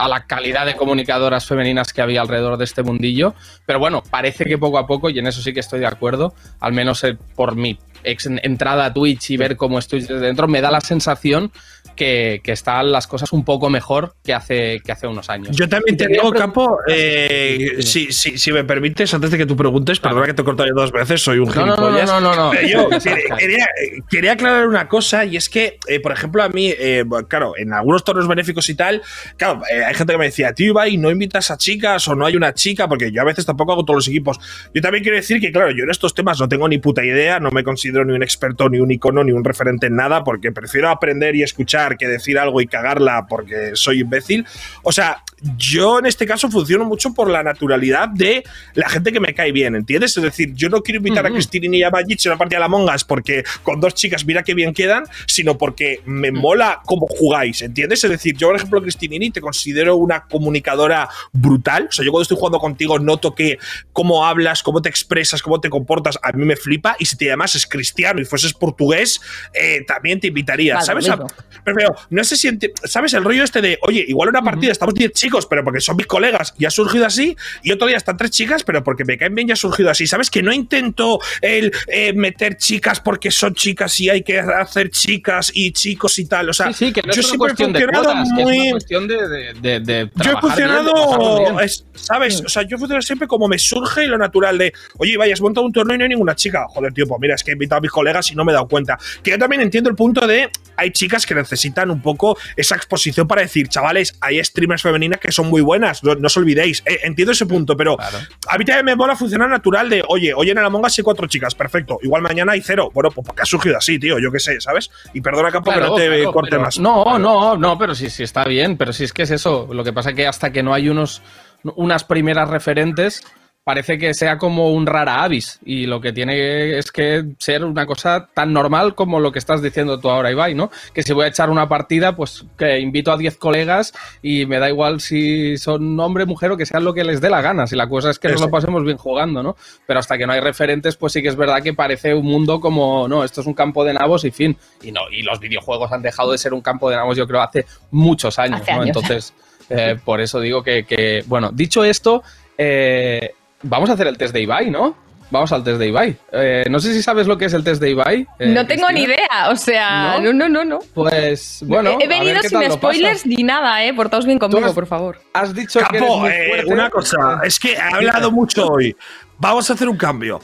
la 0.08 0.26
calidad 0.26 0.66
de 0.66 0.76
comunicadoras 0.76 1.46
femeninas 1.46 1.94
que 1.94 2.02
había 2.02 2.22
alrededor 2.22 2.58
de 2.58 2.66
este 2.66 2.84
mundillo. 2.84 3.36
Pero 3.66 3.80
bueno, 3.80 4.04
parece 4.10 4.46
que 4.46 4.58
poco 4.58 4.78
a 4.78 4.88
poco, 4.88 5.10
y 5.10 5.20
en 5.20 5.28
eso 5.28 5.42
sí 5.42 5.54
que 5.54 5.60
estoy 5.60 5.80
de 5.80 5.88
acuerdo, 5.88 6.34
al 6.60 6.74
menos 6.74 7.04
eh, 7.04 7.18
por 7.36 7.56
mi 7.56 7.78
ex 8.04 8.26
entrada 8.26 8.86
a 8.86 8.94
Twitch 8.94 9.32
y 9.32 9.38
ver 9.38 9.56
cómo 9.56 9.80
estoy 9.80 10.02
desde 10.02 10.20
dentro, 10.20 10.48
me 10.48 10.62
da 10.62 10.72
la 10.72 10.82
sensación 10.82 11.52
que, 11.96 12.42
que 12.44 12.52
están 12.52 12.92
las 12.92 13.08
cosas 13.08 13.32
un 13.34 13.44
poco 13.46 13.70
mejor 13.70 14.14
que 14.24 14.34
hace, 14.34 14.82
que 14.84 14.92
hace 14.92 15.08
unos 15.08 15.30
años. 15.30 15.56
Yo 15.56 15.68
también 15.70 15.98
te 15.98 16.08
digo, 16.08 16.32
preguntar- 16.32 16.48
Capo, 16.48 16.78
eh, 16.88 17.78
si, 17.80 18.12
si, 18.12 18.38
si 18.38 18.52
me 18.52 18.64
permites, 18.64 19.14
antes 19.14 19.32
de 19.32 19.38
que 19.38 19.46
tú 19.46 19.56
preguntes, 19.56 20.00
perdona 20.00 20.26
que 20.26 20.34
te 20.34 20.42
he 20.42 20.46
cortado 20.46 20.68
yo 20.70 20.76
dos 20.76 20.92
veces, 20.92 21.22
soy 21.22 21.40
un 21.40 21.50
No, 21.50 21.54
no, 21.56 21.66
no, 21.66 21.76
gilipollas. 21.76 22.10
no, 22.10 22.22
no, 22.22 22.36
no. 22.36 22.52
Pero 22.52 22.68
yo 22.68 22.90
quería, 23.38 23.68
quería- 24.10 24.32
aclarar 24.34 24.68
una 24.68 24.88
cosa, 24.88 25.26
y 25.26 25.38
es 25.38 25.50
que, 25.50 25.78
eh, 25.88 26.00
por 26.00 26.12
ejemplo, 26.12 26.42
a 26.44 26.50
mí, 26.50 26.74
eh, 26.78 27.04
claro, 27.28 27.54
en 27.58 27.74
algunos 27.74 28.04
torneos 28.04 28.28
benéficos 28.28 28.68
y 28.70 28.76
tal, 28.76 29.02
claro, 29.38 29.62
eh, 29.72 29.84
hay 29.84 29.94
gente 29.94 30.14
que 30.14 30.18
me 30.20 30.26
decía, 30.26 30.54
tío, 30.54 30.68
Ibai, 30.70 30.98
no 30.98 31.12
invitas 31.12 31.52
a 31.52 31.58
chicas 31.58 32.08
o 32.08 32.16
no 32.16 32.26
hay 32.26 32.36
una 32.36 32.54
chica, 32.54 32.88
porque 32.88 33.12
yo 33.12 33.22
a 33.22 33.26
veces 33.26 33.46
tampoco 33.46 33.74
hago 33.74 33.86
todos 33.86 33.98
los 33.98 34.08
equipos. 34.08 34.40
Yo 34.74 34.82
también 34.82 35.04
quiero 35.04 35.18
decir 35.18 35.40
que, 35.40 35.52
claro, 35.52 35.72
yo 35.72 35.84
en 35.84 35.90
estos 35.92 36.14
temas 36.14 36.40
no 36.40 36.48
tengo 36.48 36.68
ni 36.68 36.78
puta 36.78 37.04
idea, 37.04 37.40
no 37.40 37.52
me 37.52 37.64
considero 37.64 38.06
ni 38.06 38.14
un 38.14 38.24
experto, 38.24 38.70
ni 38.70 38.80
un 38.80 38.92
icono, 38.92 39.24
ni 39.24 39.32
un 39.34 39.44
referente 39.44 39.88
en 39.88 39.96
nada, 39.96 40.24
porque 40.24 40.52
prefiero 40.52 40.90
aprender 40.90 41.36
y 41.36 41.44
escuchar 41.44 41.83
que 41.98 42.08
decir 42.08 42.38
algo 42.40 42.62
y 42.62 42.68
cagarla 42.68 43.26
porque 43.28 43.72
soy 43.76 44.02
imbécil. 44.02 44.46
O 44.84 44.92
sea, 44.92 45.24
yo 45.58 46.00
en 46.00 46.06
este 46.06 46.26
caso 46.26 46.50
funciono 46.50 46.86
mucho 46.86 47.14
por 47.14 47.30
la 47.30 47.44
naturalidad 47.44 48.08
de 48.08 48.44
la 48.76 48.88
gente 48.90 49.12
que 49.12 49.20
me 49.20 49.34
cae 49.34 49.52
bien, 49.52 49.76
¿entiendes? 49.76 50.16
Es 50.16 50.24
decir, 50.24 50.54
yo 50.54 50.70
no 50.70 50.82
quiero 50.82 50.98
invitar 51.00 51.26
a 51.26 51.30
Ujú. 51.30 51.36
Cristina 51.36 51.76
y 51.76 51.84
a 51.84 51.90
Magic 51.92 52.20
a 52.26 52.30
una 52.30 52.38
partida 52.38 52.58
a 52.58 52.62
la 52.62 52.68
Mongas 52.70 53.04
porque 53.04 53.44
con 53.62 53.82
dos 53.82 53.94
chicas 53.94 54.26
mira 54.26 54.44
qué 54.44 54.54
bien 54.54 54.74
quedan, 54.74 55.04
sino 55.28 55.58
porque 55.58 56.02
me 56.06 56.32
mola 56.32 56.82
cómo 56.86 57.08
jugáis, 57.08 57.62
¿entiendes? 57.62 58.04
Es 58.04 58.10
decir, 58.10 58.38
yo, 58.38 58.48
por 58.48 58.56
ejemplo, 58.56 58.82
Cristinini, 58.82 59.32
te 59.32 59.42
considero 59.42 59.98
una 59.98 60.24
comunicadora 60.26 61.10
brutal. 61.34 61.88
O 61.90 61.92
sea, 61.92 62.06
yo 62.06 62.12
cuando 62.12 62.24
estoy 62.24 62.38
jugando 62.38 62.60
contigo 62.60 62.98
noto 63.00 63.36
que 63.36 63.58
cómo 63.92 64.26
hablas, 64.26 64.64
cómo 64.64 64.82
te 64.82 64.90
expresas, 64.90 65.42
cómo 65.42 65.60
te 65.60 65.70
comportas, 65.70 66.18
a 66.24 66.32
mí 66.32 66.46
me 66.46 66.56
flipa. 66.56 66.96
Y 67.00 67.06
si 67.06 67.18
te 67.18 67.26
llamas 67.26 67.66
cristiano 67.68 68.22
y 68.22 68.26
fueses 68.26 68.54
portugués, 68.54 69.20
eh, 69.54 69.84
también 69.86 70.20
te 70.20 70.28
invitaría, 70.28 70.76
Vale, 70.76 70.86
¿sabes? 70.86 71.10
A- 71.10 71.18
pero, 71.64 71.73
pero, 71.76 71.96
no 72.10 72.24
sé 72.24 72.36
si, 72.36 72.50
¿sabes? 72.86 73.14
El 73.14 73.24
rollo 73.24 73.44
este 73.44 73.62
de, 73.62 73.78
oye, 73.82 74.06
igual 74.08 74.30
una 74.30 74.42
partida 74.42 74.72
estamos 74.72 74.94
10 74.96 75.12
chicos, 75.14 75.46
pero 75.46 75.64
porque 75.64 75.80
son 75.82 75.96
mis 75.96 76.08
colegas 76.08 76.54
y 76.58 76.66
ha 76.66 76.70
surgido 76.70 77.06
así, 77.06 77.36
y 77.64 77.72
otro 77.72 77.88
día 77.88 77.98
están 77.98 78.18
tres 78.18 78.32
chicas, 78.32 78.64
pero 78.64 78.84
porque 78.84 79.06
me 79.06 79.18
caen 79.18 79.36
bien 79.36 79.50
y 79.50 79.52
ha 79.52 79.56
surgido 79.56 79.90
así, 79.90 80.08
¿sabes? 80.08 80.30
Que 80.30 80.42
no 80.44 80.52
intento 80.54 81.20
el 81.42 81.72
eh, 81.88 82.14
meter 82.14 82.58
chicas 82.58 83.00
porque 83.00 83.32
son 83.32 83.54
chicas 83.56 84.00
y 84.00 84.10
hay 84.10 84.24
que 84.24 84.40
hacer 84.40 84.90
chicas 84.90 85.52
y 85.54 85.72
chicos 85.72 86.20
y 86.20 86.26
tal, 86.26 86.50
o 86.50 86.54
sea, 86.54 86.68
Sí, 86.74 86.86
sí, 86.88 86.94
que 86.94 87.02
no 87.02 87.14
yo 87.14 87.22
es 87.22 87.28
siempre 87.28 87.52
he 87.52 87.56
funcionado 87.56 88.04
cuotas, 88.04 88.30
que 88.36 88.42
es 88.42 88.48
muy... 88.48 88.60
una 88.60 88.72
cuestión 88.72 89.08
de, 89.08 89.28
de, 89.28 89.54
de- 89.62 89.80
de 89.80 90.10
Yo 90.16 90.24
he 90.24 90.28
bien, 90.28 90.42
funcionado, 90.42 91.40
bien. 91.40 91.60
es- 91.66 91.86
¿sabes? 91.94 92.42
O 92.46 92.50
sea, 92.50 92.64
yo 92.64 92.78
funciono 92.78 93.02
siempre 93.02 93.28
como 93.28 93.48
me 93.48 93.58
surge 93.60 94.08
lo 94.08 94.18
natural 94.18 94.58
de, 94.58 94.74
oye, 94.98 95.18
vaya, 95.18 95.34
has 95.34 95.42
montado 95.42 95.66
un 95.66 95.72
torneo 95.74 95.96
y 95.96 95.98
no 96.00 96.04
hay 96.04 96.10
ninguna 96.10 96.36
chica. 96.36 96.66
Joder, 96.70 96.94
tío, 96.94 97.06
pues 97.08 97.20
mira, 97.22 97.36
es 97.36 97.44
que 97.44 97.52
he 97.52 97.54
invitado 97.54 97.78
a 97.80 97.82
mis 97.82 97.92
colegas 97.92 98.32
y 98.32 98.36
no 98.36 98.44
me 98.46 98.52
he 98.52 98.56
dado 98.56 98.68
cuenta. 98.68 98.98
Que 99.24 99.32
yo 99.32 99.38
también 99.38 99.62
entiendo 99.62 99.90
el 99.90 99.96
punto 99.96 100.26
de, 100.28 100.50
hay 100.76 100.92
chicas 100.92 101.26
que 101.26 101.36
necesitan 101.36 101.63
un 101.92 102.02
poco 102.02 102.38
esa 102.56 102.76
exposición 102.76 103.28
para 103.28 103.42
decir, 103.42 103.68
chavales, 103.68 104.16
hay 104.22 104.44
streamers 104.44 104.82
femeninas 104.82 105.20
que 105.20 105.32
son 105.32 105.48
muy 105.50 105.62
buenas, 105.62 106.04
no, 106.04 106.16
no 106.16 106.28
os 106.28 106.38
olvidéis. 106.38 106.84
Eh, 106.86 107.00
entiendo 107.04 107.32
ese 107.32 107.46
punto, 107.46 107.76
pero 107.78 107.98
Claro. 107.98 108.18
a 108.50 108.58
mí 108.58 108.66
también 108.66 108.86
me 108.86 108.96
mola 108.96 109.16
funcionar 109.16 109.50
natural 109.50 109.90
de, 109.90 110.04
oye, 110.08 110.34
hoy 110.34 110.50
en 110.50 110.58
el 110.58 110.66
Among 110.66 110.86
Us 110.86 110.98
hay 111.00 111.04
cuatro 111.04 111.28
chicas, 111.28 111.56
perfecto. 111.56 112.00
Igual 112.02 112.22
mañana 112.22 112.54
hay 112.54 112.62
cero. 112.62 112.90
Bueno, 112.94 113.12
pues 113.12 113.26
porque 113.26 113.42
ha 113.42 113.46
surgido 113.46 113.78
así, 113.78 114.00
tío, 114.00 114.20
yo 114.20 114.32
qué 114.32 114.40
sé, 114.40 114.60
¿sabes? 114.62 114.90
Y 115.14 115.22
perdona, 115.22 115.52
Campo, 115.52 115.72
que 115.72 115.78
Claro, 115.78 115.92
no 115.92 115.96
te 115.98 116.08
claro, 116.08 116.32
corte 116.32 116.50
pero- 116.52 116.62
más. 116.64 116.80
No, 116.80 117.18
no, 117.20 117.58
no, 117.58 117.78
pero 117.78 117.96
sí, 117.96 118.10
sí 118.10 118.24
está 118.24 118.44
bien, 118.46 118.78
pero 118.78 118.94
sí 118.94 119.04
es 119.04 119.14
que 119.14 119.24
es 119.24 119.32
eso. 119.32 119.68
Lo 119.72 119.84
que 119.84 119.94
pasa 119.94 120.10
es 120.12 120.16
que 120.16 120.28
hasta 120.28 120.52
que 120.52 120.64
no 120.64 120.74
hay 120.74 120.90
unos, 120.90 121.22
unas 121.64 122.04
primeras 122.04 122.50
referentes, 122.50 123.24
parece 123.64 123.98
que 123.98 124.14
sea 124.14 124.38
como 124.38 124.72
un 124.72 124.86
rara 124.86 125.24
avis. 125.24 125.60
Y 125.66 125.86
lo 125.86 126.02
que 126.02 126.12
tiene 126.12 126.78
es 126.78 126.92
que 126.92 127.24
ser 127.40 127.64
una 127.64 127.86
cosa 127.86 128.30
tan 128.34 128.52
normal 128.52 128.96
como 128.96 129.20
lo 129.20 129.32
que 129.32 129.40
estás 129.40 129.62
diciendo 129.62 130.00
tú 130.00 130.10
ahora, 130.10 130.32
Ibai, 130.32 130.54
¿no? 130.54 130.70
Que 130.94 131.04
si 131.04 131.14
voy 131.14 131.26
a 131.26 131.30
echar 131.30 131.50
una 131.50 131.70
partida, 131.70 132.16
pues 132.16 132.46
que 132.58 132.80
invito 132.80 133.12
a 133.12 133.18
10 133.18 133.38
colegas 133.38 133.94
y 134.22 134.46
me 134.46 134.60
da 134.60 134.70
igual 134.70 135.00
si 135.00 135.58
son 135.58 135.98
hombre, 136.00 136.26
mujer 136.26 136.52
o 136.52 136.58
que 136.58 136.66
sean 136.66 136.84
lo 136.84 136.94
que 136.94 137.04
les 137.04 137.22
dé 137.22 137.30
la 137.30 137.42
gana. 137.42 137.68
Si 137.68 137.76
la 137.76 137.88
cosa 137.88 138.10
es 138.10 138.20
que 138.20 138.30
nos 138.30 138.42
lo 138.42 138.50
pasemos 138.50 138.84
bien 138.84 138.98
jugando, 138.98 139.42
¿no? 139.42 139.56
Pero 139.88 140.00
hasta 140.00 140.18
que 140.18 140.28
no 140.28 140.34
hay 140.34 140.42
referentes, 140.42 140.98
pues 140.98 141.14
sí 141.14 141.22
que 141.22 141.30
es 141.30 141.36
verdad 141.36 141.62
que 141.64 141.74
parece 141.74 142.14
un 142.14 142.26
mundo 142.26 142.60
como, 142.60 143.08
no, 143.08 143.24
esto 143.24 143.42
es 143.42 143.48
un 143.48 143.54
campo 143.54 143.86
de 143.86 143.94
nabos 143.94 144.26
y 144.26 144.32
fin. 144.32 144.58
Y 144.82 144.92
no, 144.92 145.02
y 145.10 145.22
los 145.22 145.40
videojuegos 145.40 145.92
han 145.92 146.02
dejado 146.02 146.32
de 146.34 146.38
ser 146.38 146.54
un 146.54 146.62
campo 146.62 146.90
de 146.90 146.98
nabos, 146.98 147.16
yo 147.16 147.26
creo, 147.28 147.42
hace 147.42 147.66
muchos 147.92 148.38
años, 148.40 148.62
Hace 148.62 148.74
¿no? 148.74 148.82
años. 148.82 148.96
Entonces, 148.98 149.34
eh, 149.70 149.98
por 150.04 150.20
eso 150.20 150.40
digo 150.42 150.62
que, 150.62 150.84
que, 150.84 151.24
bueno, 151.28 151.52
dicho 151.54 151.84
esto, 151.84 152.24
eh, 152.58 153.34
vamos 153.64 153.90
a 153.90 153.94
hacer 153.94 154.08
el 154.08 154.18
test 154.18 154.34
de 154.34 154.42
Ibai, 154.42 154.70
¿no? 154.70 154.96
Vamos 155.32 155.52
al 155.52 155.64
test 155.64 155.80
de 155.80 155.88
Ibai. 155.88 156.16
Eh, 156.32 156.64
no 156.70 156.80
sé 156.80 156.94
si 156.94 157.02
sabes 157.02 157.26
lo 157.26 157.38
que 157.38 157.46
es 157.46 157.54
el 157.54 157.64
test 157.64 157.82
de 157.82 157.90
Ibai. 157.90 158.28
eh, 158.38 158.48
no 158.50 158.68
tengo 158.68 158.86
Cristina. 158.88 158.92
ni 158.92 159.02
idea, 159.04 159.50
o 159.50 159.56
sea, 159.56 160.18
¿No? 160.20 160.32
no, 160.32 160.34
no, 160.34 160.50
no, 160.50 160.66
no. 160.66 160.80
Pues, 160.94 161.64
bueno. 161.66 161.92
he, 161.92 161.94
he 161.94 161.96
a 161.96 161.98
ver 161.98 162.10
venido 162.20 162.42
qué 162.42 162.50
sin 162.50 162.72
spoilers 162.72 163.26
ni 163.26 163.42
nada, 163.44 163.84
eh. 163.84 163.94
Portaos 163.96 164.26
bien 164.28 164.38
conmigo, 164.38 164.68
has- 164.68 164.74
por 164.74 164.86
favor. 164.86 165.20
Has 165.34 165.56
dicho 165.56 165.80
que 165.80 165.98
eres 165.98 166.02
Capo, 166.02 166.20
muy 166.20 166.30
eh, 166.30 166.64
una 166.68 166.90
cosa, 166.90 167.40
es 167.44 167.58
que 167.60 167.74
he 167.74 167.80
hablado 167.82 168.32
mucho 168.32 168.68
hoy. 168.68 168.96
Vamos 169.40 169.68
a 169.70 169.74
hacer 169.74 169.90
un 169.90 169.98
cambio. 169.98 170.40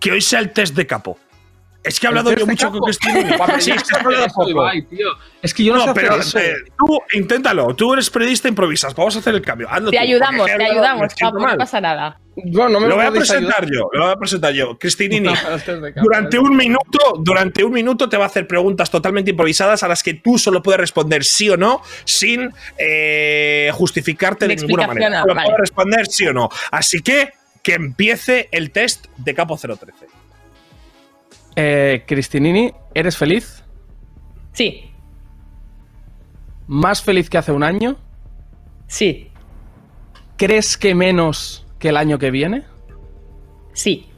Que 0.00 0.12
hoy 0.12 0.20
sea 0.22 0.40
el 0.40 0.50
test 0.52 0.74
de 0.74 0.86
Capo. 0.86 1.18
Es 1.84 2.00
que 2.00 2.06
he 2.06 2.08
hablado 2.08 2.30
¿El 2.30 2.36
yo 2.38 2.46
test 2.46 2.60
de 2.60 2.66
mucho 2.66 2.70
con 2.70 2.80
Cristina. 2.80 3.36
Sí, 3.60 3.70
yo 3.70 3.76
es 3.76 3.82
no 3.92 3.98
que 3.98 4.04
hablado 4.06 4.26
poco. 4.34 4.48
Ibai, 4.50 4.82
tío. 4.86 5.08
Es 5.42 5.52
que 5.52 5.64
yo 5.64 5.74
no, 5.74 5.80
No, 5.86 5.94
sé 5.94 6.00
pero 6.00 6.16
eso. 6.16 6.38
eh, 6.38 6.54
tú 6.78 6.98
inténtalo. 7.12 7.74
Tú 7.76 7.92
eres 7.92 8.08
periodista, 8.08 8.48
improvisas. 8.48 8.94
Vamos 8.94 9.14
a 9.16 9.18
hacer 9.18 9.34
el 9.34 9.42
cambio. 9.42 9.68
Hazlo 9.70 9.90
Te 9.90 9.98
tú, 9.98 10.02
ayudamos, 10.02 10.46
te 10.46 10.64
ayudamos, 10.64 11.12
no 11.20 11.56
pasa 11.58 11.80
nada. 11.82 12.18
Bueno, 12.36 12.70
no 12.70 12.80
me 12.80 12.88
Lo 12.88 12.96
voy 12.96 13.04
a 13.04 13.10
presentar 13.12 13.62
ayudar. 13.62 13.70
yo. 13.70 13.88
Lo 13.92 14.04
voy 14.04 14.12
a 14.12 14.16
presentar 14.16 14.52
yo. 14.54 14.78
Cristinini. 14.80 15.28
No, 15.28 15.34
Durante 16.02 16.36
¿eh? 16.38 16.40
un 16.40 16.56
minuto, 16.56 16.98
durante 17.20 17.62
un 17.62 17.72
minuto 17.72 18.08
te 18.08 18.16
va 18.16 18.24
a 18.24 18.26
hacer 18.28 18.46
preguntas 18.48 18.90
totalmente 18.90 19.30
improvisadas 19.32 19.82
a 19.82 19.88
las 19.88 20.02
que 20.02 20.14
tú 20.14 20.38
solo 20.38 20.62
puedes 20.62 20.80
responder 20.80 21.22
sí 21.22 21.50
o 21.50 21.56
no 21.56 21.82
sin 22.06 22.50
eh, 22.78 23.70
justificarte 23.74 24.48
de 24.48 24.56
ninguna 24.56 24.86
manera. 24.86 25.18
ah, 25.18 25.22
Solo 25.22 25.34
vale. 25.34 25.46
puedes 25.48 25.60
responder 25.60 26.06
sí 26.06 26.26
o 26.26 26.32
no. 26.32 26.48
Así 26.70 27.00
que 27.02 27.34
que 27.62 27.74
empiece 27.74 28.48
el 28.52 28.70
test 28.72 29.06
de 29.16 29.34
Capo 29.34 29.56
013. 29.56 30.06
Eh, 31.56 32.04
Cristinini, 32.06 32.72
¿eres 32.94 33.16
feliz? 33.16 33.62
Sí, 34.52 34.90
¿Más 36.66 37.02
feliz 37.02 37.28
que 37.28 37.38
hace 37.38 37.52
un 37.52 37.62
año? 37.62 37.96
sí, 38.86 39.30
¿Crees 40.36 40.76
que 40.76 40.94
menos 40.94 41.66
que 41.78 41.88
el 41.90 41.96
año 41.96 42.18
que 42.18 42.30
viene? 42.30 42.64
sí, 43.72 44.08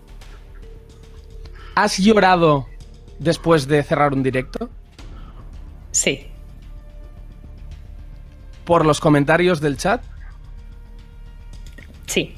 ¿Has 1.74 1.98
llorado 1.98 2.66
después 3.18 3.66
de 3.66 3.82
cerrar 3.82 4.12
un 4.14 4.22
directo? 4.22 4.70
sí, 5.90 6.26
¿Por 8.64 8.84
los 8.86 9.00
comentarios 9.00 9.60
del 9.60 9.76
chat? 9.76 10.02
sí, 12.06 12.35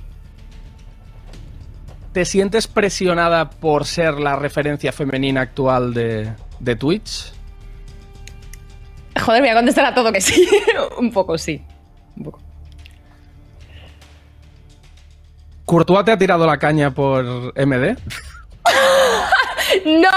¿Te 2.18 2.24
sientes 2.24 2.66
presionada 2.66 3.48
por 3.48 3.86
ser 3.86 4.14
la 4.14 4.34
referencia 4.34 4.90
femenina 4.90 5.42
actual 5.42 5.94
de, 5.94 6.32
de 6.58 6.74
Twitch? 6.74 7.32
Joder, 9.20 9.40
voy 9.40 9.50
a 9.50 9.54
contestar 9.54 9.86
a 9.86 9.94
todo 9.94 10.10
que 10.10 10.20
sí. 10.20 10.48
un 10.98 11.12
poco, 11.12 11.38
sí. 11.38 11.62
Un 12.16 12.24
poco. 12.24 12.40
¿Courtois 15.64 16.04
te 16.04 16.10
ha 16.10 16.18
tirado 16.18 16.44
la 16.44 16.58
caña 16.58 16.90
por 16.90 17.54
MD? 17.56 17.96
¡No! 19.86 20.10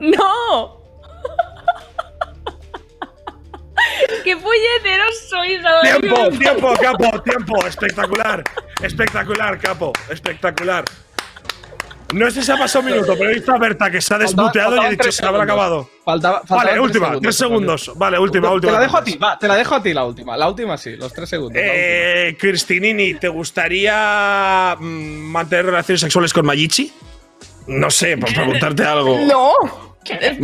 ¡No! 0.00 0.76
¡Qué 4.24 4.36
puñeteros 4.36 5.28
sois 5.30 5.64
ahora! 5.64 6.00
Tiempo, 6.00 6.28
tiempo, 6.38 6.74
Capo, 6.82 7.22
tiempo. 7.22 7.66
Espectacular. 7.66 8.44
Espectacular, 8.82 9.58
Capo. 9.58 9.90
Espectacular. 10.10 10.84
No 12.12 12.30
sé 12.30 12.42
si 12.42 12.52
ha 12.52 12.56
pasado 12.56 12.84
un 12.84 12.92
minuto, 12.92 13.14
pero 13.18 13.30
he 13.30 13.34
visto 13.34 13.52
a 13.52 13.58
Berta 13.58 13.90
que 13.90 14.00
se 14.00 14.14
ha 14.14 14.18
desmuteado 14.18 14.76
y 14.76 14.86
he 14.86 14.90
dicho 14.90 15.10
se 15.10 15.24
habrá 15.24 15.42
acabado. 15.42 15.88
Faltaba, 16.04 16.42
vale, 16.48 16.78
última, 16.78 17.18
tres 17.20 17.36
segundos. 17.36 17.92
Vale, 17.96 18.18
última, 18.18 18.50
última. 18.50 18.72
Te 18.72 18.78
la 18.78 18.84
dejo 18.84 18.96
a 18.98 19.04
ti, 19.04 19.16
va, 19.16 19.38
te 19.38 19.48
la 19.48 19.56
dejo 19.56 19.74
a 19.74 19.82
ti 19.82 19.92
la 19.92 20.04
última. 20.04 20.36
La 20.36 20.48
última 20.48 20.76
sí, 20.76 20.96
los 20.96 21.12
tres 21.12 21.28
segundos. 21.28 21.60
Eh, 21.62 22.36
Cristinini, 22.38 23.14
¿te 23.14 23.28
gustaría 23.28 24.76
mm, 24.78 24.84
mantener 24.84 25.66
relaciones 25.66 26.02
sexuales 26.02 26.32
con 26.32 26.46
Mayichi? 26.46 26.92
No 27.66 27.90
sé, 27.90 28.16
por 28.18 28.32
preguntarte 28.32 28.84
algo. 28.84 29.18
No. 29.20 29.52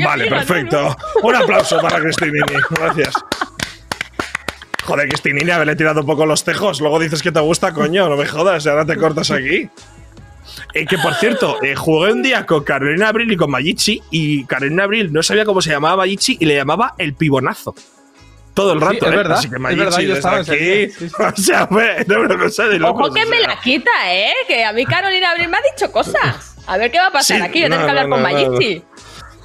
Vale, 0.03 0.27
perfecto. 0.27 0.96
Un 1.23 1.37
aplauso 1.37 1.81
para 1.81 2.01
Cristinini. 2.01 2.40
Gracias. 2.70 3.14
Joder, 4.85 5.09
Cristinini, 5.09 5.51
haberle 5.51 5.77
tirado 5.77 6.01
un 6.01 6.07
poco 6.07 6.25
los 6.27 6.42
tejos. 6.42 6.81
Luego 6.81 6.99
dices 6.99 7.23
que 7.23 7.31
te 7.31 7.40
gusta, 7.40 7.73
coño. 7.73 8.09
No 8.09 8.16
me 8.16 8.27
jodas, 8.27 8.66
ahora 8.66 8.87
te 8.87 8.96
cortas 8.96 9.31
aquí. 9.31 9.68
Eh, 10.74 10.87
que 10.87 10.98
por 10.98 11.14
cierto, 11.14 11.62
eh, 11.62 11.74
jugué 11.74 12.12
un 12.12 12.22
día 12.22 12.44
con 12.46 12.64
Carolina 12.64 13.09
Abril 13.09 13.31
y 13.33 13.37
con 13.37 13.50
Mayichi. 13.50 14.03
Y 14.11 14.44
Carolina 14.44 14.85
Abril 14.85 15.12
no 15.12 15.22
sabía 15.22 15.44
cómo 15.44 15.61
se 15.62 15.70
llamaba 15.70 15.96
Mayichi 15.98 16.37
y 16.40 16.44
le 16.46 16.55
llamaba 16.57 16.94
el 16.98 17.14
pibonazo. 17.14 17.74
Todo 18.55 18.72
el 18.72 18.81
rato, 18.81 18.96
Sí, 19.00 19.07
es 19.07 19.12
¿eh? 19.12 19.16
verdad, 19.16 19.38
Así 19.38 19.48
que 19.48 19.55
es 19.55 19.61
Mayichi, 19.61 19.85
verdad, 19.85 20.00
yo 20.00 20.14
estaba 20.14 20.37
aquí. 20.38 20.57
día, 20.57 20.88
sí, 20.90 21.09
sí. 21.09 21.14
O 21.22 21.37
sea, 21.40 21.66
fue 21.68 22.05
una 22.09 22.37
cosa 22.38 22.64
de 22.66 22.79
locos, 22.79 23.07
Ojo 23.07 23.14
que 23.14 23.22
o 23.24 23.29
me 23.29 23.40
la 23.40 23.61
quita, 23.61 23.90
¿eh? 24.12 24.33
Que 24.48 24.64
a 24.64 24.72
mí 24.72 24.85
Carolina 24.85 25.31
Abril 25.31 25.48
me 25.48 25.57
ha 25.57 25.61
dicho 25.74 25.90
cosas. 25.92 26.57
A 26.66 26.76
ver 26.76 26.90
qué 26.90 26.98
va 26.98 27.07
a 27.07 27.12
pasar 27.12 27.38
Sí, 27.38 27.42
aquí. 27.42 27.62
Tener 27.62 27.79
no, 27.79 27.85
que 27.85 27.90
hablar 27.90 28.09
no, 28.09 28.16
con 28.16 28.22
no. 28.24 28.29
Mayichi. 28.29 28.83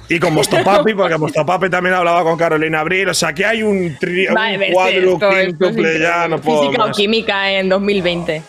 Y 0.08 0.20
con 0.20 0.34
Mostopapi, 0.34 0.94
porque 0.94 1.16
Mostopapi 1.18 1.68
también 1.68 1.94
hablaba 1.96 2.22
con 2.22 2.36
Carolina 2.36 2.80
Abril. 2.80 3.08
O 3.08 3.14
sea, 3.14 3.32
que 3.32 3.44
hay 3.44 3.62
un, 3.62 3.96
tri 3.98 4.26
Vale, 4.26 4.54
un 4.54 4.60
ves, 4.60 4.70
cuadro 4.72 5.30
es 5.32 5.46
quíntuple 5.46 5.98
ya, 6.00 6.28
no 6.28 6.40
puedo 6.40 6.62
Física 6.62 6.84
o 6.84 6.88
más. 6.88 6.96
química 6.96 7.52
en 7.52 7.68
2020. 7.68 8.42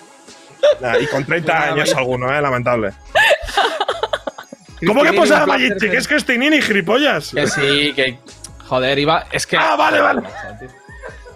Nah, 0.81 0.97
y 0.99 1.07
con 1.07 1.25
30 1.25 1.45
Pues 1.51 1.59
nada, 1.59 1.73
años 1.73 1.93
alguno, 1.95 2.33
eh, 2.35 2.41
lamentable. 2.41 2.91
¿Cómo 4.85 5.01
que 5.03 5.13
pasa 5.13 5.39
un 5.39 5.45
placer 5.45 5.47
Mayichi? 5.47 5.89
que- 5.89 5.97
es 5.97 6.07
Cristinini, 6.07 6.61
gilipollas. 6.61 7.31
Que 7.33 7.47
sí, 7.47 7.93
que. 7.95 8.19
Joder, 8.67 8.99
iba. 8.99 9.25
Es 9.31 9.47
que. 9.47 9.57
Ah, 9.57 9.75
vale, 9.75 9.99
vale. 10.01 10.21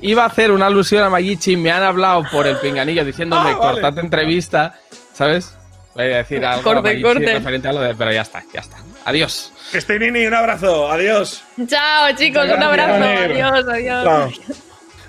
Iba 0.01 0.23
a 0.23 0.27
hacer 0.27 0.51
una 0.51 0.67
alusión 0.67 1.03
a 1.03 1.09
Mayichi, 1.09 1.55
me 1.57 1.71
han 1.71 1.83
hablado 1.83 2.23
por 2.31 2.45
el 2.47 2.57
pinganillo 2.57 3.03
diciéndome 3.05 3.51
Ah, 3.51 3.55
vale. 3.57 3.73
cortate 3.81 3.99
entrevista, 4.01 4.75
¿sabes? 5.13 5.55
Voy 5.95 6.05
a 6.05 6.17
decir 6.17 6.45
algo 6.45 6.63
Corte, 6.63 7.01
corte. 7.01 7.33
referente 7.33 7.67
a 7.67 7.73
lo 7.73 7.81
de. 7.81 7.95
Pero 7.95 8.11
ya 8.11 8.21
está, 8.21 8.43
ya 8.53 8.61
está. 8.61 8.77
Adiós. 9.05 9.51
Cristinini, 9.71 10.25
un 10.27 10.33
abrazo. 10.35 10.91
Adiós. 10.91 11.43
Chao, 11.67 12.15
chicos. 12.15 12.45
Un 12.45 12.61
abrazo. 12.63 12.93
Adiós, 13.03 13.65
adiós. 13.67 14.03
Chao. 14.05 14.31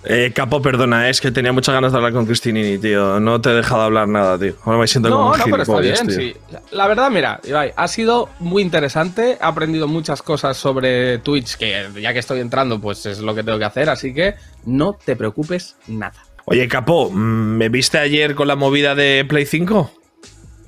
Eh, 0.04 0.32
Capo, 0.34 0.60
perdona, 0.60 1.08
es 1.08 1.20
que 1.20 1.30
tenía 1.30 1.52
muchas 1.52 1.74
ganas 1.74 1.92
de 1.92 1.98
hablar 1.98 2.12
con 2.12 2.26
Cristinini, 2.26 2.78
tío. 2.78 3.20
No 3.20 3.40
te 3.40 3.50
he 3.50 3.52
dejado 3.52 3.82
hablar 3.82 4.08
nada, 4.08 4.36
tío. 4.38 4.54
Ahora 4.64 4.78
me 4.80 4.86
siento 4.88 5.10
como 5.10 5.24
No, 5.26 5.32
un 5.32 5.38
no, 5.38 5.44
pero 5.44 5.62
está 5.62 5.78
bien, 5.78 6.06
tío. 6.08 6.16
sí. 6.16 6.36
La 6.72 6.88
verdad, 6.88 7.10
mira, 7.10 7.40
Ibai, 7.44 7.72
ha 7.76 7.86
sido 7.88 8.28
muy 8.40 8.62
interesante. 8.62 9.38
He 9.40 9.44
aprendido 9.44 9.86
muchas 9.86 10.20
cosas 10.22 10.56
sobre 10.56 11.18
Twitch, 11.18 11.56
que 11.56 11.86
ya 12.00 12.12
que 12.12 12.18
estoy 12.18 12.40
entrando, 12.40 12.80
pues 12.80 13.06
es 13.06 13.20
lo 13.20 13.34
que 13.34 13.44
tengo 13.44 13.58
que 13.58 13.64
hacer, 13.64 13.88
así 13.90 14.12
que 14.12 14.34
no 14.64 14.94
te 15.04 15.14
preocupes 15.14 15.76
nada. 15.86 16.14
Oye, 16.46 16.66
Capo, 16.66 17.08
mm, 17.10 17.56
¿me 17.56 17.68
viste 17.68 17.98
ayer 17.98 18.34
con 18.34 18.48
la 18.48 18.56
movida 18.56 18.96
de 18.96 19.24
Play 19.28 19.46
5? 19.46 19.92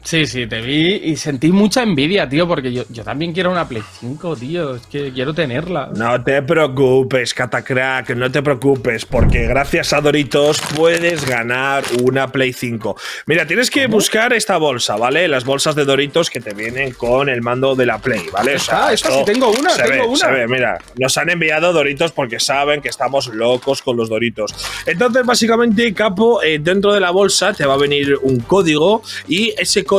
Sí, 0.04 0.26
sí, 0.26 0.46
te 0.46 0.60
vi 0.60 0.96
y 1.02 1.16
sentí 1.16 1.50
mucha 1.50 1.82
envidia, 1.82 2.28
tío, 2.28 2.46
porque 2.46 2.70
yo, 2.70 2.82
yo 2.90 3.02
también 3.02 3.32
quiero 3.32 3.50
una 3.50 3.66
Play 3.66 3.82
5, 4.00 4.36
tío. 4.36 4.74
Es 4.76 4.86
que 4.86 5.10
quiero 5.12 5.32
tenerla. 5.32 5.88
No 5.96 6.22
te 6.22 6.42
preocupes, 6.42 7.32
Catacrack, 7.32 8.10
no 8.10 8.30
te 8.30 8.42
preocupes, 8.42 9.06
porque 9.06 9.46
gracias 9.46 9.94
a 9.94 10.02
Doritos 10.02 10.60
puedes 10.76 11.24
ganar 11.26 11.84
una 12.02 12.28
Play 12.28 12.52
5. 12.52 12.94
Mira, 13.26 13.46
tienes 13.46 13.70
que 13.70 13.86
buscar 13.86 14.34
esta 14.34 14.58
bolsa, 14.58 14.96
¿vale? 14.96 15.26
Las 15.26 15.46
bolsas 15.46 15.74
de 15.74 15.86
Doritos 15.86 16.28
que 16.28 16.40
te 16.40 16.52
vienen 16.52 16.92
con 16.92 17.30
el 17.30 17.40
mando 17.40 17.74
de 17.74 17.86
la 17.86 17.96
Play, 17.98 18.26
¿vale? 18.30 18.56
O 18.56 18.58
Ah, 18.72 18.92
esta 18.92 19.10
sí, 19.10 19.22
tengo 19.24 19.48
una, 19.52 19.70
se 19.70 19.84
tengo 19.84 20.02
ve, 20.02 20.06
una. 20.08 20.16
se 20.18 20.30
ve, 20.30 20.46
mira, 20.46 20.78
nos 20.98 21.16
han 21.16 21.30
enviado 21.30 21.72
Doritos 21.72 22.12
porque 22.12 22.38
saben 22.40 22.82
que 22.82 22.90
estamos 22.90 23.28
locos 23.28 23.80
con 23.80 23.96
los 23.96 24.10
Doritos. 24.10 24.54
Entonces, 24.84 25.24
básicamente, 25.24 25.94
Capo, 25.94 26.42
eh, 26.42 26.58
dentro 26.60 26.92
de 26.92 27.00
la 27.00 27.10
bolsa 27.10 27.54
te 27.54 27.64
va 27.64 27.72
a 27.72 27.78
venir 27.78 28.18
un 28.20 28.40
código 28.40 29.02
y 29.26 29.54
ese 29.56 29.82
código, 29.82 29.93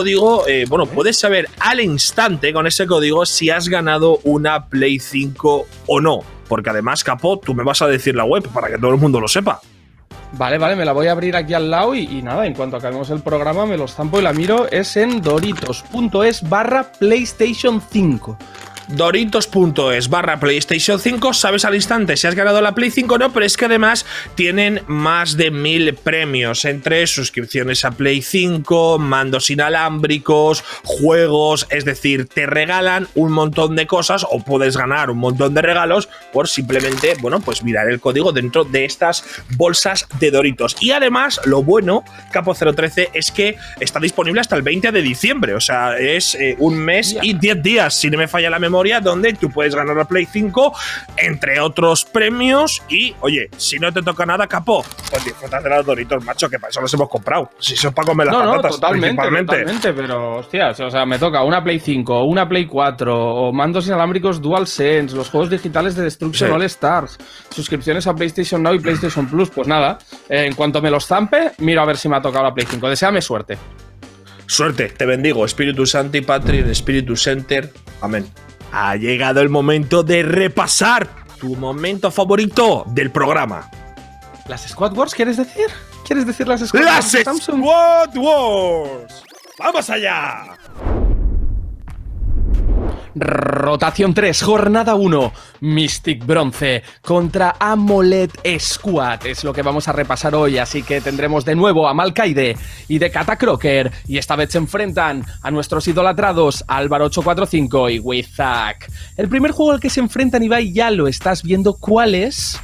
eh, 0.47 0.65
bueno, 0.67 0.85
puedes 0.85 1.17
saber 1.17 1.47
al 1.59 1.79
instante 1.79 2.51
con 2.53 2.67
ese 2.67 2.85
código 2.85 3.25
si 3.25 3.49
has 3.49 3.69
ganado 3.69 4.19
una 4.23 4.67
Play 4.67 4.99
5 4.99 5.65
o 5.87 6.01
no. 6.01 6.21
Porque 6.47 6.69
además, 6.69 7.03
Capo, 7.03 7.39
tú 7.39 7.53
me 7.53 7.63
vas 7.63 7.81
a 7.81 7.87
decir 7.87 8.15
la 8.15 8.25
web 8.25 8.47
para 8.53 8.67
que 8.67 8.77
todo 8.77 8.91
el 8.91 8.99
mundo 8.99 9.19
lo 9.19 9.27
sepa. 9.27 9.61
Vale, 10.33 10.57
vale, 10.57 10.75
me 10.75 10.85
la 10.85 10.91
voy 10.91 11.07
a 11.07 11.11
abrir 11.11 11.35
aquí 11.35 11.53
al 11.53 11.71
lado 11.71 11.95
y, 11.95 12.01
y 12.01 12.21
nada, 12.21 12.45
en 12.45 12.53
cuanto 12.53 12.77
acabemos 12.77 13.09
el 13.09 13.21
programa 13.21 13.65
me 13.65 13.77
lo 13.77 13.85
estampo 13.85 14.19
y 14.19 14.23
la 14.23 14.33
miro. 14.33 14.67
Es 14.69 14.97
en 14.97 15.21
doritos.es 15.21 16.49
barra 16.49 16.91
PlayStation 16.99 17.81
5. 17.81 18.37
Doritos.es 18.87 20.09
barra 20.09 20.39
PlayStation 20.39 20.99
5, 20.99 21.33
sabes 21.33 21.65
al 21.65 21.75
instante 21.75 22.17
si 22.17 22.27
has 22.27 22.35
ganado 22.35 22.61
la 22.61 22.75
Play 22.75 22.91
5 22.91 23.15
o 23.15 23.17
no, 23.17 23.33
pero 23.33 23.45
es 23.45 23.57
que 23.57 23.65
además 23.65 24.05
tienen 24.35 24.81
más 24.87 25.37
de 25.37 25.49
mil 25.49 25.95
premios. 25.95 26.65
Entre 26.65 27.07
suscripciones 27.07 27.83
a 27.83 27.91
Play 27.91 28.21
5, 28.21 28.99
mandos 28.99 29.49
inalámbricos, 29.49 30.63
juegos, 30.83 31.67
es 31.71 31.83
decir, 31.83 32.27
te 32.27 32.45
regalan 32.45 33.07
un 33.15 33.31
montón 33.31 33.75
de 33.75 33.87
cosas 33.87 34.25
o 34.29 34.43
puedes 34.43 34.77
ganar 34.77 35.09
un 35.09 35.17
montón 35.17 35.53
de 35.53 35.61
regalos 35.61 36.09
por 36.31 36.47
simplemente, 36.47 37.15
bueno, 37.21 37.39
pues 37.39 37.63
mirar 37.63 37.89
el 37.89 37.99
código 37.99 38.31
dentro 38.31 38.65
de 38.65 38.85
estas 38.85 39.23
bolsas 39.57 40.07
de 40.19 40.29
Doritos. 40.29 40.75
Y 40.79 40.91
además, 40.91 41.41
lo 41.45 41.63
bueno, 41.63 42.03
Capo 42.31 42.53
013, 42.53 43.09
es 43.13 43.31
que 43.31 43.55
está 43.79 43.99
disponible 43.99 44.41
hasta 44.41 44.55
el 44.55 44.61
20 44.61 44.91
de 44.91 45.01
diciembre, 45.01 45.55
o 45.55 45.59
sea, 45.59 45.97
es 45.97 46.35
eh, 46.35 46.55
un 46.59 46.77
mes 46.77 47.17
y 47.21 47.33
10 47.33 47.63
días, 47.63 47.95
si 47.95 48.09
no 48.09 48.17
me 48.17 48.27
falla 48.27 48.49
la 48.49 48.59
memoria, 48.59 48.74
donde 49.01 49.33
tú 49.33 49.49
puedes 49.49 49.73
ganar 49.73 49.95
la 49.95 50.05
Play 50.05 50.25
5, 50.25 50.73
entre 51.17 51.59
otros 51.59 52.05
premios. 52.05 52.83
Y, 52.89 53.15
oye, 53.21 53.49
si 53.57 53.79
no 53.79 53.91
te 53.91 54.01
toca 54.01 54.25
nada, 54.25 54.47
capo, 54.47 54.83
pues 55.09 55.23
disfrutas 55.25 55.63
de 55.63 55.69
los 55.69 55.85
Doritos, 55.85 56.23
macho, 56.23 56.49
que 56.49 56.59
para 56.59 56.69
eso 56.69 56.81
los 56.81 56.93
hemos 56.93 57.09
comprado. 57.09 57.49
Si 57.59 57.73
eso 57.73 57.87
es 57.89 57.93
para 57.93 58.07
comer 58.07 58.27
las 58.27 58.35
No, 58.35 58.43
no, 58.43 58.51
patatas, 58.51 58.71
totalmente, 58.73 59.21
totalmente, 59.21 59.93
pero 59.93 60.35
hostias, 60.37 60.79
o 60.81 60.89
sea, 60.91 61.05
me 61.05 61.17
toca 61.17 61.43
una 61.43 61.63
Play 61.63 61.79
5, 61.79 62.23
una 62.25 62.47
Play 62.47 62.65
4, 62.65 63.17
o 63.17 63.53
mandos 63.53 63.87
inalámbricos 63.87 64.41
DualSense, 64.41 65.15
los 65.15 65.29
juegos 65.29 65.49
digitales 65.49 65.95
de 65.95 66.03
Destruction 66.03 66.49
Sí. 66.49 66.53
All 66.53 66.63
Stars, 66.63 67.17
suscripciones 67.49 68.05
a 68.07 68.13
PlayStation 68.13 68.61
Now 68.61 68.73
y 68.73 68.79
PlayStation 68.79 69.27
Plus, 69.27 69.49
pues 69.49 69.67
nada, 69.67 69.97
eh, 70.29 70.45
en 70.45 70.53
cuanto 70.53 70.81
me 70.81 70.91
los 70.91 71.07
zampe, 71.07 71.51
miro 71.59 71.81
a 71.81 71.85
ver 71.85 71.97
si 71.97 72.09
me 72.09 72.17
ha 72.17 72.21
tocado 72.21 72.43
la 72.43 72.53
Play 72.53 72.67
5. 72.69 72.89
Deseame 72.89 73.21
suerte. 73.21 73.57
Suerte, 74.47 74.89
te 74.89 75.05
bendigo. 75.07 75.43
Espíritu 75.43 75.87
Santi, 75.87 76.21
Patri, 76.21 76.59
Espíritu 76.59 77.15
Center. 77.15 77.71
Amén. 78.01 78.27
Ha 78.77 78.97
llegado 78.97 79.39
el 79.39 79.47
momento 79.47 80.03
de 80.03 80.21
repasar 80.21 81.07
tu 81.39 81.55
momento 81.55 82.11
favorito 82.11 82.83
del 82.87 83.09
programa. 83.09 83.69
¿Las 84.49 84.67
Squad 84.67 84.91
Wars 84.97 85.15
quieres 85.15 85.37
decir? 85.37 85.67
¿Quieres 86.05 86.25
decir 86.25 86.45
las 86.45 86.59
Squad 86.59 86.83
¡Las 86.83 87.13
Wars 87.13 87.23
Samsung? 87.23 87.61
Squad 87.61 88.17
Wars! 88.17 89.23
¡Vamos 89.59 89.89
allá! 89.89 90.57
Rotación 93.15 94.13
3, 94.13 94.41
jornada 94.41 94.95
1. 94.95 95.31
Mystic 95.61 96.25
Bronce 96.25 96.83
contra 97.01 97.55
AMOLED 97.57 98.31
Squad. 98.59 99.25
Es 99.25 99.45
lo 99.45 99.53
que 99.53 99.61
vamos 99.61 99.87
a 99.87 99.93
repasar 99.93 100.35
hoy, 100.35 100.57
así 100.57 100.83
que 100.83 100.99
tendremos 100.99 101.45
de 101.45 101.55
nuevo 101.55 101.87
a 101.87 101.93
Malkaide 101.93 102.57
y 102.89 102.99
de 102.99 103.09
Kata 103.09 103.37
Crocker. 103.37 103.89
Y 104.05 104.17
esta 104.17 104.35
vez 104.35 104.51
se 104.51 104.57
enfrentan 104.57 105.25
a 105.41 105.49
nuestros 105.49 105.87
idolatrados 105.87 106.65
Álvaro 106.67 107.05
845 107.05 107.89
y 107.89 107.99
Wizak. 107.99 108.91
El 109.15 109.29
primer 109.29 109.51
juego 109.51 109.71
al 109.71 109.79
que 109.79 109.89
se 109.89 110.01
enfrentan, 110.01 110.43
Ibai, 110.43 110.73
ya 110.73 110.91
lo 110.91 111.07
estás 111.07 111.41
viendo. 111.41 111.75
¿Cuál 111.75 112.15
es? 112.15 112.59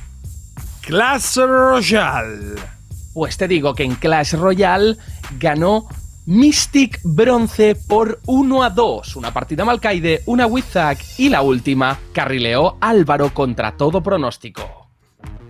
Clash 0.82 1.38
Royale. 1.38 2.60
Pues 3.14 3.38
te 3.38 3.48
digo 3.48 3.74
que 3.74 3.84
en 3.84 3.96
Clash 3.96 4.34
Royale 4.34 4.98
ganó 5.40 5.88
Mystic 6.26 7.00
Bronce 7.04 7.76
por 7.88 8.20
1 8.26 8.64
a 8.64 8.70
2. 8.70 9.16
Una 9.16 9.34
partida 9.34 9.66
Malkaide, 9.66 10.22
una 10.26 10.46
Wizak 10.46 11.00
y 11.18 11.30
la 11.30 11.42
última 11.42 11.98
carrileó 12.14 12.78
Álvaro 12.80 13.34
contra 13.34 13.72
todo 13.74 14.02
pronóstico. 14.02 14.90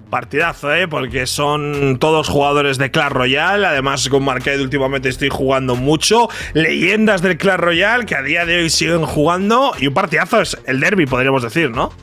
Partidazo, 0.10 0.74
¿eh? 0.74 0.88
Porque 0.90 1.26
son 1.26 1.98
todos 1.98 2.28
jugadores 2.28 2.78
de 2.78 2.92
Clash 2.92 3.12
Royale. 3.12 3.66
Además, 3.66 4.10
con 4.10 4.24
Marquette 4.24 4.60
últimamente 4.60 5.08
estoy 5.08 5.30
jugando 5.30 5.76
mucho. 5.76 6.28
Leyendas 6.54 7.22
del 7.22 7.38
Clash 7.38 7.58
Royale 7.58 8.06
que 8.06 8.16
a 8.16 8.22
día 8.22 8.46
de 8.46 8.60
hoy 8.60 8.70
siguen 8.70 9.06
jugando. 9.06 9.72
Y 9.80 9.88
un 9.88 9.94
partidazo 9.94 10.42
es 10.42 10.58
el 10.66 10.82
derby, 10.82 11.06
podríamos 11.06 11.44
decir, 11.44 11.72
¿no? 11.72 11.94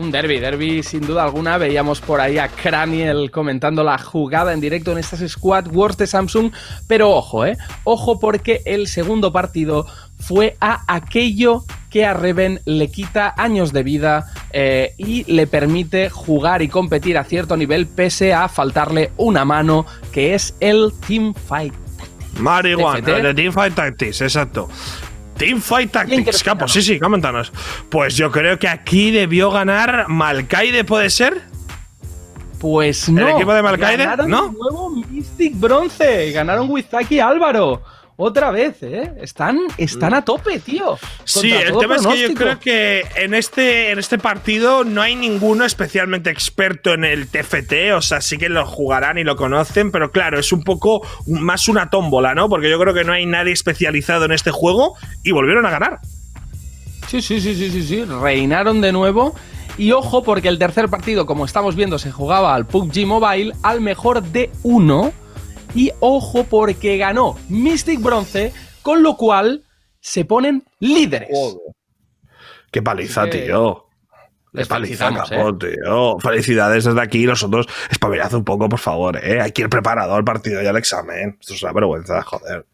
Un 0.00 0.10
derby, 0.10 0.38
derby 0.38 0.82
sin 0.82 1.06
duda 1.06 1.24
alguna. 1.24 1.58
Veíamos 1.58 2.00
por 2.00 2.22
ahí 2.22 2.38
a 2.38 2.48
Craniel 2.48 3.30
comentando 3.30 3.84
la 3.84 3.98
jugada 3.98 4.54
en 4.54 4.60
directo 4.60 4.92
en 4.92 4.98
estas 4.98 5.20
Squad 5.30 5.66
Wars 5.70 5.98
de 5.98 6.06
Samsung. 6.06 6.52
Pero 6.86 7.10
ojo, 7.10 7.44
¿eh? 7.44 7.58
Ojo 7.84 8.18
porque 8.18 8.62
el 8.64 8.88
segundo 8.88 9.30
partido 9.30 9.86
fue 10.18 10.56
a 10.58 10.80
aquello 10.88 11.64
que 11.90 12.06
a 12.06 12.14
Reven 12.14 12.60
le 12.64 12.90
quita 12.90 13.34
años 13.36 13.74
de 13.74 13.82
vida 13.82 14.32
eh, 14.52 14.94
y 14.96 15.30
le 15.30 15.46
permite 15.46 16.08
jugar 16.08 16.62
y 16.62 16.68
competir 16.68 17.18
a 17.18 17.24
cierto 17.24 17.58
nivel 17.58 17.86
pese 17.86 18.32
a 18.32 18.48
faltarle 18.48 19.12
una 19.18 19.44
mano, 19.44 19.84
que 20.12 20.34
es 20.34 20.54
el 20.60 20.92
Teamfight. 21.06 21.74
Marihuana, 22.38 23.04
TFT. 23.04 23.22
de 23.22 23.34
Teamfight 23.34 23.74
Tactics, 23.74 24.22
exacto. 24.22 24.70
Teamfight 25.40 25.90
¿Quién 25.90 26.24
Tactics, 26.24 26.42
Capo, 26.42 26.68
sí, 26.68 26.82
sí, 26.82 27.00
coméntanos. 27.00 27.50
Pues 27.88 28.14
yo 28.14 28.30
creo 28.30 28.58
que 28.58 28.68
aquí 28.68 29.10
debió 29.10 29.50
ganar 29.50 30.04
Malkaide, 30.08 30.84
¿puede 30.84 31.08
ser? 31.08 31.40
Pues 32.58 33.08
no. 33.08 33.26
equipo 33.26 33.54
de 33.54 33.62
Malkaide? 33.62 34.04
Ganaron 34.04 34.30
¿No? 34.30 34.48
de 34.48 34.52
nuevo 34.52 34.90
Mystic 34.90 35.58
Bronce. 35.58 36.30
Ganaron 36.32 36.68
Wizaki 36.68 37.14
y 37.16 37.20
Álvaro. 37.20 37.82
Otra 38.22 38.50
vez, 38.50 38.82
¿eh? 38.82 39.14
Están, 39.22 39.60
están 39.78 40.12
a 40.12 40.22
tope, 40.22 40.58
tío. 40.58 40.98
Sí, 41.24 41.50
el 41.50 41.74
tema 41.78 41.96
es 41.96 42.06
que 42.06 42.20
yo 42.20 42.34
creo 42.34 42.60
que 42.60 43.02
en 43.16 43.32
este, 43.32 43.92
en 43.92 43.98
este 43.98 44.18
partido 44.18 44.84
no 44.84 45.00
hay 45.00 45.16
ninguno 45.16 45.64
especialmente 45.64 46.28
experto 46.28 46.92
en 46.92 47.04
el 47.04 47.28
TFT, 47.28 47.94
o 47.96 48.02
sea, 48.02 48.20
sí 48.20 48.36
que 48.36 48.50
lo 48.50 48.66
jugarán 48.66 49.16
y 49.16 49.24
lo 49.24 49.36
conocen, 49.36 49.90
pero 49.90 50.12
claro, 50.12 50.38
es 50.38 50.52
un 50.52 50.64
poco 50.64 51.00
más 51.26 51.66
una 51.66 51.88
tómbola, 51.88 52.34
¿no? 52.34 52.50
Porque 52.50 52.68
yo 52.68 52.78
creo 52.78 52.92
que 52.92 53.04
no 53.04 53.14
hay 53.14 53.24
nadie 53.24 53.54
especializado 53.54 54.26
en 54.26 54.32
este 54.32 54.50
juego 54.50 54.96
y 55.22 55.30
volvieron 55.30 55.64
a 55.64 55.70
ganar. 55.70 56.00
Sí, 57.08 57.22
sí, 57.22 57.40
sí, 57.40 57.54
sí, 57.54 57.70
sí, 57.70 57.82
sí. 57.82 58.04
Reinaron 58.04 58.82
de 58.82 58.92
nuevo. 58.92 59.34
Y 59.78 59.92
ojo, 59.92 60.22
porque 60.22 60.48
el 60.48 60.58
tercer 60.58 60.90
partido, 60.90 61.24
como 61.24 61.46
estamos 61.46 61.74
viendo, 61.74 61.98
se 61.98 62.12
jugaba 62.12 62.54
al 62.54 62.66
PUBG 62.66 63.06
Mobile 63.06 63.54
al 63.62 63.80
mejor 63.80 64.22
de 64.22 64.50
uno. 64.62 65.10
Y 65.74 65.92
ojo, 66.00 66.44
porque 66.44 66.96
ganó 66.96 67.36
Mystic 67.48 68.00
Bronce, 68.00 68.52
con 68.82 69.02
lo 69.02 69.16
cual 69.16 69.64
se 70.00 70.24
ponen 70.24 70.64
líderes. 70.78 71.28
Qué 72.70 72.82
paliza, 72.82 73.28
que 73.28 73.38
tío. 73.38 73.86
les 74.52 74.66
Qué 74.66 74.70
paliza, 74.70 75.08
felicitamos, 75.08 75.30
capo, 75.30 75.58
tío. 75.58 76.18
Felicidades 76.20 76.84
desde 76.84 77.00
aquí. 77.00 77.24
Nosotros, 77.24 77.66
espabilad 77.90 78.32
un 78.34 78.44
poco, 78.44 78.68
por 78.68 78.78
favor, 78.78 79.16
¿eh? 79.22 79.40
Hay 79.40 79.52
que 79.52 79.62
ir 79.62 79.68
preparado 79.68 80.14
al 80.14 80.24
partido 80.24 80.62
y 80.62 80.66
al 80.66 80.76
examen. 80.76 81.36
Esto 81.40 81.54
es 81.54 81.62
una 81.62 81.72
vergüenza, 81.72 82.22
joder. 82.22 82.66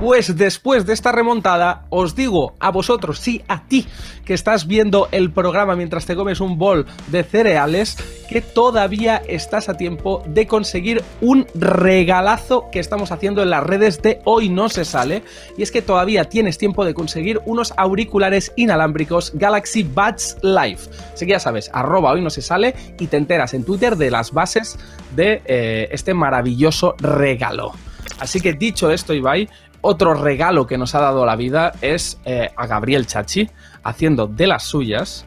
Pues 0.00 0.34
después 0.34 0.86
de 0.86 0.94
esta 0.94 1.12
remontada, 1.12 1.84
os 1.90 2.16
digo 2.16 2.54
a 2.58 2.70
vosotros, 2.70 3.18
sí, 3.18 3.44
a 3.48 3.66
ti, 3.68 3.86
que 4.24 4.32
estás 4.32 4.66
viendo 4.66 5.08
el 5.12 5.30
programa 5.30 5.76
mientras 5.76 6.06
te 6.06 6.16
comes 6.16 6.40
un 6.40 6.56
bol 6.56 6.86
de 7.08 7.22
cereales, 7.22 7.98
que 8.26 8.40
todavía 8.40 9.20
estás 9.28 9.68
a 9.68 9.74
tiempo 9.74 10.22
de 10.26 10.46
conseguir 10.46 11.04
un 11.20 11.46
regalazo 11.54 12.70
que 12.72 12.80
estamos 12.80 13.12
haciendo 13.12 13.42
en 13.42 13.50
las 13.50 13.62
redes 13.62 14.00
de 14.00 14.22
Hoy 14.24 14.48
No 14.48 14.70
Se 14.70 14.86
Sale. 14.86 15.22
Y 15.58 15.62
es 15.62 15.70
que 15.70 15.82
todavía 15.82 16.24
tienes 16.24 16.56
tiempo 16.56 16.86
de 16.86 16.94
conseguir 16.94 17.38
unos 17.44 17.74
auriculares 17.76 18.54
inalámbricos 18.56 19.32
Galaxy 19.34 19.82
Buds 19.82 20.38
Live. 20.40 20.80
Así 21.12 21.26
que 21.26 21.32
ya 21.32 21.40
sabes, 21.40 21.70
arroba 21.74 22.12
Hoy 22.12 22.22
No 22.22 22.30
Se 22.30 22.40
Sale 22.40 22.74
y 22.98 23.06
te 23.08 23.18
enteras 23.18 23.52
en 23.52 23.64
Twitter 23.64 23.96
de 23.96 24.10
las 24.10 24.32
bases 24.32 24.78
de 25.14 25.42
eh, 25.44 25.88
este 25.92 26.14
maravilloso 26.14 26.94
regalo. 27.00 27.72
Así 28.18 28.40
que 28.40 28.52
dicho 28.52 28.90
esto, 28.90 29.14
Ibai, 29.14 29.48
otro 29.80 30.14
regalo 30.14 30.66
que 30.66 30.78
nos 30.78 30.94
ha 30.94 31.00
dado 31.00 31.24
la 31.26 31.36
vida 31.36 31.72
es 31.80 32.18
eh, 32.24 32.50
a 32.56 32.66
Gabriel 32.66 33.06
Chachi 33.06 33.48
haciendo 33.82 34.26
de 34.26 34.46
las 34.46 34.64
suyas. 34.64 35.26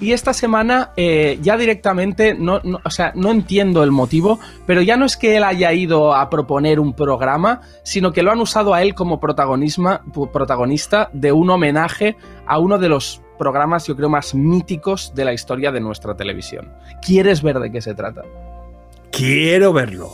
Y 0.00 0.12
esta 0.12 0.34
semana 0.34 0.90
eh, 0.96 1.38
ya 1.40 1.56
directamente, 1.56 2.34
no, 2.34 2.60
o 2.82 2.90
sea, 2.90 3.12
no 3.14 3.30
entiendo 3.30 3.84
el 3.84 3.92
motivo, 3.92 4.40
pero 4.66 4.82
ya 4.82 4.96
no 4.96 5.06
es 5.06 5.16
que 5.16 5.36
él 5.36 5.44
haya 5.44 5.72
ido 5.72 6.14
a 6.14 6.28
proponer 6.28 6.80
un 6.80 6.94
programa, 6.94 7.60
sino 7.84 8.12
que 8.12 8.24
lo 8.24 8.32
han 8.32 8.40
usado 8.40 8.74
a 8.74 8.82
él 8.82 8.94
como 8.94 9.20
protagonista 9.20 11.10
de 11.12 11.30
un 11.30 11.48
homenaje 11.48 12.16
a 12.44 12.58
uno 12.58 12.78
de 12.78 12.88
los 12.88 13.22
programas, 13.38 13.86
yo 13.86 13.94
creo, 13.94 14.08
más 14.08 14.34
míticos 14.34 15.12
de 15.14 15.24
la 15.24 15.32
historia 15.32 15.70
de 15.70 15.80
nuestra 15.80 16.16
televisión. 16.16 16.72
¿Quieres 17.00 17.40
ver 17.42 17.60
de 17.60 17.70
qué 17.70 17.80
se 17.80 17.94
trata? 17.94 18.22
Quiero 19.12 19.72
verlo. 19.72 20.10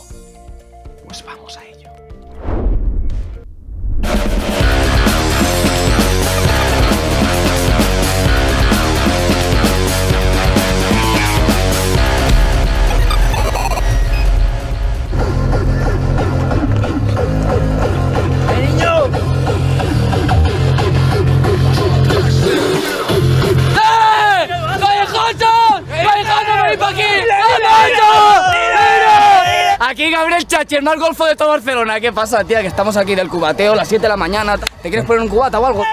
Más 30.83 30.99
golfo 30.99 31.25
de 31.25 31.35
todo 31.35 31.49
Barcelona. 31.49 31.99
¿Qué 31.99 32.13
pasa, 32.13 32.43
tía? 32.43 32.61
Que 32.61 32.67
estamos 32.67 32.95
aquí 32.95 33.15
del 33.15 33.29
cubateo, 33.29 33.73
las 33.73 33.87
7 33.87 34.03
de 34.03 34.09
la 34.09 34.15
mañana. 34.15 34.57
¿Te 34.57 34.89
quieres 34.89 35.05
poner 35.05 35.23
un 35.23 35.27
cubata 35.27 35.59
o 35.59 35.65
algo? 35.65 35.83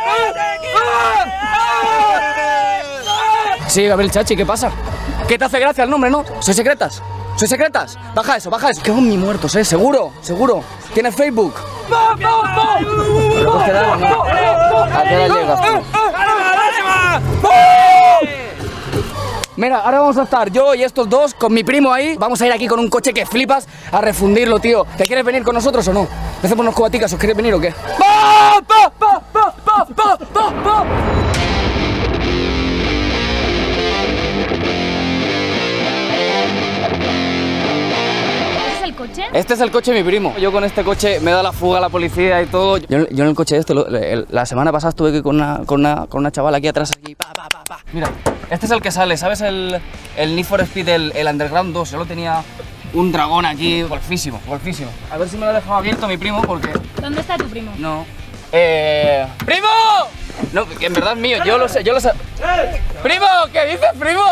Sí, 3.67 3.87
Gabriel 3.87 4.13
Chachi, 4.13 4.37
¿qué 4.37 4.45
pasa? 4.45 4.71
¿Qué 5.27 5.39
te 5.39 5.47
hace 5.47 5.59
gracia 5.59 5.85
el 5.85 5.91
nombre, 5.91 6.11
no? 6.11 6.23
¿Soy 6.41 6.53
secretas? 6.53 7.03
¿Soy 7.37 7.49
secretas? 7.49 7.99
Baja 8.15 8.37
eso, 8.37 8.51
baja 8.51 8.69
eso. 8.69 8.83
Que 8.83 8.91
son 8.91 9.09
mi 9.09 9.17
muertos, 9.17 9.55
¿eh? 9.57 9.65
Seguro, 9.65 10.13
seguro. 10.21 10.63
¿Tienes 10.93 11.15
Facebook? 11.15 11.55
Mira, 19.59 19.81
ahora 19.81 19.99
vamos 19.99 20.17
a 20.17 20.23
estar 20.23 20.53
yo 20.53 20.73
y 20.77 20.85
estos 20.85 21.09
dos 21.09 21.35
con 21.35 21.53
mi 21.53 21.65
primo 21.65 21.93
ahí. 21.93 22.15
Vamos 22.17 22.41
a 22.41 22.47
ir 22.47 22.53
aquí 22.53 22.69
con 22.69 22.79
un 22.79 22.89
coche 22.89 23.13
que 23.13 23.27
flipas 23.27 23.67
a 23.91 24.01
refundirlo, 24.01 24.61
tío. 24.61 24.87
¿Te 24.97 25.05
quieres 25.09 25.25
venir 25.25 25.43
con 25.43 25.53
nosotros 25.53 25.89
o 25.89 25.93
no? 25.93 26.03
¿Me 26.41 26.47
hacemos 26.47 26.61
unos 26.61 26.77
cubaticas? 26.77 27.13
¿Os 27.13 27.19
queréis 27.19 27.37
venir 27.37 27.55
o 27.55 27.61
qué? 27.61 27.75
Coche? 39.09 39.23
Este 39.33 39.55
es 39.55 39.61
el 39.61 39.71
coche 39.71 39.93
de 39.93 40.03
mi 40.03 40.09
primo. 40.09 40.35
Yo 40.39 40.53
con 40.53 40.65
este 40.65 40.85
coche 40.85 41.21
me 41.21 41.31
da 41.31 41.43
la 41.43 41.53
fuga 41.53 41.79
a 41.79 41.81
la 41.81 41.89
policía 41.89 42.41
y 42.43 42.47
todo. 42.47 42.77
Yo, 42.79 43.09
yo 43.09 43.25
en 43.25 43.31
el 43.31 43.35
coche 43.35 43.57
este, 43.57 43.75
lo- 43.75 43.87
el- 43.89 44.27
la 44.31 44.47
semana 44.47 44.73
pasada 44.73 44.91
estuve 44.91 45.11
aquí 45.11 45.23
con 45.23 45.37
una, 45.37 45.61
con 45.67 45.81
una, 45.81 46.07
con 46.07 46.21
una 46.21 46.31
chavala 46.31 46.59
aquí 46.59 46.69
atrás. 46.69 46.93
Aquí, 46.93 47.15
pa, 47.15 47.33
pa, 47.35 47.49
pa, 47.49 47.65
pa. 47.65 47.79
Mira, 47.93 48.09
este 48.51 48.67
es 48.67 48.73
el 48.73 48.81
que 48.81 48.91
sale, 48.91 49.17
¿sabes? 49.17 49.41
El, 49.41 49.81
el 50.17 50.37
Need 50.37 50.45
for 50.47 50.61
Speed, 50.61 50.89
el, 50.89 51.13
el 51.15 51.27
Underground 51.27 51.73
2. 51.75 51.91
Yo 51.91 51.99
lo 51.99 52.07
tenía 52.07 52.43
un 52.95 53.13
dragón 53.13 53.45
aquí, 53.47 53.83
golfísimo, 53.83 54.41
golfísimo. 54.47 54.91
A 55.11 55.19
ver 55.19 55.29
si 55.29 55.37
me 55.37 55.45
lo 55.45 55.51
ha 55.51 55.55
dejado 55.55 55.75
abierto 55.75 56.07
mi 56.09 56.17
primo 56.17 56.43
porque... 56.43 56.69
¿Dónde 57.01 57.21
está 57.21 57.37
tu 57.37 57.45
primo? 57.47 57.71
No. 57.79 58.07
Eh... 58.53 59.27
¡Primo! 59.45 59.67
No, 60.53 60.67
que 60.67 60.87
en 60.87 60.95
verdad 60.95 61.13
es 61.13 61.19
mío, 61.19 61.37
yo 61.45 61.59
lo 61.59 61.69
sé, 61.69 61.83
yo 61.85 61.93
lo 61.93 62.01
sé. 62.01 62.11
¡Primo! 63.03 63.27
¿Qué 63.53 63.67
dices, 63.67 63.89
primo? 63.99 64.23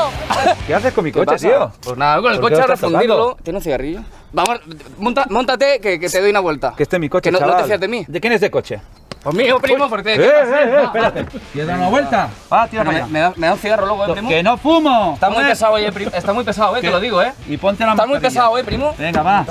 ¿Qué 0.66 0.74
haces 0.74 0.95
con 0.95 1.05
mi 1.05 1.12
¿Qué 1.12 1.22
coche, 1.24 1.37
tío? 1.49 1.70
Pues 1.83 1.97
nada, 1.99 2.22
con 2.22 2.33
el 2.33 2.41
¿Por 2.41 2.49
qué 2.51 2.55
coche 2.57 2.64
a 2.64 2.66
refundirlo. 2.68 3.37
¿Tiene 3.43 3.59
un 3.59 3.62
cigarrillo? 3.62 4.01
Vamos, 4.37 4.61
monta, 4.99 5.24
montate 5.30 5.80
que, 5.80 5.99
que 5.99 6.11
te 6.11 6.20
doy 6.20 6.28
una 6.28 6.41
vuelta. 6.41 6.74
Que 6.76 6.82
este 6.82 6.97
es 6.97 7.01
mi 7.01 7.09
coche, 7.09 7.30
Que 7.30 7.41
no, 7.41 7.41
no 7.41 7.57
te 7.57 7.64
fías 7.64 7.80
de 7.80 7.89
mí. 7.89 8.05
¿De 8.07 8.20
quién 8.20 8.34
es 8.34 8.43
de 8.43 8.51
coche? 8.51 8.82
Pues 9.22 9.34
mío, 9.34 9.59
primo, 9.59 9.89
porque... 9.89 10.12
¡Eh, 10.12 10.18
¿qué 10.18 10.26
eh, 10.26 10.30
pasa? 10.30 10.62
eh! 10.62 10.72
No, 10.72 10.82
Espérate. 10.82 11.24
¿Quieres 11.55 11.66
dar 11.66 11.78
una 11.78 11.89
vuelta? 11.89 12.28
Va, 12.53 12.68
tira 12.68 12.84
Pero 12.84 12.99
para 12.99 13.07
me, 13.07 13.18
da, 13.18 13.32
me 13.34 13.47
da 13.47 13.55
un 13.55 13.59
cigarro 13.59 13.87
luego, 13.87 14.05
¿eh, 14.05 14.12
primo? 14.12 14.28
¡Que 14.28 14.43
no 14.43 14.59
fumo! 14.59 15.14
Está 15.14 15.30
muy 15.30 15.43
pesado, 15.43 15.72
oye, 15.72 15.91
primo. 15.91 16.11
Está 16.14 16.34
muy 16.34 16.45
pesado, 16.45 16.76
eh, 16.76 16.82
te 16.82 16.91
lo 16.91 17.01
digo, 17.01 17.22
eh. 17.22 17.32
Y 17.49 17.57
ponte 17.57 17.87
la 17.87 17.93
Está 17.93 18.05
muy 18.05 18.20
pesado, 18.20 18.59
eh, 18.59 18.62
primo. 18.62 18.95
Venga, 18.99 19.22
va. 19.22 19.47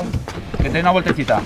Que 0.57 0.65
te 0.65 0.69
doy 0.69 0.81
una 0.81 0.91
vueltecita. 0.91 1.41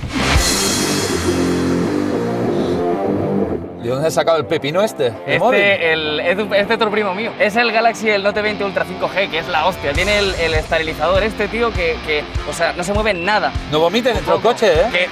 ¿De 3.82 3.90
dónde 3.90 4.08
has 4.10 4.14
sacado 4.14 4.38
el 4.38 4.46
pepino 4.46 4.82
este? 4.82 5.14
Este, 5.26 5.94
el, 5.94 6.20
es, 6.20 6.36
de- 6.38 6.60
es 6.60 6.68
de 6.68 6.74
otro 6.74 6.92
primo 6.92 7.14
mío. 7.14 7.32
Es 7.40 7.56
el 7.56 7.72
Galaxy, 7.72 8.10
el 8.10 8.24
Note 8.24 8.42
20 8.42 8.64
Ultra 8.66 8.86
5G, 8.86 9.30
que 9.30 9.40
es 9.40 9.48
la 9.48 9.66
hostia. 9.68 9.94
Tiene 9.94 10.20
el, 10.20 10.36
el 10.36 10.54
esterilizador 10.54 11.24
este, 11.24 11.48
tío, 11.48 11.72
que, 11.72 11.96
que, 12.06 12.24
o 12.50 12.54
sea, 12.54 12.74
no 12.74 12.84
se 12.84 12.92
mueve 12.94 13.14
nada. 13.14 13.52
No 13.72 13.80
vomites 13.80 14.14
dentro 14.14 14.34
del 14.34 14.42
coche, 14.42 14.68
¿eh? 14.74 15.08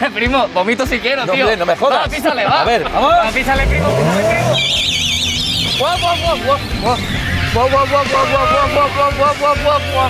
Que, 0.00 0.10
primo, 0.10 0.48
vomito 0.52 0.86
si 0.86 0.98
quiero, 0.98 1.24
No, 1.24 1.32
tío. 1.32 1.44
hombre, 1.44 1.56
no 1.56 1.66
me 1.66 1.76
jodas. 1.76 2.06
Va, 2.06 2.10
písale, 2.10 2.44
va. 2.46 2.62
A 2.62 2.64
ver, 2.64 2.82
vamos. 2.84 3.12
Va, 3.12 3.30
písale, 3.30 3.64
primo, 3.66 3.86
písale, 3.88 4.28
primo. 4.28 4.56
Guau. 5.78 6.96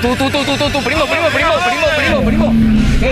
Tú, 0.01 0.17
tú, 0.17 0.31
tú, 0.31 0.45
tú, 0.45 0.57
tú, 0.57 0.71
tú, 0.71 0.83
primo, 0.83 1.05
primo, 1.05 1.27
primo, 1.29 1.51
primo, 1.65 1.87
primo, 1.97 2.21
primo. 2.25 2.80
Me 3.01 3.09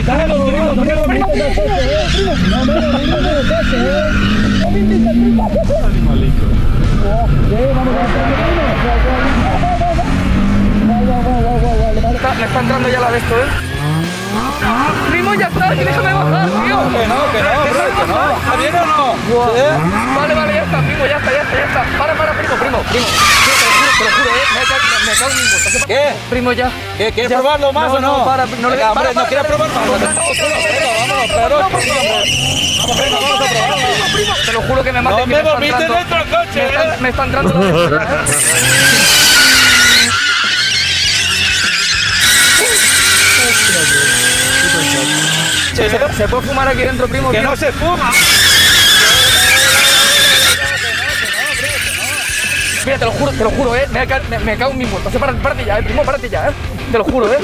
está 12.45 12.61
entrando 12.61 12.89
ya 12.89 13.01
la 13.01 13.11
de 13.11 13.19
esto, 13.19 13.35
¿eh? 13.35 13.78
Primo, 15.11 15.35
ya 15.35 15.47
está, 15.49 15.69
que 15.71 15.85
déjame 15.85 16.13
bajar, 16.13 16.49
tío. 16.49 16.61
Que 16.61 17.07
no, 17.07 17.33
que 17.33 17.43
no, 17.43 17.61
bro, 17.71 17.85
que 17.97 18.07
no. 18.07 18.37
¿Está 18.39 18.57
bien 18.57 18.75
o 18.75 18.87
no? 18.87 19.15
¿Sí? 19.15 19.63
Vale, 20.17 20.35
vale, 20.35 20.55
ya 20.55 20.63
está, 20.63 20.79
primo, 20.83 21.07
ya 21.07 21.17
está, 21.17 21.33
ya 21.33 21.43
está, 21.43 21.55
ya 21.57 21.65
está. 21.65 21.99
Para, 21.99 22.15
para, 22.15 22.33
primo, 22.33 22.55
primo, 22.57 22.79
primo. 22.83 23.07
Tío, 23.07 23.55
te 23.55 23.65
lo 23.65 23.71
juro, 23.73 23.91
te 23.99 24.05
lo 24.05 24.11
juro, 24.11 24.31
eh. 24.31 24.47
Me, 24.55 24.61
cago- 24.67 24.89
me, 24.91 25.07
me 25.07 25.13
cago 25.19 25.31
en 25.31 25.37
mi 25.37 25.43
muerto. 25.51 25.69
¿Qué 25.71 25.95
¿Qué? 25.95 26.05
Primo, 26.31 26.53
ya. 26.53 26.71
¿Qué? 26.97 27.13
¿Quieres 27.13 27.31
Ya. 27.31 27.39
probarlo 27.39 27.73
más 27.73 27.89
No, 27.89 27.95
o 27.95 28.01
no? 28.01 28.19
no, 28.19 28.25
para, 28.25 28.47
no 28.47 28.71
le 28.71 28.77
para, 28.77 29.13
¿no 29.13 29.27
quieres 29.27 29.47
probar 29.47 29.69
más? 29.71 29.85
Venga, 32.97 34.35
Te 34.47 34.53
lo 34.53 34.61
juro 34.63 34.83
que 34.83 34.93
me 34.93 35.03
mata. 35.03 35.17
No 35.21 35.27
me 35.27 35.43
vomites 35.43 35.79
dentro 35.79 36.19
del 36.19 36.29
coche, 36.29 36.47
Me 36.55 36.63
¿eh? 36.63 36.67
está, 36.69 36.97
me 37.01 37.09
está 37.11 37.25
entrando. 37.25 37.55
la- 37.91 38.07
¿Se, 45.79 46.17
se 46.17 46.29
puede 46.29 46.43
fumar 46.47 46.67
aquí 46.69 46.79
dentro, 46.83 47.07
primo? 47.09 47.31
Que 47.31 47.39
tío? 47.39 47.51
no 47.51 47.57
se 47.57 47.71
fuma. 47.73 48.11
Mira, 52.85 52.99
te 52.99 53.05
lo 53.05 53.13
juro, 53.13 53.33
te 53.33 53.45
lo 53.45 53.51
juro, 53.51 53.77
eh. 53.77 53.87
Me, 53.91 54.07
me, 54.07 54.39
me 54.41 54.57
cago 54.59 54.73
en 54.73 54.79
mi 54.79 54.87
muerto. 54.87 55.09
O 55.09 55.11
sea, 55.13 55.21
párate, 55.21 55.39
párate 55.41 55.65
ya, 55.65 55.79
eh, 55.79 55.83
primo, 55.83 56.03
párate 56.05 56.29
ya, 56.31 56.49
eh. 56.49 56.53
Te 56.91 56.99
lo 56.99 57.05
juro, 57.05 57.33
eh. 57.33 57.39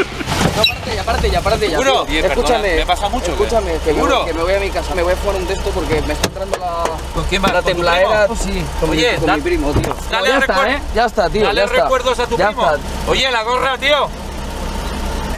No, 0.56 0.62
párate 0.64 0.94
ya, 0.96 1.02
párate 1.04 1.30
ya, 1.30 1.40
párate 1.40 1.70
ya. 1.70 1.78
Escúchame. 2.26 2.76
¿me 2.76 2.86
pasa 2.86 3.08
mucho 3.08 3.26
qué? 3.26 3.32
Escúchame, 3.32 3.72
que 3.84 3.92
voy- 3.92 4.24
que 4.26 4.32
me 4.32 4.42
voy 4.42 4.54
a 4.54 4.60
mi 4.60 4.70
casa. 4.70 4.94
Me 4.94 5.02
voy 5.02 5.12
a 5.12 5.16
fumar 5.16 5.36
un 5.36 5.46
texto 5.46 5.70
porque 5.70 6.00
me 6.02 6.12
está 6.14 6.26
entrando 6.28 6.56
la. 6.58 6.84
¿Con 7.14 7.24
quién 7.24 7.42
vas? 7.42 7.52
La 7.52 7.58
¿Con 7.62 7.70
tu 7.70 7.76
tembladera. 7.76 8.26
primo? 8.26 8.40
Sí, 8.42 8.64
con, 8.80 8.90
Oye, 8.90 9.12
mi, 9.12 9.18
con 9.18 9.26
da- 9.26 9.36
mi 9.36 9.42
primo, 9.42 9.72
tío. 9.72 9.96
Dale 10.10 10.28
ya 10.28 10.38
está, 10.38 10.70
eh. 10.70 10.78
Ya 10.94 11.04
está, 11.06 11.28
tío. 11.30 11.44
Dale 11.46 11.60
ya 11.60 11.64
está. 11.66 11.82
recuerdos 11.82 12.18
a 12.18 12.26
tu 12.26 12.36
ya 12.38 12.46
primo. 12.48 12.62
Está. 12.62 12.78
Oye, 13.10 13.30
la 13.30 13.42
gorra, 13.42 13.78
tío. 13.78 14.08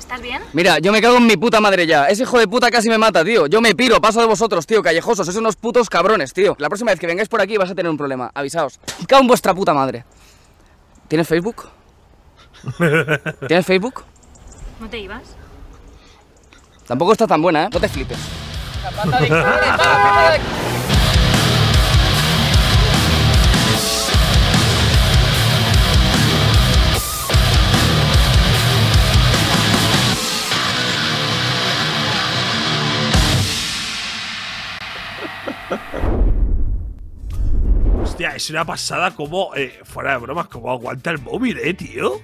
¿Estás 0.06 0.22
bien? 0.22 0.40
Mira, 0.52 0.78
yo 0.78 0.92
me 0.92 1.02
cago 1.02 1.16
en 1.16 1.26
mi 1.26 1.36
puta 1.36 1.60
madre 1.60 1.84
ya. 1.84 2.06
Ese 2.06 2.22
hijo 2.22 2.38
de 2.38 2.46
puta 2.46 2.70
casi 2.70 2.88
me 2.88 2.96
mata, 2.96 3.24
tío. 3.24 3.48
Yo 3.48 3.60
me 3.60 3.74
piro, 3.74 4.00
paso 4.00 4.20
de 4.20 4.26
vosotros, 4.26 4.64
tío, 4.64 4.80
callejosos. 4.80 5.26
Sois 5.26 5.36
unos 5.36 5.56
putos 5.56 5.90
cabrones, 5.90 6.32
tío. 6.32 6.54
La 6.60 6.68
próxima 6.68 6.92
vez 6.92 7.00
que 7.00 7.08
vengáis 7.08 7.28
por 7.28 7.40
aquí 7.40 7.56
vas 7.56 7.72
a 7.72 7.74
tener 7.74 7.90
un 7.90 7.96
problema. 7.96 8.30
Avisaos. 8.32 8.78
Me 9.00 9.06
cago 9.06 9.22
en 9.22 9.26
vuestra 9.26 9.52
puta 9.52 9.74
madre. 9.74 10.04
¿Tienes 11.08 11.26
Facebook? 11.26 11.68
¿Tienes 13.48 13.66
Facebook? 13.66 14.04
¿No 14.78 14.88
te 14.88 14.98
ibas? 14.98 15.22
Tampoco 16.86 17.10
está 17.10 17.26
tan 17.26 17.42
buena, 17.42 17.64
¿eh? 17.64 17.68
No 17.72 17.80
te 17.80 17.88
flipes. 17.88 18.18
Hostia, 38.16 38.34
es 38.34 38.48
una 38.48 38.64
pasada 38.64 39.10
como, 39.10 39.54
eh, 39.54 39.78
fuera 39.84 40.12
de 40.12 40.16
bromas, 40.16 40.48
como 40.48 40.70
aguanta 40.70 41.10
el 41.10 41.18
móvil, 41.18 41.58
eh, 41.58 41.74
tío. 41.74 42.14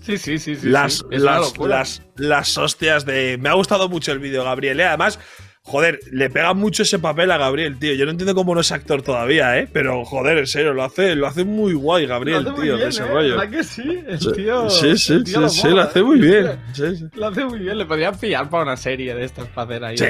Sí, 0.00 0.16
sí, 0.16 0.38
sí, 0.38 0.54
sí. 0.54 0.68
las, 0.68 0.98
sí. 0.98 1.04
Las, 1.10 1.58
las, 1.58 2.02
las 2.14 2.56
hostias 2.56 3.04
de. 3.04 3.36
Me 3.40 3.48
ha 3.48 3.54
gustado 3.54 3.88
mucho 3.88 4.12
el 4.12 4.20
vídeo, 4.20 4.44
Gabriel. 4.44 4.78
eh. 4.78 4.84
Además, 4.84 5.18
joder, 5.66 5.98
le 6.12 6.28
pega 6.28 6.52
mucho 6.52 6.82
ese 6.82 6.98
papel 6.98 7.30
a 7.30 7.38
Gabriel, 7.38 7.78
tío. 7.78 7.94
Yo 7.94 8.04
no 8.04 8.10
entiendo 8.10 8.34
cómo 8.34 8.54
no 8.54 8.60
es 8.60 8.70
actor 8.70 9.00
todavía, 9.02 9.58
¿eh? 9.58 9.66
Pero, 9.72 10.04
joder, 10.04 10.36
en 10.38 10.46
serio, 10.46 10.74
lo 10.74 10.84
hace, 10.84 11.14
lo 11.14 11.26
hace 11.26 11.44
muy 11.44 11.72
guay, 11.72 12.06
Gabriel, 12.06 12.44
Lo 12.44 12.50
hace 12.50 12.62
tío, 12.62 12.74
bien, 12.76 12.84
de 12.84 12.88
ese 12.90 13.02
¿eh? 13.02 13.06
rollo. 13.06 13.36
¿Verdad 13.36 13.50
que 13.50 13.64
sí? 13.64 13.98
El 14.06 14.20
Sí, 14.20 14.32
tío. 14.32 14.68
sí, 14.70 14.98
sí, 14.98 15.12
el 15.14 15.24
tío 15.24 15.48
sí, 15.48 15.60
sí, 15.60 15.64
lo 15.68 15.70
mola, 15.70 15.82
hace 15.84 16.02
muy 16.02 16.20
bien. 16.20 16.50
Sí. 16.74 16.84
Lo 17.14 17.26
hace 17.28 17.44
muy 17.46 17.58
bien. 17.60 17.78
Le 17.78 17.86
podrían 17.86 18.18
pillar 18.18 18.50
para 18.50 18.62
una 18.64 18.76
serie 18.76 19.14
de 19.14 19.24
estas 19.24 19.48
para 19.48 19.64
hacer 19.76 19.84
ahí. 19.84 19.96
Sí, 19.98 20.06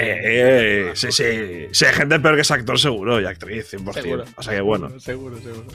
sí, 0.95 1.13
sí. 1.13 1.67
Sí, 1.71 1.85
hay 1.85 1.95
gente 1.95 2.19
peor 2.19 2.35
que 2.35 2.41
es 2.43 2.51
actor 2.51 2.79
seguro 2.79 3.21
y 3.21 3.25
actriz, 3.25 3.73
100%. 3.73 3.93
Seguro. 4.03 4.25
O 4.37 4.43
sea 4.43 4.55
que 4.55 4.61
bueno. 4.61 4.91
Seguro, 4.99 5.37
seguro. 5.39 5.67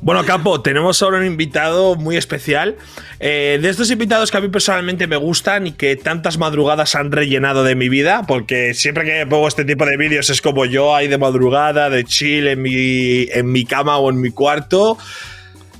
Bueno, 0.00 0.24
Capo, 0.24 0.60
tenemos 0.60 1.00
ahora 1.02 1.18
un 1.18 1.24
invitado 1.26 1.94
muy 1.94 2.16
especial. 2.16 2.76
Eh, 3.20 3.58
de 3.62 3.68
estos 3.68 3.90
invitados 3.90 4.30
que 4.30 4.36
a 4.36 4.40
mí 4.40 4.48
personalmente 4.48 5.06
me 5.06 5.16
gustan 5.16 5.66
y 5.66 5.72
que 5.72 5.96
tantas 5.96 6.36
madrugadas 6.36 6.94
han 6.94 7.10
rellenado 7.12 7.62
de 7.64 7.74
mi 7.74 7.88
vida, 7.88 8.24
porque 8.26 8.74
siempre 8.74 9.03
que 9.04 9.26
pongo 9.26 9.46
este 9.48 9.64
tipo 9.64 9.84
de 9.86 9.96
vídeos 9.96 10.28
es 10.30 10.40
como 10.42 10.64
yo 10.64 10.94
ahí 10.94 11.08
de 11.08 11.18
madrugada, 11.18 11.90
de 11.90 12.04
chill 12.04 12.46
en 12.48 12.62
mi, 12.62 13.26
en 13.30 13.50
mi 13.52 13.64
cama 13.64 13.98
o 13.98 14.10
en 14.10 14.20
mi 14.20 14.30
cuarto. 14.30 14.98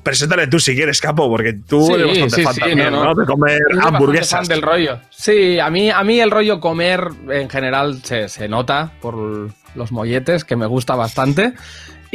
Preséntale 0.02 0.46
tú 0.48 0.60
si 0.60 0.74
quieres, 0.74 1.00
Capo, 1.00 1.30
porque 1.30 1.54
tú 1.54 1.86
Sí, 1.86 1.94
eres 1.94 2.06
bastante 2.08 2.36
sí, 2.36 2.42
fan 2.42 2.54
sí, 2.54 2.60
también, 2.60 2.92
no, 2.92 3.04
¿no? 3.04 3.14
no. 3.14 3.20
De 3.20 3.24
comer 3.26 3.60
hamburguesas. 3.82 4.40
fan 4.40 4.48
del 4.48 4.60
rollo. 4.60 4.98
Sí, 5.08 5.58
a 5.58 5.70
mí, 5.70 5.88
a 5.90 6.04
mí 6.04 6.20
el 6.20 6.30
rollo 6.30 6.60
comer 6.60 7.08
en 7.30 7.48
general 7.48 8.02
se, 8.02 8.28
se 8.28 8.46
nota 8.46 8.92
por 9.00 9.50
los 9.74 9.92
molletes, 9.92 10.44
que 10.44 10.56
me 10.56 10.66
gusta 10.66 10.94
bastante. 10.94 11.54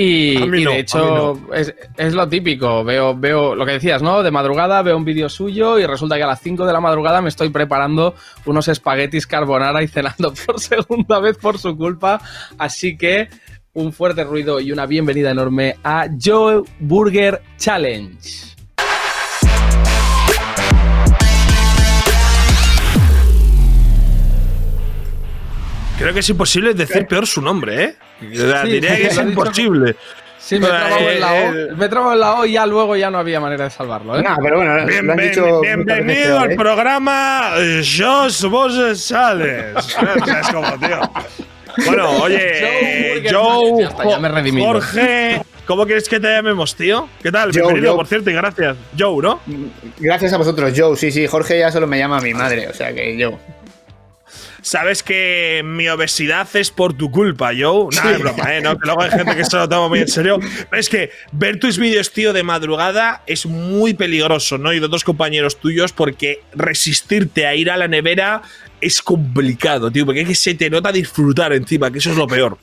Y, 0.02 0.64
de 0.64 0.80
hecho 0.80 1.38
es, 1.54 1.76
es 1.98 2.14
lo 2.14 2.26
típico. 2.30 2.86
Veo, 2.86 3.14
veo 3.18 3.54
lo 3.54 3.66
que 3.66 3.74
decías, 3.74 4.02
¿no? 4.02 4.24
De 4.24 4.32
madrugada 4.32 4.82
veo 4.82 4.96
un 4.96 5.04
vídeo 5.04 5.28
suyo 5.28 5.78
y 5.78 5.86
resulta 5.86 6.16
que 6.16 6.24
a 6.24 6.28
las 6.28 6.40
5 6.40 6.66
de 6.66 6.72
la 6.72 6.80
madrugada 6.80 7.22
me 7.22 7.28
estoy 7.28 7.50
preparando 7.50 8.16
unos 8.46 8.70
espaguetis 8.70 9.28
carbonara 9.28 9.84
y 9.84 9.90
cenando 9.90 10.34
por 10.46 10.62
segunda 10.62 11.20
vez 11.20 11.36
por 11.36 11.58
su 11.58 11.76
culpa. 11.76 12.22
Así 12.58 12.98
que 12.98 13.28
un 13.74 13.92
fuerte 13.92 14.24
ruido 14.24 14.62
y 14.62 14.72
una 14.72 14.86
bienvenida 14.86 15.32
enorme 15.32 15.76
a 15.84 16.08
Joe 16.18 16.64
Burger 16.80 17.42
Challenge. 17.58 18.56
Creo 25.98 26.14
que 26.14 26.20
es 26.22 26.30
imposible 26.30 26.74
decir 26.74 27.06
peor 27.06 27.28
su 27.28 27.42
nombre, 27.42 27.84
¿eh? 27.84 27.96
Sí, 28.20 28.28
diría 28.70 28.96
que 28.96 29.08
es 29.08 29.18
imposible. 29.18 29.96
Sí, 30.40 30.58
me 30.60 30.68
he 30.68 30.70
Eh, 30.70 30.74
trabado 30.74 31.10
en 31.12 31.20
la 31.20 31.34
O. 31.34 31.76
Me 31.76 31.86
en 32.14 32.20
la 32.20 32.34
O 32.36 32.46
y 32.46 32.52
ya 32.54 32.66
luego 32.66 32.96
ya 32.96 33.12
no 33.12 33.20
había 33.20 33.40
manera 33.40 33.66
de 33.66 33.70
salvarlo, 33.70 34.18
¿eh? 34.18 34.24
No, 34.24 34.36
pero 34.42 34.58
bueno, 34.58 34.72
han 34.74 35.18
dicho 35.18 35.62
bienvenido 35.62 36.40
al 36.40 36.52
¿eh? 36.52 36.56
programa 36.56 37.52
eh, 37.58 37.84
Jos 37.84 38.50
Vos 38.50 39.00
Sales. 39.00 39.76
O 39.76 39.82
sea, 40.26 40.40
es 40.42 40.48
como, 40.50 40.72
tío. 40.80 41.02
Bueno, 41.86 42.10
oye, 42.24 43.22
Joe 43.30 43.32
Joe, 43.32 43.82
ya 43.84 43.88
está, 43.90 44.04
ya. 44.06 44.52
Jorge, 44.60 45.42
¿cómo 45.66 45.86
quieres 45.86 46.10
que 46.10 46.20
te 46.20 46.28
llamemos, 46.28 46.76
tío? 46.76 47.08
¿Qué 47.22 47.32
tal? 47.32 47.52
Joe, 47.54 47.62
Bienvenido, 47.62 47.92
Joe. 47.92 47.98
por 47.98 48.08
cierto, 48.08 48.30
y 48.32 48.34
gracias. 48.34 48.76
Joe, 48.98 49.22
¿no? 49.22 49.40
Gracias 50.00 50.34
a 50.34 50.38
vosotros, 50.38 50.74
Joe. 50.76 50.96
Sí, 50.98 51.12
sí, 51.12 51.28
Jorge 51.28 51.60
ya 51.60 51.72
solo 51.72 51.86
me 51.86 52.00
llama 52.00 52.20
mi 52.22 52.34
madre, 52.34 52.68
o 52.68 52.74
sea 52.74 52.92
que 52.94 53.16
yo. 53.18 53.38
Sabes 54.62 55.04
que 55.04 55.62
mi 55.64 55.88
obesidad 55.88 56.48
es 56.56 56.72
por 56.72 56.94
tu 56.94 57.12
culpa, 57.12 57.52
Joe. 57.58 57.88
No, 57.92 58.10
es 58.10 58.20
broma, 58.20 58.56
¿eh? 58.56 58.62
No, 58.62 58.78
que 58.78 58.86
luego 58.86 59.02
hay 59.02 59.12
gente 59.12 59.36
que 59.36 59.46
se 59.46 59.56
lo 59.56 59.68
toma 59.70 59.88
muy 59.88 60.00
en 60.00 60.08
serio. 60.08 60.40
Pero 60.70 60.80
es 60.80 60.90
que 60.90 61.12
ver 61.32 61.60
tus 61.60 61.78
vídeos, 61.78 62.12
tío, 62.12 62.34
de 62.34 62.44
madrugada 62.44 63.24
es 63.28 63.46
muy 63.46 63.94
peligroso, 63.94 64.58
¿no? 64.58 64.74
Y 64.74 64.80
de 64.80 64.86
otros 64.86 65.04
compañeros 65.04 65.60
tuyos, 65.60 65.94
porque 65.94 66.42
resistirte 66.54 67.48
a 67.48 67.56
ir 67.56 67.72
a 67.72 67.78
la 67.78 67.88
nevera 67.88 68.42
es 68.82 69.02
complicado, 69.02 69.92
tío. 69.92 70.06
Porque 70.06 70.22
es 70.22 70.28
que 70.28 70.36
se 70.36 70.54
te 70.56 70.70
nota 70.70 70.92
disfrutar 70.92 71.54
encima, 71.54 71.92
que 71.92 72.00
eso 72.00 72.12
es 72.12 72.18
lo 72.18 72.28
peor. 72.28 72.58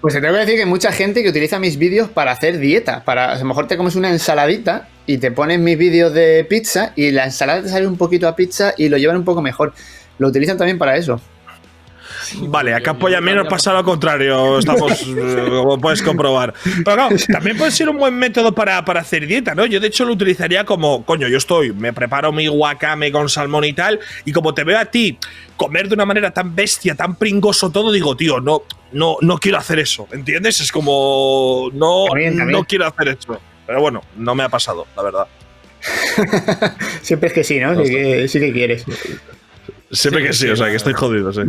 Pues 0.00 0.14
te 0.14 0.20
tengo 0.20 0.34
que 0.34 0.40
decir 0.40 0.54
que 0.54 0.60
hay 0.62 0.68
mucha 0.68 0.92
gente 0.92 1.24
que 1.24 1.28
utiliza 1.28 1.58
mis 1.58 1.76
vídeos 1.76 2.08
para 2.08 2.30
hacer 2.30 2.58
dieta. 2.58 3.02
Para, 3.04 3.32
a 3.32 3.38
lo 3.38 3.44
mejor 3.44 3.66
te 3.66 3.76
comes 3.76 3.96
una 3.96 4.10
ensaladita 4.10 4.88
y 5.06 5.18
te 5.18 5.32
pones 5.32 5.58
mis 5.58 5.76
vídeos 5.76 6.14
de 6.14 6.46
pizza 6.48 6.92
y 6.94 7.10
la 7.10 7.24
ensalada 7.24 7.62
te 7.62 7.68
sale 7.68 7.86
un 7.86 7.96
poquito 7.96 8.28
a 8.28 8.36
pizza 8.36 8.74
y 8.76 8.88
lo 8.90 8.96
llevan 8.96 9.16
un 9.16 9.24
poco 9.24 9.42
mejor. 9.42 9.74
Lo 10.18 10.28
utilizan 10.28 10.56
también 10.56 10.78
para 10.78 10.96
eso. 10.96 11.20
Vale, 12.36 12.74
acá 12.74 12.92
apoya 12.92 13.20
menos 13.20 13.48
pasa 13.48 13.72
lo 13.72 13.82
contrario, 13.84 14.58
estamos, 14.58 15.02
eh, 15.02 15.44
como 15.48 15.78
puedes 15.80 16.02
comprobar. 16.02 16.54
Pero 16.62 16.84
claro, 16.84 17.16
también 17.32 17.56
puede 17.56 17.70
ser 17.70 17.88
un 17.88 17.96
buen 17.96 18.14
método 18.14 18.54
para, 18.54 18.84
para 18.84 19.00
hacer 19.00 19.26
dieta, 19.26 19.54
¿no? 19.54 19.66
Yo 19.66 19.80
de 19.80 19.88
hecho 19.88 20.04
lo 20.04 20.12
utilizaría 20.12 20.64
como, 20.64 21.04
coño, 21.04 21.28
yo 21.28 21.38
estoy, 21.38 21.72
me 21.72 21.92
preparo 21.92 22.32
mi 22.32 22.48
wakame 22.48 23.10
con 23.12 23.28
salmón 23.28 23.64
y 23.64 23.72
tal, 23.72 24.00
y 24.24 24.32
como 24.32 24.54
te 24.54 24.64
veo 24.64 24.78
a 24.78 24.86
ti 24.86 25.18
comer 25.56 25.88
de 25.88 25.94
una 25.94 26.06
manera 26.06 26.30
tan 26.30 26.54
bestia, 26.54 26.94
tan 26.94 27.16
pringoso 27.16 27.70
todo, 27.70 27.90
digo, 27.90 28.16
tío, 28.16 28.40
no, 28.40 28.62
no, 28.92 29.16
no 29.20 29.38
quiero 29.38 29.58
hacer 29.58 29.78
eso, 29.78 30.06
¿entiendes? 30.12 30.60
Es 30.60 30.70
como, 30.70 31.70
no, 31.72 32.04
También, 32.08 32.36
también. 32.36 32.58
no 32.58 32.64
quiero 32.64 32.86
hacer 32.86 33.08
eso. 33.08 33.40
Pero 33.66 33.80
bueno, 33.80 34.02
no 34.16 34.34
me 34.34 34.44
ha 34.44 34.48
pasado, 34.48 34.86
la 34.96 35.02
verdad. 35.02 35.26
Siempre 37.02 37.28
es 37.28 37.34
que 37.34 37.44
sí, 37.44 37.60
¿no? 37.60 37.84
Sí 37.84 37.90
que, 37.90 38.28
sí 38.28 38.40
que 38.40 38.52
quieres. 38.52 38.84
Siempre 39.90 40.22
que 40.22 40.32
sí, 40.34 40.48
o 40.50 40.56
sea, 40.56 40.68
que 40.68 40.76
estoy 40.76 40.92
jodido, 40.92 41.32
sí. 41.32 41.40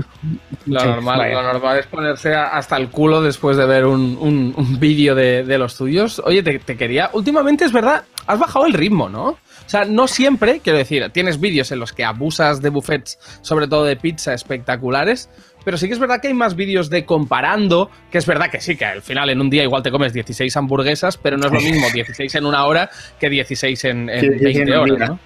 Lo, 0.66 0.86
normal, 0.86 1.32
lo 1.34 1.44
normal 1.44 1.80
es 1.80 1.88
ponerse 1.88 2.34
hasta 2.34 2.78
el 2.78 2.90
culo 2.90 3.22
después 3.22 3.58
de 3.58 3.66
ver 3.66 3.86
un, 3.86 4.18
un- 4.20 4.54
un 4.56 4.80
vídeo 4.80 5.14
de, 5.14 5.44
de 5.44 5.58
los 5.58 5.76
tuyos. 5.76 6.22
Oye, 6.24 6.42
te, 6.42 6.58
te 6.60 6.78
quería. 6.78 7.10
Últimamente 7.14 7.66
es 7.66 7.74
verdad, 7.74 8.04
has 8.28 8.40
bajado 8.40 8.66
el 8.66 8.74
ritmo, 8.74 9.10
¿no? 9.10 9.26
O 9.30 9.38
sea, 9.72 9.84
no 9.86 10.08
siempre, 10.08 10.62
quiero 10.64 10.80
decir, 10.80 11.10
tienes 11.12 11.40
vídeos 11.40 11.72
en 11.72 11.80
los 11.80 11.92
que 11.94 12.04
abusas 12.06 12.62
de 12.62 12.70
buffets, 12.70 13.20
sobre 13.42 13.68
todo 13.68 13.84
de 13.84 13.98
pizza, 13.98 14.34
espectaculares. 14.34 15.30
Pero 15.66 15.78
sí 15.78 15.88
que 15.88 15.94
es 15.94 16.00
verdad 16.00 16.22
que 16.22 16.30
hay 16.30 16.34
más 16.34 16.56
vídeos 16.56 16.90
de 16.90 17.04
comparando, 17.06 17.92
que 18.10 18.18
es 18.18 18.26
verdad 18.26 18.50
que 18.50 18.62
sí, 18.62 18.78
que 18.78 18.86
al 18.86 19.02
final 19.02 19.30
en 19.30 19.42
un 19.42 19.50
día 19.50 19.64
igual 19.64 19.84
te 19.84 19.92
comes 19.92 20.14
16 20.14 20.56
hamburguesas, 20.56 21.18
pero 21.18 21.38
no 21.38 21.48
es 21.48 21.52
lo 21.54 21.60
mismo 21.60 21.88
16 21.94 22.34
en 22.36 22.46
una 22.46 22.64
hora 22.66 22.90
que 23.20 23.30
16 23.30 23.84
en, 23.86 24.10
en 24.10 24.22
Sí, 24.22 24.28
sí, 24.28 24.38
sí, 24.38 24.44
20 24.46 24.62
en 24.62 24.70
un 24.70 24.74
horas, 24.92 25.10
día. 25.10 25.20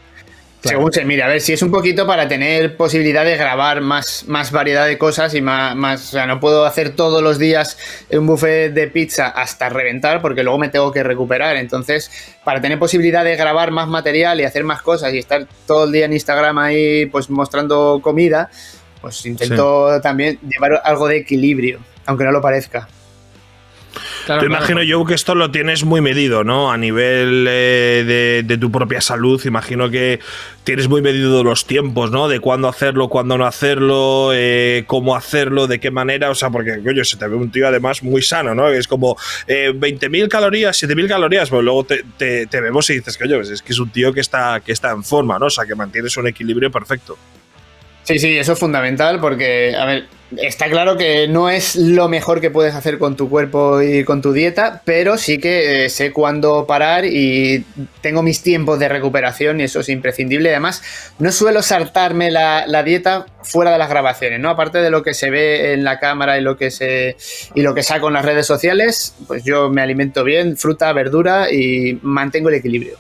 Según 0.64 0.94
se 0.94 1.04
mira, 1.04 1.26
a 1.26 1.28
ver, 1.28 1.42
si 1.42 1.52
es 1.52 1.62
un 1.62 1.72
poquito 1.72 2.08
para 2.08 2.30
tener 2.30 2.78
posibilidad 2.78 3.26
de 3.26 3.36
grabar 3.36 3.82
más, 3.82 4.26
más 4.28 4.52
variedad 4.52 4.88
de 4.88 4.98
cosas 4.98 5.34
y 5.36 5.42
más, 5.42 5.76
más. 5.76 6.08
O 6.08 6.12
sea, 6.12 6.26
no 6.26 6.40
puedo 6.40 6.66
hacer 6.66 6.92
todos 6.92 7.22
los 7.22 7.38
días 7.38 7.78
un 8.12 8.26
buffet 8.28 8.74
de 8.74 8.88
pizza 8.88 9.28
hasta 9.28 9.68
reventar 9.68 10.22
porque 10.22 10.42
luego 10.42 10.58
me 10.58 10.70
tengo 10.70 10.92
que 10.94 11.04
recuperar. 11.04 11.58
Entonces, 11.58 12.10
para 12.46 12.62
tener 12.62 12.80
posibilidad 12.80 13.26
de 13.26 13.36
grabar 13.36 13.72
más 13.72 13.90
material 13.90 14.40
y 14.40 14.46
hacer 14.46 14.64
más 14.64 14.82
cosas 14.82 15.14
y 15.14 15.18
estar 15.18 15.46
todo 15.68 15.84
el 15.84 15.92
día 15.92 16.06
en 16.06 16.14
Instagram 16.14 16.58
ahí, 16.58 17.08
pues 17.08 17.30
mostrando 17.30 18.00
comida, 18.02 18.50
pues 19.02 19.26
intento 19.26 20.00
también 20.02 20.40
llevar 20.48 20.82
algo 20.86 21.10
de 21.10 21.18
equilibrio, 21.18 21.80
aunque 22.06 22.24
no 22.24 22.32
lo 22.32 22.42
parezca. 22.42 22.88
Claro, 24.26 24.42
Te 24.42 24.48
imagino 24.48 24.84
yo 24.84 25.04
que 25.06 25.14
esto 25.14 25.36
lo 25.36 25.52
tienes 25.52 25.84
muy 25.84 26.02
medido, 26.02 26.44
¿no? 26.44 26.72
A 26.72 26.78
nivel 26.78 27.46
eh, 27.50 28.44
de, 28.46 28.58
tu 28.58 28.72
propia 28.72 29.02
salud, 29.02 29.42
imagino 29.46 29.90
que 29.90 30.20
tienes 30.64 30.88
muy 30.88 31.02
medido 31.02 31.44
los 31.44 31.66
tiempos, 31.66 32.12
¿no? 32.12 32.28
De 32.28 32.40
cuándo 32.40 32.68
hacerlo, 32.68 33.10
cuándo 33.10 33.38
no 33.38 33.46
hacerlo, 33.46 34.32
eh, 34.34 34.84
cómo 34.88 35.16
hacerlo, 35.16 35.68
de 35.68 35.80
qué 35.80 35.92
manera, 35.92 36.30
o 36.30 36.36
sea, 36.36 36.50
porque, 36.50 36.82
coño, 36.84 37.04
se 37.04 37.18
te 37.18 37.28
ve 37.28 37.36
un 37.36 37.52
tío 37.52 37.68
además 37.68 38.04
muy 38.04 38.22
sano, 38.22 38.56
¿no? 38.56 38.70
Es 38.70 38.88
como 38.88 39.18
eh, 39.48 39.74
20.000 39.74 40.28
calorías, 40.28 40.82
7.000 40.82 41.08
calorías, 41.08 41.50
pues 41.50 41.64
luego 41.64 41.84
te, 41.84 42.04
te, 42.18 42.62
vemos 42.62 42.90
y 42.90 42.96
dices, 42.96 43.18
coño, 43.18 43.42
es 43.42 43.62
que 43.62 43.74
es 43.74 43.80
un 43.80 43.90
tío 43.90 44.14
que 44.14 44.22
está, 44.22 44.62
que 44.62 44.72
está 44.72 44.92
en 44.92 45.04
forma, 45.04 45.38
¿no? 45.38 45.48
O 45.48 45.50
sea, 45.50 45.66
que 45.66 45.76
mantienes 45.76 46.16
un 46.18 46.28
equilibrio 46.28 46.72
perfecto. 46.72 47.18
Sí, 48.04 48.20
sí, 48.20 48.38
eso 48.38 48.54
es 48.54 48.60
fundamental 48.60 49.20
porque, 49.22 49.76
a 49.78 49.86
ver, 49.86 50.06
está 50.38 50.70
claro 50.70 50.98
que 50.98 51.28
no 51.28 51.50
es 51.50 51.76
lo 51.76 52.10
mejor 52.10 52.42
que 52.42 52.52
puedes 52.52 52.76
hacer 52.76 52.98
con 52.98 53.16
tu 53.16 53.30
cuerpo 53.30 53.82
y 53.82 54.04
con 54.04 54.22
tu 54.22 54.34
dieta, 54.34 54.82
pero 54.86 55.18
sí 55.18 55.38
que 55.38 55.86
eh, 55.86 55.90
sé 55.90 56.12
cuándo 56.12 56.66
parar 56.68 57.06
y 57.06 57.66
tengo 58.02 58.24
mis 58.24 58.42
tiempos 58.42 58.80
de 58.80 58.90
recuperación 58.90 59.60
y 59.60 59.64
eso 59.64 59.80
es 59.80 59.90
imprescindible. 59.90 60.50
Además, 60.50 60.84
no 61.20 61.32
suelo 61.32 61.62
saltarme 61.62 62.32
la, 62.32 62.84
dieta 62.84 63.26
fuera 63.42 63.72
de 63.72 63.78
las 63.78 63.90
grabaciones, 63.90 64.40
¿no? 64.40 64.50
Aparte 64.50 64.80
de 64.80 64.90
lo 64.90 65.04
que 65.04 65.14
se 65.14 65.30
ve 65.30 65.74
en 65.74 65.86
la 65.86 66.00
cámara 66.00 66.38
y 66.38 66.42
lo 66.42 66.58
que 66.58 66.72
se 66.72 67.16
y 67.56 67.62
lo 67.62 67.74
que 67.74 67.84
saco 67.84 68.08
en 68.08 68.16
las 68.16 68.26
redes 68.26 68.46
sociales, 68.46 69.16
pues 69.28 69.44
yo 69.46 69.70
me 69.70 69.82
alimento 69.82 70.26
bien, 70.26 70.58
fruta, 70.58 70.92
verdura 70.92 71.52
y 71.52 72.00
mantengo 72.02 72.50
el 72.50 72.56
equilibrio. 72.56 72.98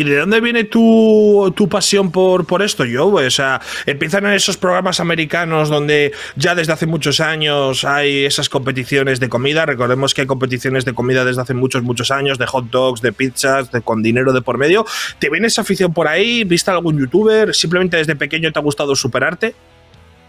¿Y 0.00 0.04
de 0.04 0.16
dónde 0.16 0.40
viene 0.40 0.64
tu, 0.64 1.68
pasión 1.70 2.10
por, 2.10 2.46
por 2.46 2.62
esto, 2.62 2.84
Joe? 2.90 3.26
O 3.26 3.30
sea, 3.30 3.60
empiezan 3.84 4.24
en 4.24 4.32
esos 4.32 4.56
programas 4.56 4.98
americanos 4.98 5.68
donde 5.68 6.12
ya 6.36 6.54
desde 6.54 6.72
hace 6.72 6.86
muchos 6.86 7.20
años 7.20 7.84
hay 7.84 8.24
esas 8.24 8.48
competiciones 8.48 9.20
de 9.20 9.28
comida. 9.28 9.66
Recordemos 9.66 10.14
que 10.14 10.22
hay 10.22 10.26
competiciones 10.26 10.86
de 10.86 10.94
comida 10.94 11.26
desde 11.26 11.42
hace 11.42 11.52
muchos, 11.52 11.82
muchos 11.82 12.10
años, 12.10 12.38
de 12.38 12.46
hot 12.46 12.70
dogs, 12.70 13.02
de 13.02 13.12
pizzas, 13.12 13.72
de, 13.72 13.82
con 13.82 14.02
dinero 14.02 14.32
de 14.32 14.40
por 14.40 14.56
medio. 14.56 14.86
¿Te 15.18 15.28
viene 15.28 15.48
esa 15.48 15.60
afición 15.60 15.92
por 15.92 16.08
ahí? 16.08 16.44
¿Viste 16.44 16.70
algún 16.70 16.98
youtuber? 16.98 17.54
¿Simplemente 17.54 17.98
desde 17.98 18.16
pequeño 18.16 18.50
te 18.52 18.58
ha 18.58 18.62
gustado 18.62 18.96
superarte? 18.96 19.54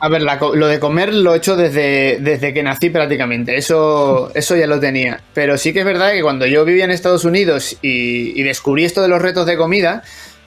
A 0.04 0.10
ver, 0.10 0.24
lo 0.24 0.68
de 0.68 0.80
comer 0.80 1.14
lo 1.14 1.36
he 1.36 1.38
hecho 1.38 1.56
desde, 1.56 2.18
desde 2.20 2.56
que 2.56 2.64
nací 2.64 2.90
prácticamente, 2.90 3.56
eso, 3.56 4.32
eso 4.34 4.56
ya 4.56 4.66
lo 4.66 4.80
tenía. 4.80 5.22
Pero 5.36 5.60
sí 5.60 5.74
que 5.74 5.80
es 5.82 5.86
verdad 5.86 6.12
que 6.12 6.24
cuando 6.24 6.48
yo 6.48 6.66
vivía 6.66 6.86
en 6.86 6.92
Estados 6.92 7.24
Unidos 7.24 7.78
y, 7.84 8.40
y 8.40 8.42
descubrí 8.42 8.84
esto 8.84 9.04
de 9.04 9.10
los 9.10 9.22
retos 9.22 9.46
de 9.46 9.58
comida, 9.58 10.02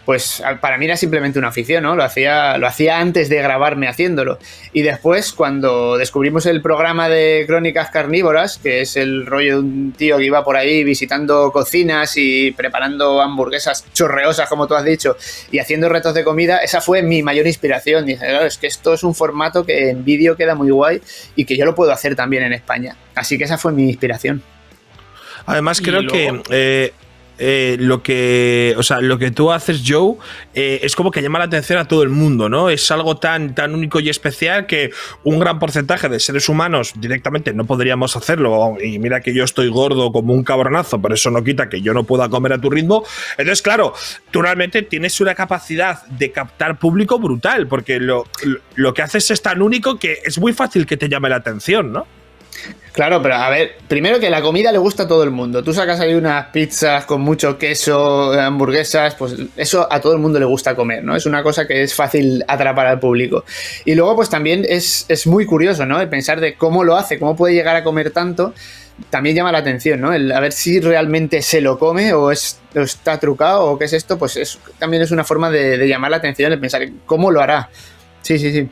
pues 0.05 0.43
para 0.61 0.77
mí 0.79 0.85
era 0.85 0.97
simplemente 0.97 1.39
una 1.39 1.49
afición, 1.49 1.83
¿no? 1.83 1.97
Lo 1.97 2.05
hacía, 2.05 2.59
lo 2.59 2.67
hacía 2.67 2.99
antes 2.99 3.29
de 3.29 3.37
grabarme 3.37 3.89
haciéndolo. 3.89 4.39
Y 4.73 4.83
después, 4.83 5.33
cuando 5.33 5.97
descubrimos 5.97 6.47
el 6.47 6.61
programa 6.61 7.09
de 7.09 7.45
Crónicas 7.47 7.91
Carnívoras, 7.91 8.59
que 8.59 8.83
es 8.83 8.97
el 8.97 9.25
rollo 9.27 9.55
de 9.55 9.61
un 9.61 9.93
tío 9.93 10.19
que 10.19 10.25
iba 10.25 10.45
por 10.45 10.57
ahí 10.57 10.85
visitando 10.85 11.51
cocinas 11.53 12.17
y 12.17 12.51
preparando 12.53 13.23
hamburguesas 13.23 13.85
chorreosas, 13.93 14.49
como 14.49 14.67
tú 14.67 14.75
has 14.75 14.85
dicho, 14.85 15.17
y 15.51 15.59
haciendo 15.59 15.89
retos 15.89 16.15
de 16.15 16.25
comida, 16.25 16.59
esa 16.59 16.81
fue 16.81 17.03
mi 17.03 17.23
mayor 17.23 17.47
inspiración. 17.47 18.05
Dije, 18.05 18.27
claro, 18.27 18.47
es 18.47 18.59
que 18.59 18.67
esto 18.67 18.95
es 18.95 19.05
un 19.05 19.15
formato 19.15 19.65
que 19.65 19.91
en 19.91 20.05
vídeo 20.05 20.37
queda 20.37 20.55
muy 20.55 20.71
guay 20.71 21.01
y 21.35 21.45
que 21.45 21.57
yo 21.57 21.65
lo 21.65 21.75
puedo 21.75 21.93
hacer 21.93 22.15
también 22.15 22.43
en 22.43 22.53
España. 22.53 22.97
Así 23.15 23.39
que 23.39 23.45
esa 23.45 23.59
fue 23.59 23.73
mi 23.73 23.85
inspiración. 23.85 24.43
Además, 25.47 25.81
creo 25.81 26.07
que 26.07 26.43
eh, 26.51 26.93
eh, 27.39 27.77
lo 27.81 28.03
que 28.03 28.75
o 28.79 28.83
sea 28.83 29.01
lo 29.01 29.19
que 29.19 29.33
tú 29.33 29.51
haces 29.51 29.83
Joe 29.85 30.17
eh, 30.55 30.81
es 30.83 30.95
como 30.95 31.11
que 31.11 31.21
llama 31.21 31.41
la 31.41 31.47
atención 31.47 31.81
a 31.81 31.87
todo 31.87 32.05
el 32.05 32.11
mundo 32.11 32.49
no 32.49 32.71
es 32.71 32.89
algo 32.93 33.17
tan 33.17 33.57
tan 33.57 33.75
único 33.75 33.99
y 33.99 34.09
especial 34.09 34.67
que 34.67 34.91
un 35.25 35.41
gran 35.41 35.59
porcentaje 35.59 36.09
de 36.09 36.21
seres 36.21 36.49
humanos 36.49 36.93
directamente 36.97 37.53
no 37.53 37.65
podríamos 37.65 38.17
hacerlo. 38.17 38.77
Y 38.81 38.99
mira 38.99 39.21
que 39.21 39.35
yo 39.35 39.43
estoy 39.43 39.69
gordo 39.69 40.13
como 40.13 40.33
un 40.33 40.45
cabronazo 40.45 41.03
pero 41.03 41.15
eso 41.15 41.31
no 41.31 41.43
quita 41.43 41.69
que 41.69 41.81
yo 41.81 41.93
no 41.93 42.05
pueda 42.05 42.29
comer 42.29 42.53
a 42.53 42.61
tu 42.61 42.71
ritmo. 42.71 43.05
Entonces 43.37 43.63
claro 43.63 43.95
tú 44.31 44.41
realmente 44.41 44.83
tienes 44.83 45.21
una 45.21 45.35
capacidad 45.35 46.07
de 46.07 46.31
captar 46.31 46.79
público 46.79 47.19
brutal 47.19 47.67
porque 47.67 47.99
lo, 47.99 48.25
lo 48.77 48.95
que 48.95 49.03
haces 49.03 49.31
es 49.33 49.43
tan 49.43 49.61
único 49.61 49.99
que 49.99 50.19
es 50.25 50.39
muy 50.39 50.53
fácil 50.53 50.87
que 50.87 50.97
te 50.97 51.09
llame 51.09 51.29
la 51.29 51.37
atención 51.37 51.93
no 51.93 52.07
Claro, 52.95 53.21
pero 53.21 53.35
a 53.35 53.51
ver, 53.51 53.79
primero 53.89 54.21
que 54.21 54.31
la 54.31 54.41
comida 54.41 54.71
le 54.71 54.79
gusta 54.79 55.03
a 55.03 55.09
todo 55.09 55.25
el 55.25 55.33
mundo. 55.33 55.65
Tú 55.65 55.75
sacas 55.75 55.99
ahí 55.99 56.15
unas 56.15 56.47
pizzas 56.53 57.05
con 57.07 57.23
mucho 57.23 57.59
queso, 57.59 58.33
hamburguesas, 58.33 59.17
pues 59.17 59.35
eso 59.57 59.89
a 59.91 60.01
todo 60.01 60.13
el 60.13 60.21
mundo 60.21 60.39
le 60.39 60.45
gusta 60.45 60.77
comer, 60.77 61.03
¿no? 61.03 61.17
Es 61.17 61.27
una 61.27 61.43
cosa 61.43 61.67
que 61.67 61.83
es 61.83 61.93
fácil 61.93 62.45
atrapar 62.47 62.87
al 62.87 63.01
público. 63.01 63.45
Y 63.85 63.97
luego, 63.97 64.15
pues 64.15 64.31
también 64.31 64.65
es, 64.69 65.09
muy 65.27 65.45
curioso, 65.45 65.85
¿no? 65.87 66.01
El 66.01 66.09
pensar 66.09 66.39
de 66.39 66.55
cómo 66.55 66.85
lo 66.85 66.95
hace, 66.95 67.19
cómo 67.19 67.35
puede 67.35 67.55
llegar 67.55 67.75
a 67.75 67.83
comer 67.83 68.13
tanto, 68.13 68.55
también 69.11 69.35
llama 69.35 69.51
la 69.51 69.59
atención, 69.59 70.01
¿no? 70.01 70.13
El, 70.13 70.31
a 70.31 70.39
ver 70.39 70.53
si 70.53 70.79
realmente 70.79 71.43
se 71.43 71.61
lo 71.61 71.81
come 71.81 72.13
o, 72.13 72.31
es, 72.31 72.61
está 72.75 73.19
trucado 73.19 73.65
o 73.65 73.77
qué 73.77 73.87
es 73.87 73.93
esto, 73.93 74.19
pues 74.19 74.37
es, 74.37 74.61
también 74.79 75.03
es 75.03 75.11
una 75.11 75.25
forma 75.25 75.51
de, 75.51 75.79
de 75.79 75.89
llamar 75.89 76.13
la 76.13 76.19
atención, 76.19 76.53
el 76.53 76.61
pensar 76.61 76.89
cómo 77.07 77.33
lo 77.33 77.41
hará. 77.41 77.71
Sí, 78.23 78.39
sí, 78.39 78.53
sí. 78.53 78.69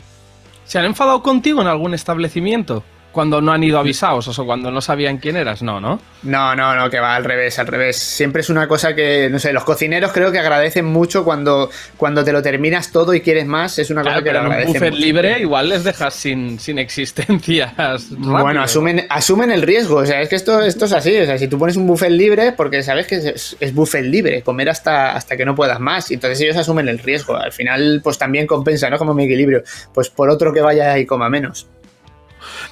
¿Se 0.64 0.78
han 0.78 0.84
enfadado 0.84 1.24
contigo 1.24 1.60
en 1.60 1.66
algún 1.66 1.92
establecimiento? 1.92 2.84
Cuando 3.12 3.40
no 3.40 3.52
han 3.52 3.62
ido 3.62 3.78
avisados, 3.78 4.26
o 4.28 4.32
sea, 4.32 4.44
cuando 4.44 4.70
no 4.70 4.80
sabían 4.80 5.18
quién 5.18 5.36
eras, 5.36 5.62
no, 5.62 5.80
¿no? 5.80 6.00
No, 6.22 6.56
no, 6.56 6.74
no, 6.74 6.90
que 6.90 6.98
va 6.98 7.14
al 7.14 7.24
revés, 7.24 7.58
al 7.58 7.66
revés. 7.66 7.96
Siempre 7.96 8.40
es 8.40 8.50
una 8.50 8.66
cosa 8.66 8.94
que, 8.94 9.28
no 9.30 9.38
sé, 9.38 9.52
los 9.52 9.64
cocineros 9.64 10.12
creo 10.12 10.32
que 10.32 10.38
agradecen 10.38 10.86
mucho 10.86 11.24
cuando, 11.24 11.70
cuando 11.96 12.24
te 12.24 12.32
lo 12.32 12.42
terminas 12.42 12.90
todo 12.90 13.14
y 13.14 13.20
quieres 13.20 13.46
más, 13.46 13.78
es 13.78 13.90
una 13.90 14.02
cosa 14.02 14.16
que 14.16 14.30
pero 14.30 14.48
un 14.48 14.66
buffet 14.66 14.94
libre 14.94 15.40
igual 15.40 15.68
les 15.68 15.84
dejas 15.84 16.14
sin, 16.14 16.58
sin 16.58 16.78
existencias. 16.78 17.72
Bueno, 18.10 18.62
asumen, 18.62 19.06
asumen 19.08 19.50
el 19.50 19.62
riesgo, 19.62 19.96
o 19.96 20.06
sea, 20.06 20.20
es 20.20 20.28
que 20.28 20.36
esto, 20.36 20.60
esto 20.62 20.86
es 20.86 20.92
así, 20.92 21.16
o 21.18 21.26
sea, 21.26 21.38
si 21.38 21.48
tú 21.48 21.58
pones 21.58 21.76
un 21.76 21.86
buffet 21.86 22.10
libre, 22.10 22.52
porque 22.52 22.82
sabes 22.82 23.06
que 23.06 23.16
es, 23.16 23.56
es 23.60 23.74
buffet 23.74 24.04
libre, 24.04 24.42
comer 24.42 24.70
hasta, 24.70 25.14
hasta 25.14 25.36
que 25.36 25.44
no 25.44 25.54
puedas 25.54 25.80
más, 25.80 26.10
y 26.10 26.14
entonces 26.14 26.40
ellos 26.40 26.56
asumen 26.56 26.88
el 26.88 26.98
riesgo. 26.98 27.36
Al 27.36 27.52
final, 27.52 28.00
pues 28.02 28.18
también 28.18 28.46
compensa, 28.46 28.88
¿no? 28.90 28.98
Como 28.98 29.14
mi 29.14 29.24
equilibrio, 29.24 29.62
pues 29.92 30.08
por 30.08 30.30
otro 30.30 30.52
que 30.52 30.60
vaya 30.60 30.98
y 30.98 31.06
coma 31.06 31.28
menos. 31.28 31.66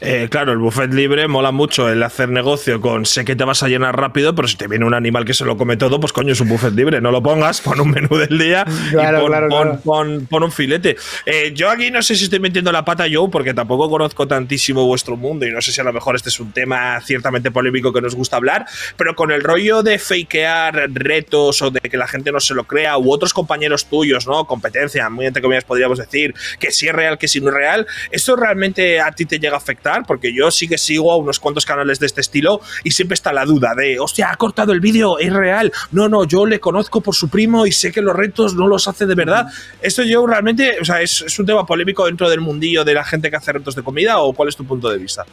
Eh, 0.00 0.28
claro, 0.30 0.52
el 0.52 0.58
buffet 0.58 0.92
libre 0.92 1.28
mola 1.28 1.52
mucho 1.52 1.88
el 1.88 2.02
hacer 2.02 2.28
negocio 2.28 2.80
con 2.80 3.06
sé 3.06 3.24
que 3.24 3.36
te 3.36 3.44
vas 3.44 3.62
a 3.62 3.68
llenar 3.68 3.96
rápido, 3.98 4.34
pero 4.34 4.48
si 4.48 4.56
te 4.56 4.66
viene 4.66 4.84
un 4.84 4.94
animal 4.94 5.24
que 5.24 5.34
se 5.34 5.44
lo 5.44 5.56
come 5.56 5.76
todo, 5.76 6.00
pues 6.00 6.12
coño, 6.12 6.32
es 6.32 6.40
un 6.40 6.48
buffet 6.48 6.74
libre. 6.74 7.00
No 7.00 7.10
lo 7.10 7.22
pongas, 7.22 7.60
pon 7.60 7.80
un 7.80 7.90
menú 7.90 8.16
del 8.16 8.38
día 8.38 8.64
y 8.92 9.84
pon, 9.84 10.42
un 10.42 10.52
filete. 10.52 10.96
Eh, 11.26 11.52
yo 11.54 11.70
aquí 11.70 11.90
no 11.90 12.02
sé 12.02 12.16
si 12.16 12.24
estoy 12.24 12.40
metiendo 12.40 12.72
la 12.72 12.84
pata 12.84 13.06
yo, 13.06 13.28
porque 13.28 13.54
tampoco 13.54 13.90
conozco 13.90 14.26
tantísimo 14.26 14.86
vuestro 14.86 15.16
mundo 15.16 15.46
y 15.46 15.50
no 15.50 15.60
sé 15.60 15.72
si 15.72 15.80
a 15.80 15.84
lo 15.84 15.92
mejor 15.92 16.16
este 16.16 16.28
es 16.28 16.40
un 16.40 16.52
tema 16.52 17.00
ciertamente 17.00 17.50
polémico 17.50 17.92
que 17.92 18.00
nos 18.00 18.14
gusta 18.14 18.36
hablar, 18.36 18.66
pero 18.96 19.14
con 19.14 19.30
el 19.30 19.42
rollo 19.42 19.82
de 19.82 19.98
fakear 19.98 20.90
retos 20.92 21.62
o 21.62 21.70
de 21.70 21.80
que 21.80 21.96
la 21.96 22.06
gente 22.06 22.32
no 22.32 22.40
se 22.40 22.54
lo 22.54 22.64
crea 22.64 22.98
u 22.98 23.12
otros 23.12 23.32
compañeros 23.32 23.86
tuyos, 23.86 24.26
¿no? 24.26 24.44
Competencia, 24.46 25.08
muy 25.10 25.26
entre 25.26 25.42
comillas 25.42 25.64
podríamos 25.64 25.98
decir, 25.98 26.34
que 26.58 26.70
si 26.70 26.88
es 26.88 26.94
real, 26.94 27.18
que 27.18 27.28
si 27.28 27.40
no 27.40 27.48
es 27.48 27.54
real, 27.54 27.86
¿esto 28.10 28.36
realmente 28.36 29.00
a 29.00 29.12
ti 29.12 29.26
te 29.26 29.38
llega 29.38 29.59
afectar? 29.60 29.90
porque 30.06 30.32
yo 30.32 30.50
sí 30.50 30.68
que 30.68 30.78
sigo 30.78 31.12
a 31.12 31.16
unos 31.16 31.38
cuantos 31.38 31.64
canales 31.64 31.98
de 31.98 32.06
este 32.06 32.20
estilo 32.20 32.60
y 32.84 32.90
siempre 32.90 33.14
está 33.14 33.32
la 33.32 33.44
duda 33.44 33.74
de, 33.76 33.98
hostia, 33.98 34.30
ha 34.30 34.36
cortado 34.36 34.72
el 34.72 34.80
vídeo, 34.80 35.18
es 35.18 35.32
real. 35.32 35.72
No, 35.92 36.08
no, 36.08 36.24
yo 36.24 36.46
le 36.46 36.60
conozco 36.60 37.00
por 37.00 37.14
su 37.14 37.28
primo 37.28 37.66
y 37.66 37.72
sé 37.72 37.92
que 37.92 38.00
los 38.00 38.14
retos 38.14 38.54
no 38.54 38.66
los 38.66 38.88
hace 38.88 39.06
de 39.06 39.14
verdad. 39.14 39.46
Esto 39.80 40.02
yo 40.02 40.26
realmente, 40.26 40.78
o 40.80 40.84
sea, 40.84 41.00
¿es, 41.00 41.22
es 41.22 41.38
un 41.38 41.46
tema 41.46 41.66
polémico 41.66 42.06
dentro 42.06 42.28
del 42.28 42.40
mundillo 42.40 42.84
de 42.84 42.94
la 42.94 43.04
gente 43.04 43.30
que 43.30 43.36
hace 43.36 43.52
retos 43.52 43.74
de 43.74 43.82
comida 43.82 44.18
o 44.18 44.32
cuál 44.32 44.48
es 44.48 44.56
tu 44.56 44.64
punto 44.64 44.90
de 44.90 44.98
vista? 44.98 45.24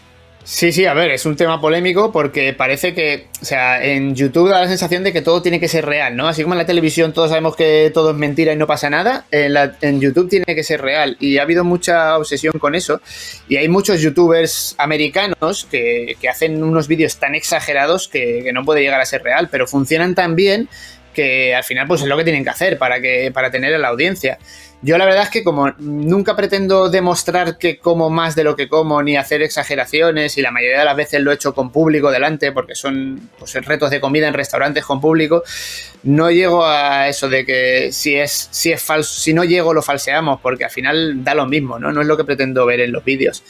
Sí, 0.50 0.72
sí, 0.72 0.86
a 0.86 0.93
ver, 0.93 1.12
es 1.12 1.26
un 1.26 1.36
tema 1.36 1.60
polémico 1.60 2.10
porque 2.14 2.54
parece 2.54 2.93
que, 2.93 3.28
o 3.41 3.43
sea, 3.43 3.84
en 3.84 4.16
YouTube 4.16 4.48
da 4.48 4.62
la 4.62 4.70
sensación 4.70 5.04
de 5.04 5.12
que 5.12 5.22
todo 5.22 5.41
tiene 5.41 5.60
que 5.60 5.68
ser 5.68 5.86
real, 5.86 6.16
¿no? 6.16 6.30
Así 6.30 6.41
como 6.41 6.54
en 6.54 6.60
la 6.60 6.66
televisión 6.66 7.12
todos 7.12 7.32
sabemos 7.32 7.58
que 7.58 7.91
todo 7.93 8.12
es 8.12 8.16
mentira 8.16 8.54
y 8.54 8.56
no 8.56 8.66
pasa 8.66 8.89
nada, 8.89 9.26
en, 9.30 10.00
YouTube 10.00 10.30
tiene 10.30 10.45
que 10.45 10.64
ser 10.64 10.82
real 10.82 11.18
y 11.20 11.38
ha 11.38 11.41
habido 11.41 11.66
mucha 11.66 12.18
obsesión 12.18 12.54
con 12.60 12.76
eso 12.76 13.02
y 13.50 13.58
hay 13.58 13.68
muchos 13.68 14.00
youtubers 14.00 14.74
americanos 14.78 15.68
que, 15.70 16.16
hacen 16.30 16.64
unos 16.64 16.88
vídeos 16.88 17.18
tan 17.18 17.36
exagerados 17.36 18.08
que, 18.08 18.39
que 18.45 18.54
no 18.54 18.64
puede 18.64 18.80
llegar 18.82 19.02
a 19.02 19.06
ser 19.06 19.24
real, 19.24 19.50
pero 19.52 19.68
funcionan 19.68 20.16
tan 20.16 20.38
bien 20.38 20.70
que 21.18 21.55
al 21.55 21.63
final 21.63 21.88
pues 21.88 22.03
es 22.03 22.07
lo 22.07 22.15
que 22.15 22.24
tienen 22.24 22.43
que 22.43 22.51
hacer 22.51 22.78
para, 22.78 23.01
que, 23.01 23.32
para 23.34 23.49
tener 23.49 23.74
a 23.74 23.80
la 23.80 23.88
audiencia. 23.88 24.38
Yo 24.84 24.99
la 24.99 25.05
verdad 25.05 25.24
es 25.24 25.30
que 25.32 25.43
como 25.43 25.72
nunca 25.80 26.36
pretendo 26.36 26.91
demostrar 26.91 27.57
que 27.57 27.80
como 27.80 28.11
más 28.11 28.36
de 28.36 28.43
lo 28.43 28.55
que 28.55 28.68
como 28.68 29.01
ni 29.01 29.18
hacer 29.18 29.41
exageraciones 29.41 30.38
y 30.38 30.43
la 30.43 30.51
mayoría 30.51 30.78
de 30.78 30.86
las 30.86 30.95
veces 30.95 31.20
lo 31.22 31.32
he 31.32 31.34
hecho 31.34 31.55
con 31.55 31.72
público 31.72 32.11
delante 32.11 32.51
porque 32.51 32.76
son 32.76 33.32
pues, 33.39 33.55
retos 33.65 33.89
de 33.89 33.99
comida 33.99 34.28
en 34.28 34.36
restaurantes 34.36 34.86
con 34.86 35.01
público, 35.01 35.41
no 36.03 36.30
llego 36.30 36.63
a 36.63 37.07
eso 37.07 37.28
de 37.30 37.43
que 37.43 37.91
si 37.91 38.15
es, 38.15 38.49
si 38.51 38.72
es 38.72 38.80
falso, 38.80 39.20
si 39.20 39.34
no 39.34 39.43
llego 39.43 39.74
lo 39.74 39.82
falseamos 39.82 40.39
porque 40.39 40.65
al 40.65 40.72
final 40.72 41.24
da 41.24 41.34
lo 41.34 41.47
mismo, 41.47 41.80
¿no? 41.80 41.91
No 41.91 42.01
es 42.01 42.07
lo 42.07 42.15
que 42.15 42.26
pretendo 42.26 42.63
ver 42.68 42.82
en 42.82 42.91
los 42.91 43.03
vídeos. 43.03 43.43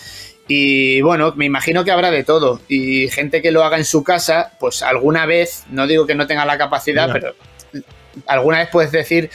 Y 0.47 1.01
bueno, 1.01 1.33
me 1.35 1.43
imagino 1.43 1.83
que 1.83 1.91
habrá 1.91 2.11
de 2.11 2.23
todo. 2.23 2.61
Y 2.69 3.09
gente 3.09 3.41
que 3.41 3.51
lo 3.51 3.65
haga 3.65 3.75
en 3.75 3.83
su 3.83 4.05
casa, 4.05 4.53
pues 4.61 4.81
alguna 4.81 5.25
vez, 5.25 5.65
no 5.69 5.85
digo 5.85 6.07
que 6.07 6.15
no 6.15 6.25
tenga 6.27 6.45
la 6.45 6.57
capacidad, 6.57 7.11
pero 7.11 7.35
alguna 8.25 8.59
vez 8.59 8.69
puedes 8.71 8.91
decir, 8.91 9.29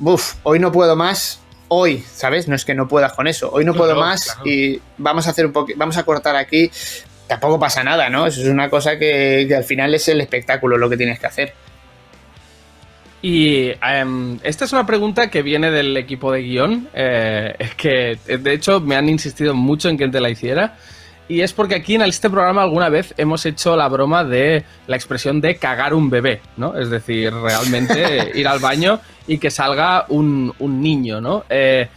uff, 0.00 0.34
hoy 0.42 0.58
no 0.58 0.72
puedo 0.72 0.96
más, 0.96 1.40
hoy, 1.68 2.04
¿sabes? 2.14 2.48
No 2.48 2.54
es 2.54 2.64
que 2.64 2.74
no 2.74 2.88
puedas 2.88 3.12
con 3.12 3.26
eso. 3.26 3.50
Hoy 3.52 3.64
no 3.64 3.74
puedo 3.74 3.96
más 3.96 4.36
y 4.44 4.80
vamos 4.98 5.26
a 5.26 5.30
hacer 5.30 5.46
un 5.46 5.52
poco, 5.52 5.72
vamos 5.76 5.96
a 5.96 6.04
cortar 6.04 6.36
aquí. 6.36 6.70
Tampoco 7.26 7.58
pasa 7.58 7.82
nada, 7.82 8.10
¿no? 8.10 8.26
Eso 8.26 8.42
es 8.42 8.48
una 8.48 8.68
cosa 8.68 8.98
que, 8.98 9.46
que 9.48 9.54
al 9.56 9.64
final 9.64 9.94
es 9.94 10.06
el 10.08 10.20
espectáculo 10.20 10.76
lo 10.76 10.90
que 10.90 10.96
tienes 10.96 11.18
que 11.18 11.26
hacer. 11.26 11.54
Y 13.22 13.70
em, 13.80 14.38
esta 14.42 14.64
es 14.64 14.72
una 14.72 14.84
pregunta 14.84 15.30
que 15.30 15.42
viene 15.42 15.70
del 15.70 15.96
equipo 15.96 16.32
de 16.32 16.42
guion. 16.42 16.88
eh, 16.92 17.54
es 17.58 17.74
que, 17.76 18.18
de 18.26 18.52
hecho, 18.52 18.80
me 18.80 18.96
han 18.96 19.08
insistido 19.08 19.54
mucho 19.54 19.88
en 19.88 19.96
que 19.96 20.08
te 20.08 20.20
la 20.20 20.28
hiciera. 20.28 20.76
Y 21.32 21.40
es 21.40 21.52
porque 21.54 21.76
aquí 21.76 21.94
en 21.94 22.02
este 22.02 22.28
programa 22.28 22.62
alguna 22.62 22.88
vez 22.90 23.14
hemos 23.16 23.46
hecho 23.46 23.74
la 23.74 23.88
broma 23.88 24.22
de 24.22 24.64
la 24.86 24.96
expresión 24.96 25.40
de 25.40 25.56
cagar 25.56 25.94
un 25.94 26.10
bebé, 26.10 26.40
¿no? 26.58 26.76
Es 26.78 26.90
decir, 26.90 27.32
realmente 27.32 28.32
ir 28.34 28.46
al 28.46 28.58
baño 28.58 29.00
y 29.26 29.38
que 29.38 29.50
salga 29.50 30.04
un, 30.10 30.52
un 30.58 30.82
niño, 30.82 31.20
¿no? 31.22 31.44
Eh, 31.48 31.88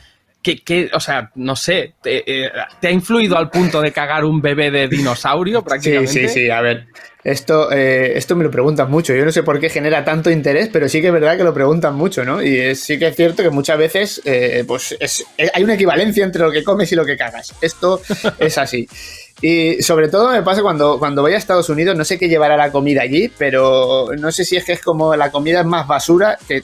¿qué- 0.42 0.62
qué- 0.64 0.90
o 0.94 1.00
sea, 1.02 1.32
no 1.36 1.56
sé, 1.56 1.96
te, 2.02 2.46
eh, 2.46 2.50
¿te 2.80 2.88
ha 2.88 2.92
influido 2.92 3.38
al 3.38 3.50
punto 3.50 3.82
de 3.82 3.92
cagar 3.92 4.24
un 4.24 4.40
bebé 4.42 4.72
de 4.72 4.88
dinosaurio 4.88 5.60
Sí, 5.60 5.66
prácticamente? 5.66 6.28
sí, 6.30 6.30
sí, 6.30 6.50
a 6.50 6.62
ver. 6.62 6.86
Esto, 7.24 7.72
eh, 7.72 8.16
esto 8.18 8.36
me 8.36 8.44
lo 8.44 8.52
preguntan 8.52 8.90
mucho. 8.92 9.14
Yo 9.16 9.26
no 9.26 9.32
sé 9.32 9.42
por 9.42 9.60
qué 9.60 9.68
genera 9.72 10.06
tanto 10.06 10.30
interés, 10.30 10.70
pero 10.72 10.88
sí 10.88 11.02
que 11.02 11.08
es 11.08 11.14
verdad 11.14 11.36
que 11.36 11.44
lo 11.44 11.56
preguntan 11.56 11.96
mucho, 11.96 12.24
¿no? 12.24 12.42
Y 12.42 12.56
es- 12.60 12.82
sí 12.84 13.00
que 13.00 13.08
es 13.08 13.16
cierto 13.16 13.42
que 13.42 13.50
muchas 13.50 13.80
veces 13.80 14.22
eh, 14.26 14.64
pues 14.68 14.96
es- 15.00 15.26
hay 15.54 15.64
una 15.64 15.74
equivalencia 15.74 16.24
entre 16.24 16.44
lo 16.44 16.52
que 16.52 16.64
comes 16.64 16.92
y 16.92 16.96
lo 16.96 17.04
que 17.04 17.18
cagas. 17.18 17.54
Esto 17.62 18.00
es 18.40 18.58
así. 18.60 18.88
Y 19.42 19.82
sobre 19.82 20.08
todo 20.08 20.32
me 20.32 20.42
pasa 20.44 20.62
cuando, 20.62 20.98
cuando 20.98 21.22
voy 21.22 21.34
a 21.34 21.38
Estados 21.38 21.70
Unidos, 21.70 21.96
no 21.98 22.06
sé 22.06 22.18
qué 22.18 22.30
llevará 22.30 22.56
la 22.58 22.72
comida 22.72 23.02
allí, 23.02 23.32
pero 23.38 24.08
no 24.18 24.32
sé 24.32 24.46
si 24.46 24.56
es 24.56 24.64
que 24.64 24.74
es 24.74 24.82
como 24.82 25.16
la 25.16 25.30
comida 25.32 25.60
es 25.60 25.66
más 25.66 25.88
basura, 25.88 26.38
que 26.48 26.64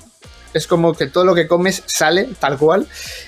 es 0.53 0.67
como 0.67 0.93
que 0.93 1.07
todo 1.07 1.24
lo 1.26 1.36
que 1.36 1.47
comes 1.47 1.84
sale 1.86 2.30
tal 2.39 2.57
cual. 2.57 2.88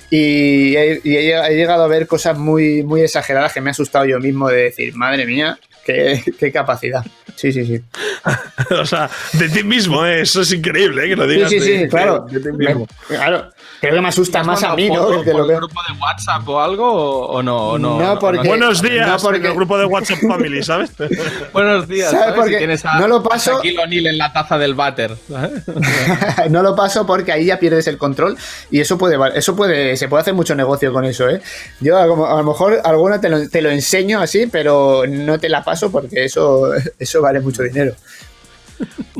Y 0.09 0.75
he, 0.75 1.01
he- 1.03 1.47
he 1.51 1.55
llegado 1.55 1.83
a 1.83 1.87
ver 1.87 2.07
cosas 2.07 2.37
muy, 2.37 2.83
muy 2.83 3.01
exageradas 3.01 3.53
que 3.53 3.61
me 3.61 3.69
ha 3.69 3.71
asustado 3.71 4.05
yo 4.05 4.19
mismo 4.19 4.47
de 4.49 4.63
decir, 4.63 4.95
madre 4.95 5.25
mía, 5.25 5.57
qué, 5.85 6.21
qué 6.39 6.51
capacidad. 6.51 7.05
Sí, 7.35 7.51
sí, 7.51 7.65
sí. 7.65 7.81
o 8.79 8.85
sea, 8.85 9.09
de 9.33 9.49
ti 9.49 9.63
mismo, 9.63 10.05
¿eh? 10.05 10.21
eso 10.21 10.41
es 10.41 10.51
increíble, 10.53 11.05
¿eh? 11.05 11.09
que 11.09 11.15
lo 11.15 11.25
Sí, 11.27 11.33
digas. 11.35 11.49
sí, 11.49 11.59
de- 11.59 11.79
sí, 11.83 11.87
claro. 11.89 12.25
de 12.29 12.39
ti 12.39 12.51
mismo. 12.51 12.87
Me- 13.09 13.15
claro. 13.15 13.49
Creo 13.81 13.95
que 13.95 14.01
me 14.01 14.07
asusta 14.07 14.39
¿Has 14.39 14.47
más 14.47 14.63
a 14.63 14.75
mí, 14.75 14.87
¿no? 14.89 15.09
lo 15.09 15.15
por 15.17 15.23
que- 15.25 15.31
el 15.31 15.55
grupo 15.57 15.81
de 15.89 15.99
WhatsApp 16.01 16.47
o 16.47 16.61
algo 16.61 16.89
o, 16.89 17.25
o 17.33 17.43
no? 17.43 17.57
o 17.71 17.77
no, 17.77 17.99
No, 17.99 18.17
porque- 18.19 18.47
Buenos 18.47 18.81
días, 18.81 19.05
no, 19.07 19.17
porque- 19.17 19.39
en 19.39 19.45
el 19.47 19.53
grupo 19.55 19.77
de 19.77 19.85
WhatsApp 19.85 20.19
Family, 20.25 20.63
¿sabes? 20.63 20.91
Buenos 21.53 21.87
días, 21.89 22.11
¿Sabes 22.11 22.25
¿sabes? 22.27 22.35
por 22.35 22.45
Si 22.45 22.51
qué? 22.51 22.57
tienes 22.59 22.85
a, 22.85 22.99
No 22.99 23.07
lo 23.09 23.21
paso- 23.21 23.55
Shaquille 23.55 23.79
O'Neal 23.79 24.07
en 24.07 24.17
la 24.17 24.31
taza 24.31 24.57
del 24.57 24.73
váter. 24.75 25.11
no 26.49 26.63
lo 26.63 26.75
paso 26.75 27.05
porque 27.05 27.31
ahí 27.31 27.45
ya 27.45 27.59
pierdes 27.59 27.87
el 27.87 27.97
control 27.97 28.37
y 28.71 28.79
eso 28.79 28.97
puede, 28.97 29.17
eso 29.37 29.55
puede, 29.55 29.97
se 29.97 30.07
puede 30.07 30.21
hacer 30.21 30.33
mucho 30.33 30.55
negocio 30.55 30.93
con 30.93 31.05
eso, 31.05 31.29
¿eh? 31.29 31.41
Yo 31.81 31.97
a, 31.97 32.03
a 32.03 32.07
lo 32.07 32.43
mejor 32.43 32.79
alguna 32.83 33.19
te 33.19 33.29
lo, 33.29 33.49
te 33.49 33.61
lo 33.61 33.69
enseño 33.69 34.21
así, 34.21 34.47
pero 34.47 35.03
no 35.07 35.39
te 35.39 35.49
la 35.49 35.63
paso 35.63 35.91
porque 35.91 36.23
eso, 36.25 36.71
eso 36.99 37.21
vale 37.23 37.39
mucho 37.39 37.63
dinero. 37.63 37.95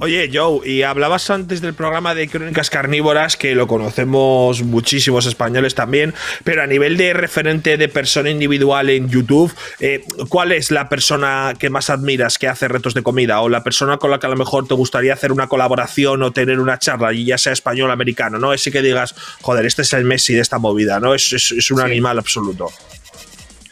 Oye, 0.02 0.30
Joe, 0.34 0.68
y 0.68 0.82
hablabas 0.82 1.30
antes 1.30 1.62
del 1.62 1.74
programa 1.74 2.16
de 2.16 2.28
Crónicas 2.28 2.70
Carnívoras, 2.70 3.38
que 3.38 3.56
lo 3.56 3.68
conocemos 3.68 4.62
muchísimos 4.64 5.26
españoles 5.28 5.74
también, 5.76 6.14
pero 6.44 6.64
a 6.64 6.68
nivel 6.68 6.98
de 6.98 7.14
referente 7.14 7.78
de 7.78 7.88
persona 7.88 8.30
individual 8.32 8.90
en 8.90 9.08
YouTube, 9.10 9.54
eh, 9.80 10.04
¿cuál 10.28 10.52
es 10.52 10.72
la 10.72 10.90
persona 10.90 11.54
que 11.58 11.70
más 11.70 11.90
admiras 11.92 12.38
que 12.40 12.48
hace 12.50 12.68
retos 12.68 12.94
de 12.96 13.04
comida? 13.04 13.40
O 13.42 13.48
la 13.48 13.64
persona 13.64 13.98
con 13.98 14.12
la 14.12 14.20
que 14.20 14.26
a 14.26 14.30
lo 14.32 14.36
mejor 14.36 14.68
te 14.68 14.74
gustaría 14.74 15.14
hacer 15.14 15.32
una 15.32 15.48
colaboración 15.48 16.24
o 16.24 16.32
tener 16.34 16.60
una 16.60 16.80
charla, 16.80 17.14
y 17.14 17.24
ya 17.26 17.38
sea 17.38 17.54
español 17.54 17.90
o 17.90 17.94
americano, 17.94 18.40
¿no? 18.40 18.52
Ese 18.54 18.72
que 18.72 18.82
digas, 18.82 19.16
joder, 19.42 19.66
este 19.66 19.84
es 19.84 19.94
el 19.94 20.04
Messi 20.04 20.34
de 20.34 20.42
esta 20.42 20.58
movida, 20.58 21.00
¿no? 21.00 21.14
Es, 21.14 21.32
es- 21.32 21.52
es 21.54 21.72
un 21.72 21.80
animal 21.80 22.18
absoluto. 22.20 22.70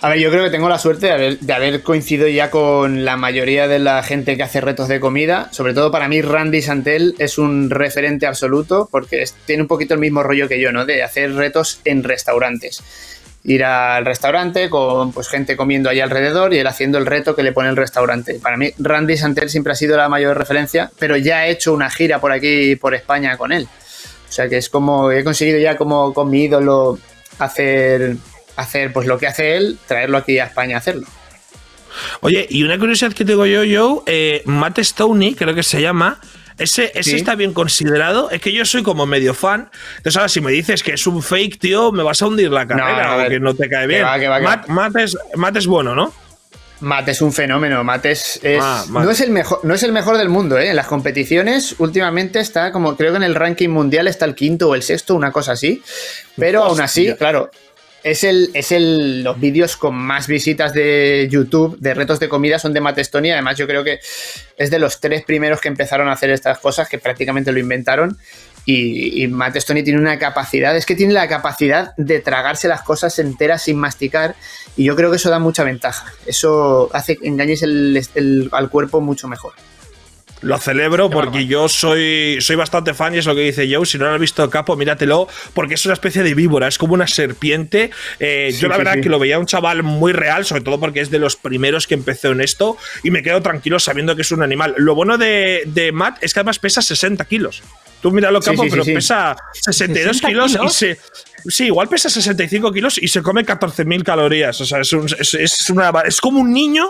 A 0.04 0.10
ver, 0.10 0.18
yo 0.18 0.32
creo 0.32 0.44
que 0.44 0.50
tengo 0.50 0.68
la 0.68 0.80
suerte 0.80 1.06
de 1.06 1.12
haber, 1.12 1.38
de 1.38 1.84
coincidido 1.84 2.28
ya 2.28 2.50
con 2.50 3.06
la 3.06 3.18
mayoría 3.18 3.68
de 3.68 3.78
la 3.78 4.02
gente 4.02 4.36
que 4.36 4.42
hace 4.42 4.60
retos 4.60 4.88
de 4.88 5.00
comida. 5.00 5.50
Sobre 5.52 5.76
todo 5.76 5.92
para 5.92 6.08
mí, 6.08 6.24
Randy 6.24 6.64
Santel 6.64 7.14
es 7.20 7.38
un 7.38 7.70
referente 7.70 8.26
absoluto 8.26 8.90
porque 8.92 9.24
tiene 9.46 9.62
un 9.62 9.68
poquito 9.68 9.94
el 9.94 10.00
mismo 10.00 10.24
rollo 10.24 10.48
que 10.48 10.60
yo, 10.60 10.72
¿no? 10.72 10.88
De 10.88 11.04
hacer 11.04 11.36
retos 11.36 11.82
en 11.86 12.04
restaurantes. 12.04 12.82
Ir 13.44 13.64
al 13.64 14.04
restaurante 14.04 14.72
con 14.72 15.12
pues, 15.12 15.28
gente 15.28 15.56
comiendo 15.56 15.88
ahí 15.88 16.00
alrededor 16.00 16.52
y 16.56 16.58
él 16.58 16.66
haciendo 16.66 16.98
el 16.98 17.06
reto 17.06 17.36
que 17.36 17.44
le 17.44 17.52
pone 17.52 17.70
el 17.70 17.78
restaurante. 17.78 18.40
Para 18.42 18.58
mí, 18.58 18.72
Randy 18.80 19.18
Santel 19.18 19.52
siempre 19.52 19.74
ha 19.74 19.76
sido 19.76 19.98
la 19.98 20.10
mayor 20.10 20.36
referencia, 20.36 20.92
pero 20.98 21.16
ya 21.16 21.40
ha 21.40 21.48
hecho 21.48 21.76
una 21.76 21.92
gira 21.92 22.20
por 22.20 22.32
aquí, 22.32 22.76
por 22.76 22.96
España 22.96 23.38
con 23.38 23.52
él. 23.52 23.68
O 24.28 24.32
sea 24.32 24.50
que 24.50 24.58
es 24.58 24.68
como, 24.68 25.12
he 25.12 25.24
conseguido 25.24 25.60
ya 25.60 25.78
como 25.78 26.12
con 26.12 26.28
mi 26.28 26.46
ídolo 26.46 26.98
hacer, 27.38 28.16
hacer 28.62 28.94
pues 28.94 29.08
lo 29.08 29.18
que 29.18 29.28
hace 29.28 29.56
él, 29.58 29.78
traerlo 29.88 30.18
aquí 30.18 30.40
a 30.40 30.46
España 30.46 30.76
a 30.76 30.80
hacerlo. 30.80 31.08
Oye, 32.22 32.48
y 32.50 32.64
una 32.64 32.78
curiosidad 32.80 33.12
que 33.14 33.26
tengo 33.26 33.46
yo, 33.46 33.62
Joe, 33.62 34.04
eh, 34.06 34.42
Matt 34.46 34.80
Stoney, 34.80 35.36
creo 35.36 35.54
que 35.54 35.64
se 35.64 35.82
llama. 35.82 36.20
Ese, 36.58 36.92
ese 36.94 37.12
Sí. 37.12 37.16
está 37.16 37.34
bien 37.36 37.54
considerado. 37.54 38.30
Es 38.30 38.40
que 38.40 38.54
yo 38.54 38.64
soy 38.66 38.84
como 38.84 39.06
medio 39.08 39.34
fan. 39.34 39.70
Entonces, 39.98 40.16
ahora 40.18 40.30
si 40.30 40.42
me 40.42 40.52
dices 40.52 40.84
que 40.84 40.94
es 40.94 41.08
un 41.08 41.24
fake, 41.24 41.60
tío, 41.60 41.92
me 41.92 42.04
vas 42.04 42.22
a 42.22 42.28
hundir 42.28 42.52
la 42.52 42.68
carrera 42.68 43.18
no, 43.18 43.24
o 43.26 43.28
que 43.30 43.40
no 43.40 43.54
te 43.56 43.68
cae 43.68 43.82
Que 43.82 43.88
bien. 43.88 44.06
va, 44.06 44.20
que 44.20 44.28
va, 44.28 44.38
que 44.40 44.44
Matt, 44.46 44.70
va. 44.70 44.74
Matt 44.74 44.96
es, 44.98 45.18
Matt 45.36 45.58
es 45.58 45.66
bueno, 45.68 45.96
¿no? 45.96 46.14
Matt 46.82 47.08
es 47.10 47.22
un 47.22 47.32
fenómeno, 47.34 47.84
Matt 47.84 48.06
es, 48.06 48.40
es- 48.44 48.60
Ah, 48.62 48.86
Matt. 48.90 49.06
no 49.06 49.12
es 49.12 49.22
el 49.22 49.32
mejor, 49.32 49.60
no 49.64 49.74
es 49.74 49.82
el 49.84 49.92
mejor 49.92 50.18
del 50.18 50.30
mundo, 50.30 50.58
¿eh? 50.60 50.70
En 50.70 50.76
las 50.76 50.88
competiciones 50.88 51.76
últimamente 51.80 52.40
está 52.40 52.72
como 52.72 52.96
creo 52.96 53.12
que 53.12 53.18
en 53.18 53.24
el 53.24 53.36
ranking 53.36 53.70
mundial 53.70 54.08
está 54.08 54.26
el 54.26 54.36
quinto 54.36 54.70
o 54.70 54.76
el 54.76 54.84
sexto, 54.84 55.16
una 55.16 55.32
cosa 55.32 55.54
así. 55.54 55.82
Pero 56.38 56.64
aún 56.64 56.80
así, 56.82 57.14
claro, 57.16 57.50
es 58.04 58.24
el 58.24 58.50
es 58.54 58.72
el 58.72 59.24
los 59.24 59.40
vídeos 59.40 59.78
con 59.78 59.96
más 59.96 60.28
visitas 60.28 60.74
de 60.74 61.28
YouTube 61.30 61.78
de 61.80 61.94
retos 61.94 62.20
de 62.20 62.30
comida 62.30 62.58
son 62.60 62.74
de 62.74 62.80
y 62.80 63.30
además 63.30 63.58
yo 63.58 63.68
creo 63.68 63.84
que 63.84 64.00
es 64.58 64.70
de 64.72 64.80
los 64.80 65.00
tres 65.00 65.24
primeros 65.24 65.62
que 65.62 65.68
empezaron 65.68 66.08
a 66.10 66.14
hacer 66.14 66.30
estas 66.32 66.60
cosas 66.60 66.90
que 66.90 66.98
prácticamente 66.98 67.52
lo 67.52 67.60
inventaron. 67.60 68.18
Y, 68.64 69.24
y 69.24 69.28
Matt 69.28 69.58
Stoney 69.58 69.82
tiene 69.84 70.00
una 70.00 70.20
capacidad, 70.20 70.78
es 70.78 70.86
que 70.86 70.94
tiene 70.96 71.14
la 71.14 71.28
capacidad 71.28 71.96
de 71.98 72.20
tragarse 72.20 72.68
las 72.68 72.84
cosas 72.84 73.18
enteras 73.18 73.64
sin 73.64 73.78
masticar 73.78 74.36
y 74.78 74.84
yo 74.84 74.96
creo 74.96 75.10
que 75.10 75.16
eso 75.18 75.32
da 75.32 75.40
mucha 75.40 75.64
ventaja. 75.64 76.14
Eso 76.28 76.92
hace 76.94 77.18
que 77.18 77.28
engañes 77.28 77.64
el- 77.64 78.50
al 78.52 78.70
cuerpo 78.70 79.02
mucho 79.02 79.28
mejor. 79.28 79.54
Lo 80.42 80.58
celebro 80.58 81.10
porque 81.10 81.46
yo 81.46 81.70
soy, 81.70 82.38
soy 82.42 82.56
bastante 82.56 82.96
fan 82.96 83.14
y 83.14 83.20
es 83.20 83.26
lo 83.28 83.36
que 83.36 83.42
dice 83.42 83.72
Joe. 83.72 83.86
Si 83.86 83.98
no 84.00 84.06
lo 84.06 84.14
has 84.16 84.20
visto 84.20 84.50
Capo, 84.50 84.76
míratelo 84.76 85.28
porque 85.54 85.76
es 85.76 85.86
una 85.86 85.94
especie 85.94 86.24
de 86.24 86.34
víbora, 86.34 86.68
es 86.68 86.78
como 86.80 86.96
una 86.96 87.06
serpiente. 87.08 87.92
Eh, 88.20 88.50
Sí, 88.52 88.60
yo 88.62 88.68
la 88.68 88.76
sí, 88.76 88.80
verdad 88.80 88.94
sí. 88.96 89.02
que 89.02 89.10
lo 89.10 89.20
veía 89.20 89.38
un 89.38 89.46
chaval 89.46 89.84
muy 89.84 90.14
real, 90.14 90.44
sobre 90.46 90.64
todo 90.64 90.80
porque 90.80 91.00
es 91.02 91.12
de 91.12 91.20
los 91.20 91.36
primeros 91.36 91.86
que 91.86 91.94
empezó 91.94 92.32
en 92.32 92.42
esto 92.42 92.76
y 93.04 93.12
me 93.12 93.22
quedo 93.22 93.42
tranquilo 93.42 93.80
sabiendo 93.80 94.16
que 94.16 94.24
es 94.24 94.32
un 94.32 94.42
animal. 94.42 94.74
Lo 94.78 94.96
bueno 94.96 95.18
de, 95.20 95.62
de 95.68 95.92
Matt 95.92 96.18
es 96.24 96.34
que 96.34 96.40
además 96.40 96.58
pesa 96.58 96.82
60 96.82 97.24
kilos. 97.26 97.62
Tú 98.02 98.10
míralo, 98.12 98.40
Capo, 98.42 98.64
sí, 98.64 98.70
sí, 98.70 98.72
pero 98.72 98.84
sí. 98.84 98.94
pesa 98.94 99.36
62 99.54 100.24
¿60 100.24 100.28
kilos, 100.28 100.52
kilos? 100.54 100.76
y 100.76 100.80
se. 100.80 101.00
Sí, 101.48 101.66
igual 101.66 101.88
pesa 101.88 102.10
65 102.10 102.72
kilos 102.72 102.98
y 102.98 103.08
se 103.08 103.22
come 103.22 103.46
14.000 103.46 104.04
calorías. 104.04 104.60
O 104.60 104.66
sea, 104.66 104.80
es, 104.82 104.92
un- 104.94 105.06
es, 105.20 105.34
es 105.36 105.70
una, 105.70 105.92
es 106.06 106.20
como 106.20 106.40
un 106.40 106.52
niño 106.52 106.90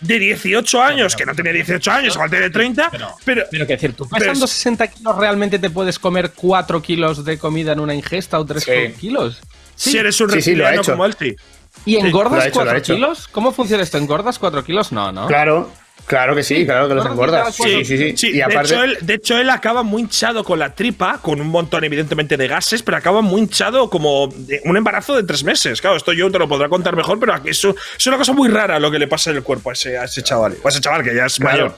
de 0.00 0.18
18 0.18 0.82
años, 0.82 1.16
que 1.16 1.26
no 1.26 1.34
tiene 1.34 1.52
18 1.52 1.90
años, 1.90 2.14
igual 2.14 2.30
tiene 2.30 2.50
30, 2.50 2.88
pero, 2.90 3.08
Pero 3.24 3.46
quiero 3.50 3.66
decir, 3.66 3.92
tú 3.94 4.08
Pero 4.08 4.20
pesando 4.20 4.44
es- 4.44 4.50
60 4.52 4.86
kilos 4.88 5.16
realmente 5.16 5.58
te 5.58 5.70
puedes 5.70 5.98
comer 5.98 6.32
4 6.34 6.80
kilos 6.82 7.24
de 7.24 7.38
comida 7.38 7.72
en 7.72 7.80
una 7.80 7.94
ingesta 7.94 8.38
o 8.38 8.44
3 8.46 8.62
Sí. 8.64 8.94
kilos. 8.98 9.40
si 9.74 9.96
eres 9.96 10.20
un 10.20 10.30
Sí, 10.30 10.42
sí, 10.42 10.50
reptiliano 10.50 10.80
hecho. 10.80 10.92
como 10.92 11.04
él, 11.06 11.14
sí. 11.18 11.36
¿Y 11.84 11.96
engordas 11.96 12.46
hecho, 12.46 12.56
lo 12.56 12.60
ha 12.62 12.64
4 12.64 12.78
hecho. 12.78 12.94
kilos? 12.94 13.28
¿Cómo 13.28 13.52
funciona 13.52 13.82
esto? 13.84 13.96
¿Engordas 13.98 14.38
4 14.38 14.64
kilos? 14.64 14.90
No, 14.90 15.12
¿no? 15.12 15.26
Claro, 15.28 15.70
claro 16.08 16.34
que 16.34 16.42
sí, 16.42 16.64
claro 16.64 16.88
que 16.88 16.94
los 16.94 17.06
engordas. 17.06 17.54
Sí, 17.54 17.84
sí, 17.84 17.96
sí. 17.96 18.16
Sí, 18.16 18.28
y 18.30 18.32
de, 18.38 18.42
aparte, 18.42 18.74
hecho, 18.74 18.82
él, 18.82 18.98
de 19.00 19.14
hecho, 19.14 19.38
él 19.38 19.48
acaba 19.50 19.84
muy 19.84 20.02
hinchado 20.02 20.42
con 20.42 20.58
la 20.58 20.74
tripa, 20.74 21.18
con 21.22 21.40
un 21.40 21.46
montón, 21.48 21.84
evidentemente, 21.84 22.36
de 22.36 22.48
gases, 22.48 22.82
pero 22.82 22.96
acaba 22.96 23.20
muy 23.20 23.42
hinchado 23.42 23.88
como 23.88 24.28
de 24.34 24.60
un 24.64 24.76
embarazo 24.76 25.14
de 25.14 25.22
tres 25.22 25.44
meses. 25.44 25.80
Claro, 25.80 25.96
esto 25.96 26.12
yo 26.12 26.30
te 26.30 26.38
lo 26.38 26.48
podrá 26.48 26.68
contar 26.68 26.96
mejor, 26.96 27.20
pero 27.20 27.34
aquí 27.34 27.50
eso, 27.50 27.76
es 27.96 28.06
una 28.06 28.16
cosa 28.16 28.32
muy 28.32 28.48
rara 28.48 28.80
lo 28.80 28.90
que 28.90 28.98
le 28.98 29.06
pasa 29.06 29.30
en 29.30 29.36
el 29.36 29.42
cuerpo 29.42 29.70
a 29.70 29.74
ese, 29.74 29.96
a 29.96 30.04
ese 30.04 30.22
chaval. 30.22 30.56
O 30.62 30.66
a 30.66 30.70
ese 30.70 30.80
chaval 30.80 31.04
que 31.04 31.14
ya 31.14 31.26
es 31.26 31.36
Claro. 31.38 31.74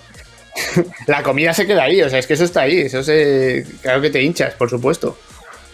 mayor. 0.54 0.86
la 1.06 1.22
comida 1.22 1.52
se 1.54 1.66
queda 1.66 1.84
ahí, 1.84 2.02
o 2.02 2.08
sea, 2.08 2.18
es 2.18 2.26
que 2.26 2.34
eso 2.34 2.44
está 2.44 2.62
ahí, 2.62 2.78
eso 2.80 3.02
se, 3.02 3.64
claro 3.82 4.00
que 4.00 4.10
te 4.10 4.22
hinchas, 4.22 4.54
por 4.54 4.68
supuesto. 4.70 5.18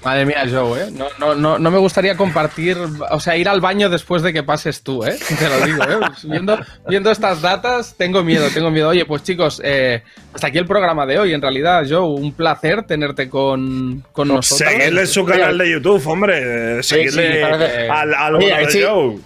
Madre 0.06 0.24
mía, 0.24 0.44
Joe, 0.48 0.82
¿eh? 0.82 0.86
No, 0.92 1.06
no, 1.18 1.34
no, 1.34 1.58
no 1.58 1.70
me 1.72 1.78
gustaría 1.78 2.16
compartir, 2.16 2.78
o 3.10 3.18
sea, 3.18 3.36
ir 3.36 3.48
al 3.48 3.60
baño 3.60 3.90
después 3.90 4.22
de 4.22 4.32
que 4.32 4.44
pases 4.44 4.82
tú, 4.82 5.04
¿eh? 5.04 5.18
Te 5.36 5.48
lo 5.48 5.66
digo, 5.66 5.82
¿eh? 5.82 6.08
Viendo, 6.22 6.56
viendo 6.88 7.10
estas 7.10 7.42
datas, 7.42 7.96
tengo 7.98 8.22
miedo, 8.22 8.46
tengo 8.54 8.70
miedo. 8.70 8.88
Oye, 8.90 9.04
pues 9.04 9.24
chicos, 9.24 9.60
eh, 9.64 10.04
hasta 10.32 10.46
aquí 10.46 10.58
el 10.58 10.66
programa 10.66 11.06
de 11.06 11.18
hoy. 11.18 11.34
En 11.34 11.42
realidad, 11.42 11.82
Joe, 11.88 12.02
un 12.06 12.32
placer 12.34 12.84
tenerte 12.84 13.28
con, 13.28 14.04
con 14.12 14.28
nosotros. 14.28 14.70
Seguidle 14.70 15.00
en 15.00 15.06
su 15.08 15.24
canal 15.24 15.58
de 15.58 15.72
YouTube, 15.72 16.06
hombre. 16.06 16.80
Parece- 16.88 17.88
al, 17.90 18.14
al 18.14 18.36
a 18.36 18.38
ver 18.38 18.66
de 18.66 18.70
si- 18.70 18.82
Joe. 18.84 19.16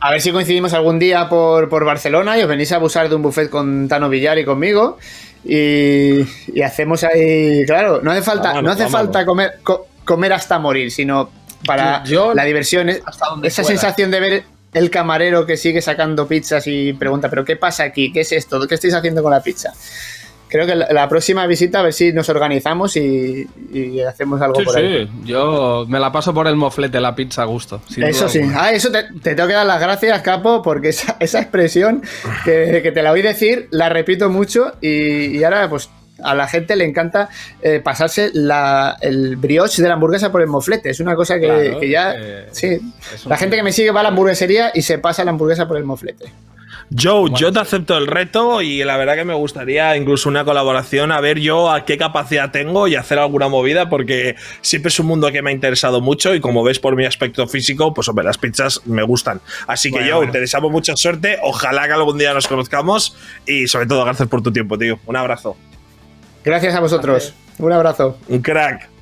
A 0.00 0.10
ver 0.10 0.20
si 0.20 0.30
coincidimos 0.30 0.74
algún 0.74 0.98
día 0.98 1.28
por, 1.30 1.68
por 1.70 1.84
Barcelona 1.86 2.36
y 2.36 2.42
os 2.42 2.48
venís 2.48 2.70
a 2.72 2.76
abusar 2.76 3.08
de 3.08 3.14
un 3.14 3.22
buffet 3.22 3.48
con 3.48 3.88
Tano 3.88 4.10
Villar 4.10 4.38
y 4.38 4.44
conmigo. 4.44 4.98
Y, 5.44 6.20
y 6.54 6.62
hacemos 6.62 7.02
ahí. 7.04 7.64
Claro, 7.66 8.00
no 8.02 8.10
hace 8.10 8.22
falta, 8.22 8.48
Vámonos, 8.48 8.64
no 8.64 8.70
hace 8.72 8.82
vámonos. 8.84 9.06
falta 9.06 9.24
comer, 9.26 9.52
co- 9.62 9.86
comer 10.04 10.32
hasta 10.32 10.58
morir, 10.58 10.90
sino 10.90 11.30
para 11.66 12.02
Yo- 12.04 12.34
la 12.34 12.44
diversión. 12.44 12.88
es- 12.88 13.02
hasta 13.04 13.26
donde 13.30 13.48
Esa 13.48 13.62
pueda. 13.62 13.76
sensación 13.78 14.10
de 14.10 14.20
ver 14.20 14.44
el 14.74 14.90
camarero 14.90 15.44
que 15.46 15.56
sigue 15.56 15.82
sacando 15.82 16.26
pizzas 16.26 16.66
y 16.66 16.92
pregunta, 16.94 17.28
¿pero 17.28 17.44
qué 17.44 17.56
pasa 17.56 17.84
aquí? 17.84 18.12
¿Qué 18.12 18.20
es 18.22 18.32
esto? 18.32 18.66
¿Qué 18.66 18.74
estáis 18.74 18.94
haciendo 18.94 19.22
con 19.22 19.30
la 19.32 19.42
pizza? 19.42 19.72
Creo 20.48 20.66
que 20.66 20.74
la, 20.74 20.86
la 20.92 21.08
próxima 21.08 21.46
visita 21.46 21.78
a 21.78 21.82
ver 21.82 21.94
si 21.94 22.12
nos 22.12 22.28
organizamos 22.28 22.94
y, 22.98 23.46
y 23.72 24.00
hacemos 24.00 24.38
algo 24.42 24.58
Sí, 24.60 24.64
por 24.66 24.76
ahí. 24.76 25.06
sí, 25.06 25.10
yo 25.24 25.86
me 25.88 25.98
la 25.98 26.12
paso 26.12 26.34
por 26.34 26.46
el 26.46 26.56
moflete, 26.56 27.00
la 27.00 27.14
pizza 27.14 27.40
a 27.40 27.44
gusto. 27.46 27.80
Eso 27.96 28.28
sí. 28.28 28.40
alguna. 28.40 28.64
Ah, 28.64 28.72
eso 28.72 28.90
te, 28.92 29.04
te 29.22 29.34
tengo 29.34 29.48
que 29.48 29.54
dar 29.54 29.64
las 29.64 29.80
gracias, 29.80 30.20
Capo, 30.20 30.60
porque 30.60 30.90
esa, 30.90 31.16
esa 31.20 31.40
expresión 31.40 32.02
que, 32.44 32.80
que 32.82 32.92
te 32.92 33.02
la 33.02 33.12
oí 33.12 33.22
decir, 33.22 33.68
la 33.70 33.88
repito 33.88 34.28
mucho 34.28 34.72
y, 34.82 35.38
y 35.38 35.42
ahora 35.44 35.70
pues 35.70 35.88
a 36.22 36.34
la 36.34 36.46
gente 36.48 36.76
le 36.76 36.84
encanta 36.84 37.28
eh, 37.62 37.80
pasarse 37.82 38.30
la- 38.34 38.96
el 39.00 39.36
brioche 39.36 39.82
de 39.82 39.88
la 39.88 39.94
hamburguesa 39.94 40.32
por 40.32 40.40
el 40.42 40.48
moflete. 40.48 40.90
Es 40.90 41.00
una 41.00 41.14
cosa 41.16 41.38
que, 41.38 41.46
Claro, 41.46 41.80
que 41.80 41.88
ya... 41.88 42.14
eh, 42.16 42.48
sí. 42.52 42.78
La 43.26 43.36
gente 43.36 43.56
que 43.56 43.62
me 43.62 43.72
sigue 43.72 43.90
va 43.90 44.00
a 44.00 44.02
la 44.04 44.08
hamburguesería 44.10 44.70
y 44.74 44.82
se 44.82 44.98
pasa 44.98 45.24
la 45.24 45.30
hamburguesa 45.30 45.66
por 45.68 45.76
el 45.76 45.84
moflete. 45.84 46.32
Joe, 46.98 47.30
yo 47.36 47.50
te 47.52 47.58
acepto 47.58 47.96
el 47.96 48.06
reto 48.06 48.60
y 48.60 48.84
la 48.84 48.98
verdad 48.98 49.14
que 49.14 49.24
me 49.24 49.32
gustaría 49.32 49.96
incluso 49.96 50.28
una 50.28 50.44
colaboración 50.44 51.10
a 51.10 51.20
ver 51.20 51.38
yo 51.38 51.70
a 51.70 51.86
qué 51.86 51.96
capacidad 51.96 52.50
tengo 52.50 52.86
y 52.86 52.96
hacer 52.96 53.18
alguna 53.18 53.48
movida 53.48 53.88
porque 53.88 54.36
siempre 54.60 54.88
es 54.90 54.98
un 55.00 55.06
mundo 55.06 55.32
que 55.32 55.40
me 55.40 55.50
ha 55.50 55.52
interesado 55.54 56.02
mucho 56.02 56.34
y 56.34 56.40
como 56.40 56.62
ves 56.62 56.78
por 56.80 56.94
mi 56.94 57.06
aspecto 57.06 57.46
físico, 57.46 57.94
pues 57.94 58.08
hombre, 58.08 58.26
las 58.26 58.36
pizzas 58.36 58.82
me 58.86 59.02
gustan. 59.04 59.40
Así 59.66 59.88
que 59.88 59.96
Bueno, 59.98 60.08
yo 60.08 60.16
bueno. 60.18 60.32
te 60.32 60.40
deseamos 60.40 60.70
mucha 60.70 60.94
suerte, 60.96 61.38
ojalá 61.42 61.86
que 61.86 61.94
algún 61.94 62.18
día 62.18 62.34
nos 62.34 62.46
conozcamos 62.46 63.16
y 63.46 63.68
sobre 63.68 63.86
todo 63.86 64.04
gracias 64.04 64.28
por 64.28 64.42
tu 64.42 64.52
tiempo, 64.52 64.76
tío. 64.76 64.98
Un 65.06 65.16
abrazo. 65.16 65.56
Gracias 66.44 66.74
a 66.74 66.80
vosotros. 66.80 67.34
Un 67.58 67.72
abrazo. 67.72 68.18
Un 68.28 68.40
crack. 68.40 68.92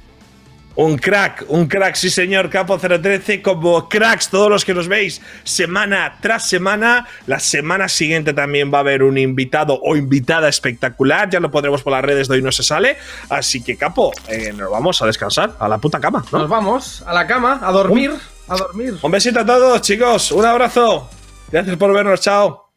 Un 0.76 0.96
crack, 0.96 1.44
un 1.48 1.66
crack, 1.66 1.96
sí 1.96 2.08
señor, 2.08 2.48
Capo 2.48 2.78
013, 2.78 3.42
como 3.42 3.88
cracks, 3.88 4.30
todos 4.30 4.48
los 4.48 4.64
que 4.64 4.72
nos 4.72 4.86
veis 4.86 5.20
semana 5.42 6.16
tras 6.20 6.48
semana. 6.48 7.06
La 7.26 7.40
semana 7.40 7.88
siguiente 7.88 8.32
también 8.32 8.72
va 8.72 8.78
a 8.78 8.80
haber 8.82 9.02
un 9.02 9.18
invitado 9.18 9.80
o 9.82 9.96
invitada 9.96 10.48
espectacular, 10.48 11.28
ya 11.28 11.40
lo 11.40 11.50
pondremos 11.50 11.82
por 11.82 11.92
las 11.92 12.02
redes 12.02 12.28
de 12.28 12.36
hoy 12.36 12.42
no 12.42 12.52
se 12.52 12.62
sale. 12.62 12.96
Así 13.28 13.62
que, 13.62 13.76
Capo, 13.76 14.12
eh, 14.28 14.52
nos 14.56 14.70
vamos 14.70 15.02
a 15.02 15.06
descansar, 15.06 15.54
a 15.58 15.68
la 15.68 15.78
puta 15.78 15.98
cama, 15.98 16.24
¿no? 16.30 16.38
Nos 16.38 16.48
vamos 16.48 17.02
a 17.04 17.12
la 17.12 17.26
cama, 17.26 17.60
a 17.62 17.72
dormir, 17.72 18.12
a 18.46 18.56
dormir. 18.56 18.94
Un 19.02 19.10
besito 19.10 19.40
a 19.40 19.44
todos, 19.44 19.82
chicos, 19.82 20.30
un 20.30 20.46
abrazo. 20.46 21.10
Gracias 21.50 21.76
por 21.76 21.92
vernos, 21.92 22.20
chao. 22.20 22.70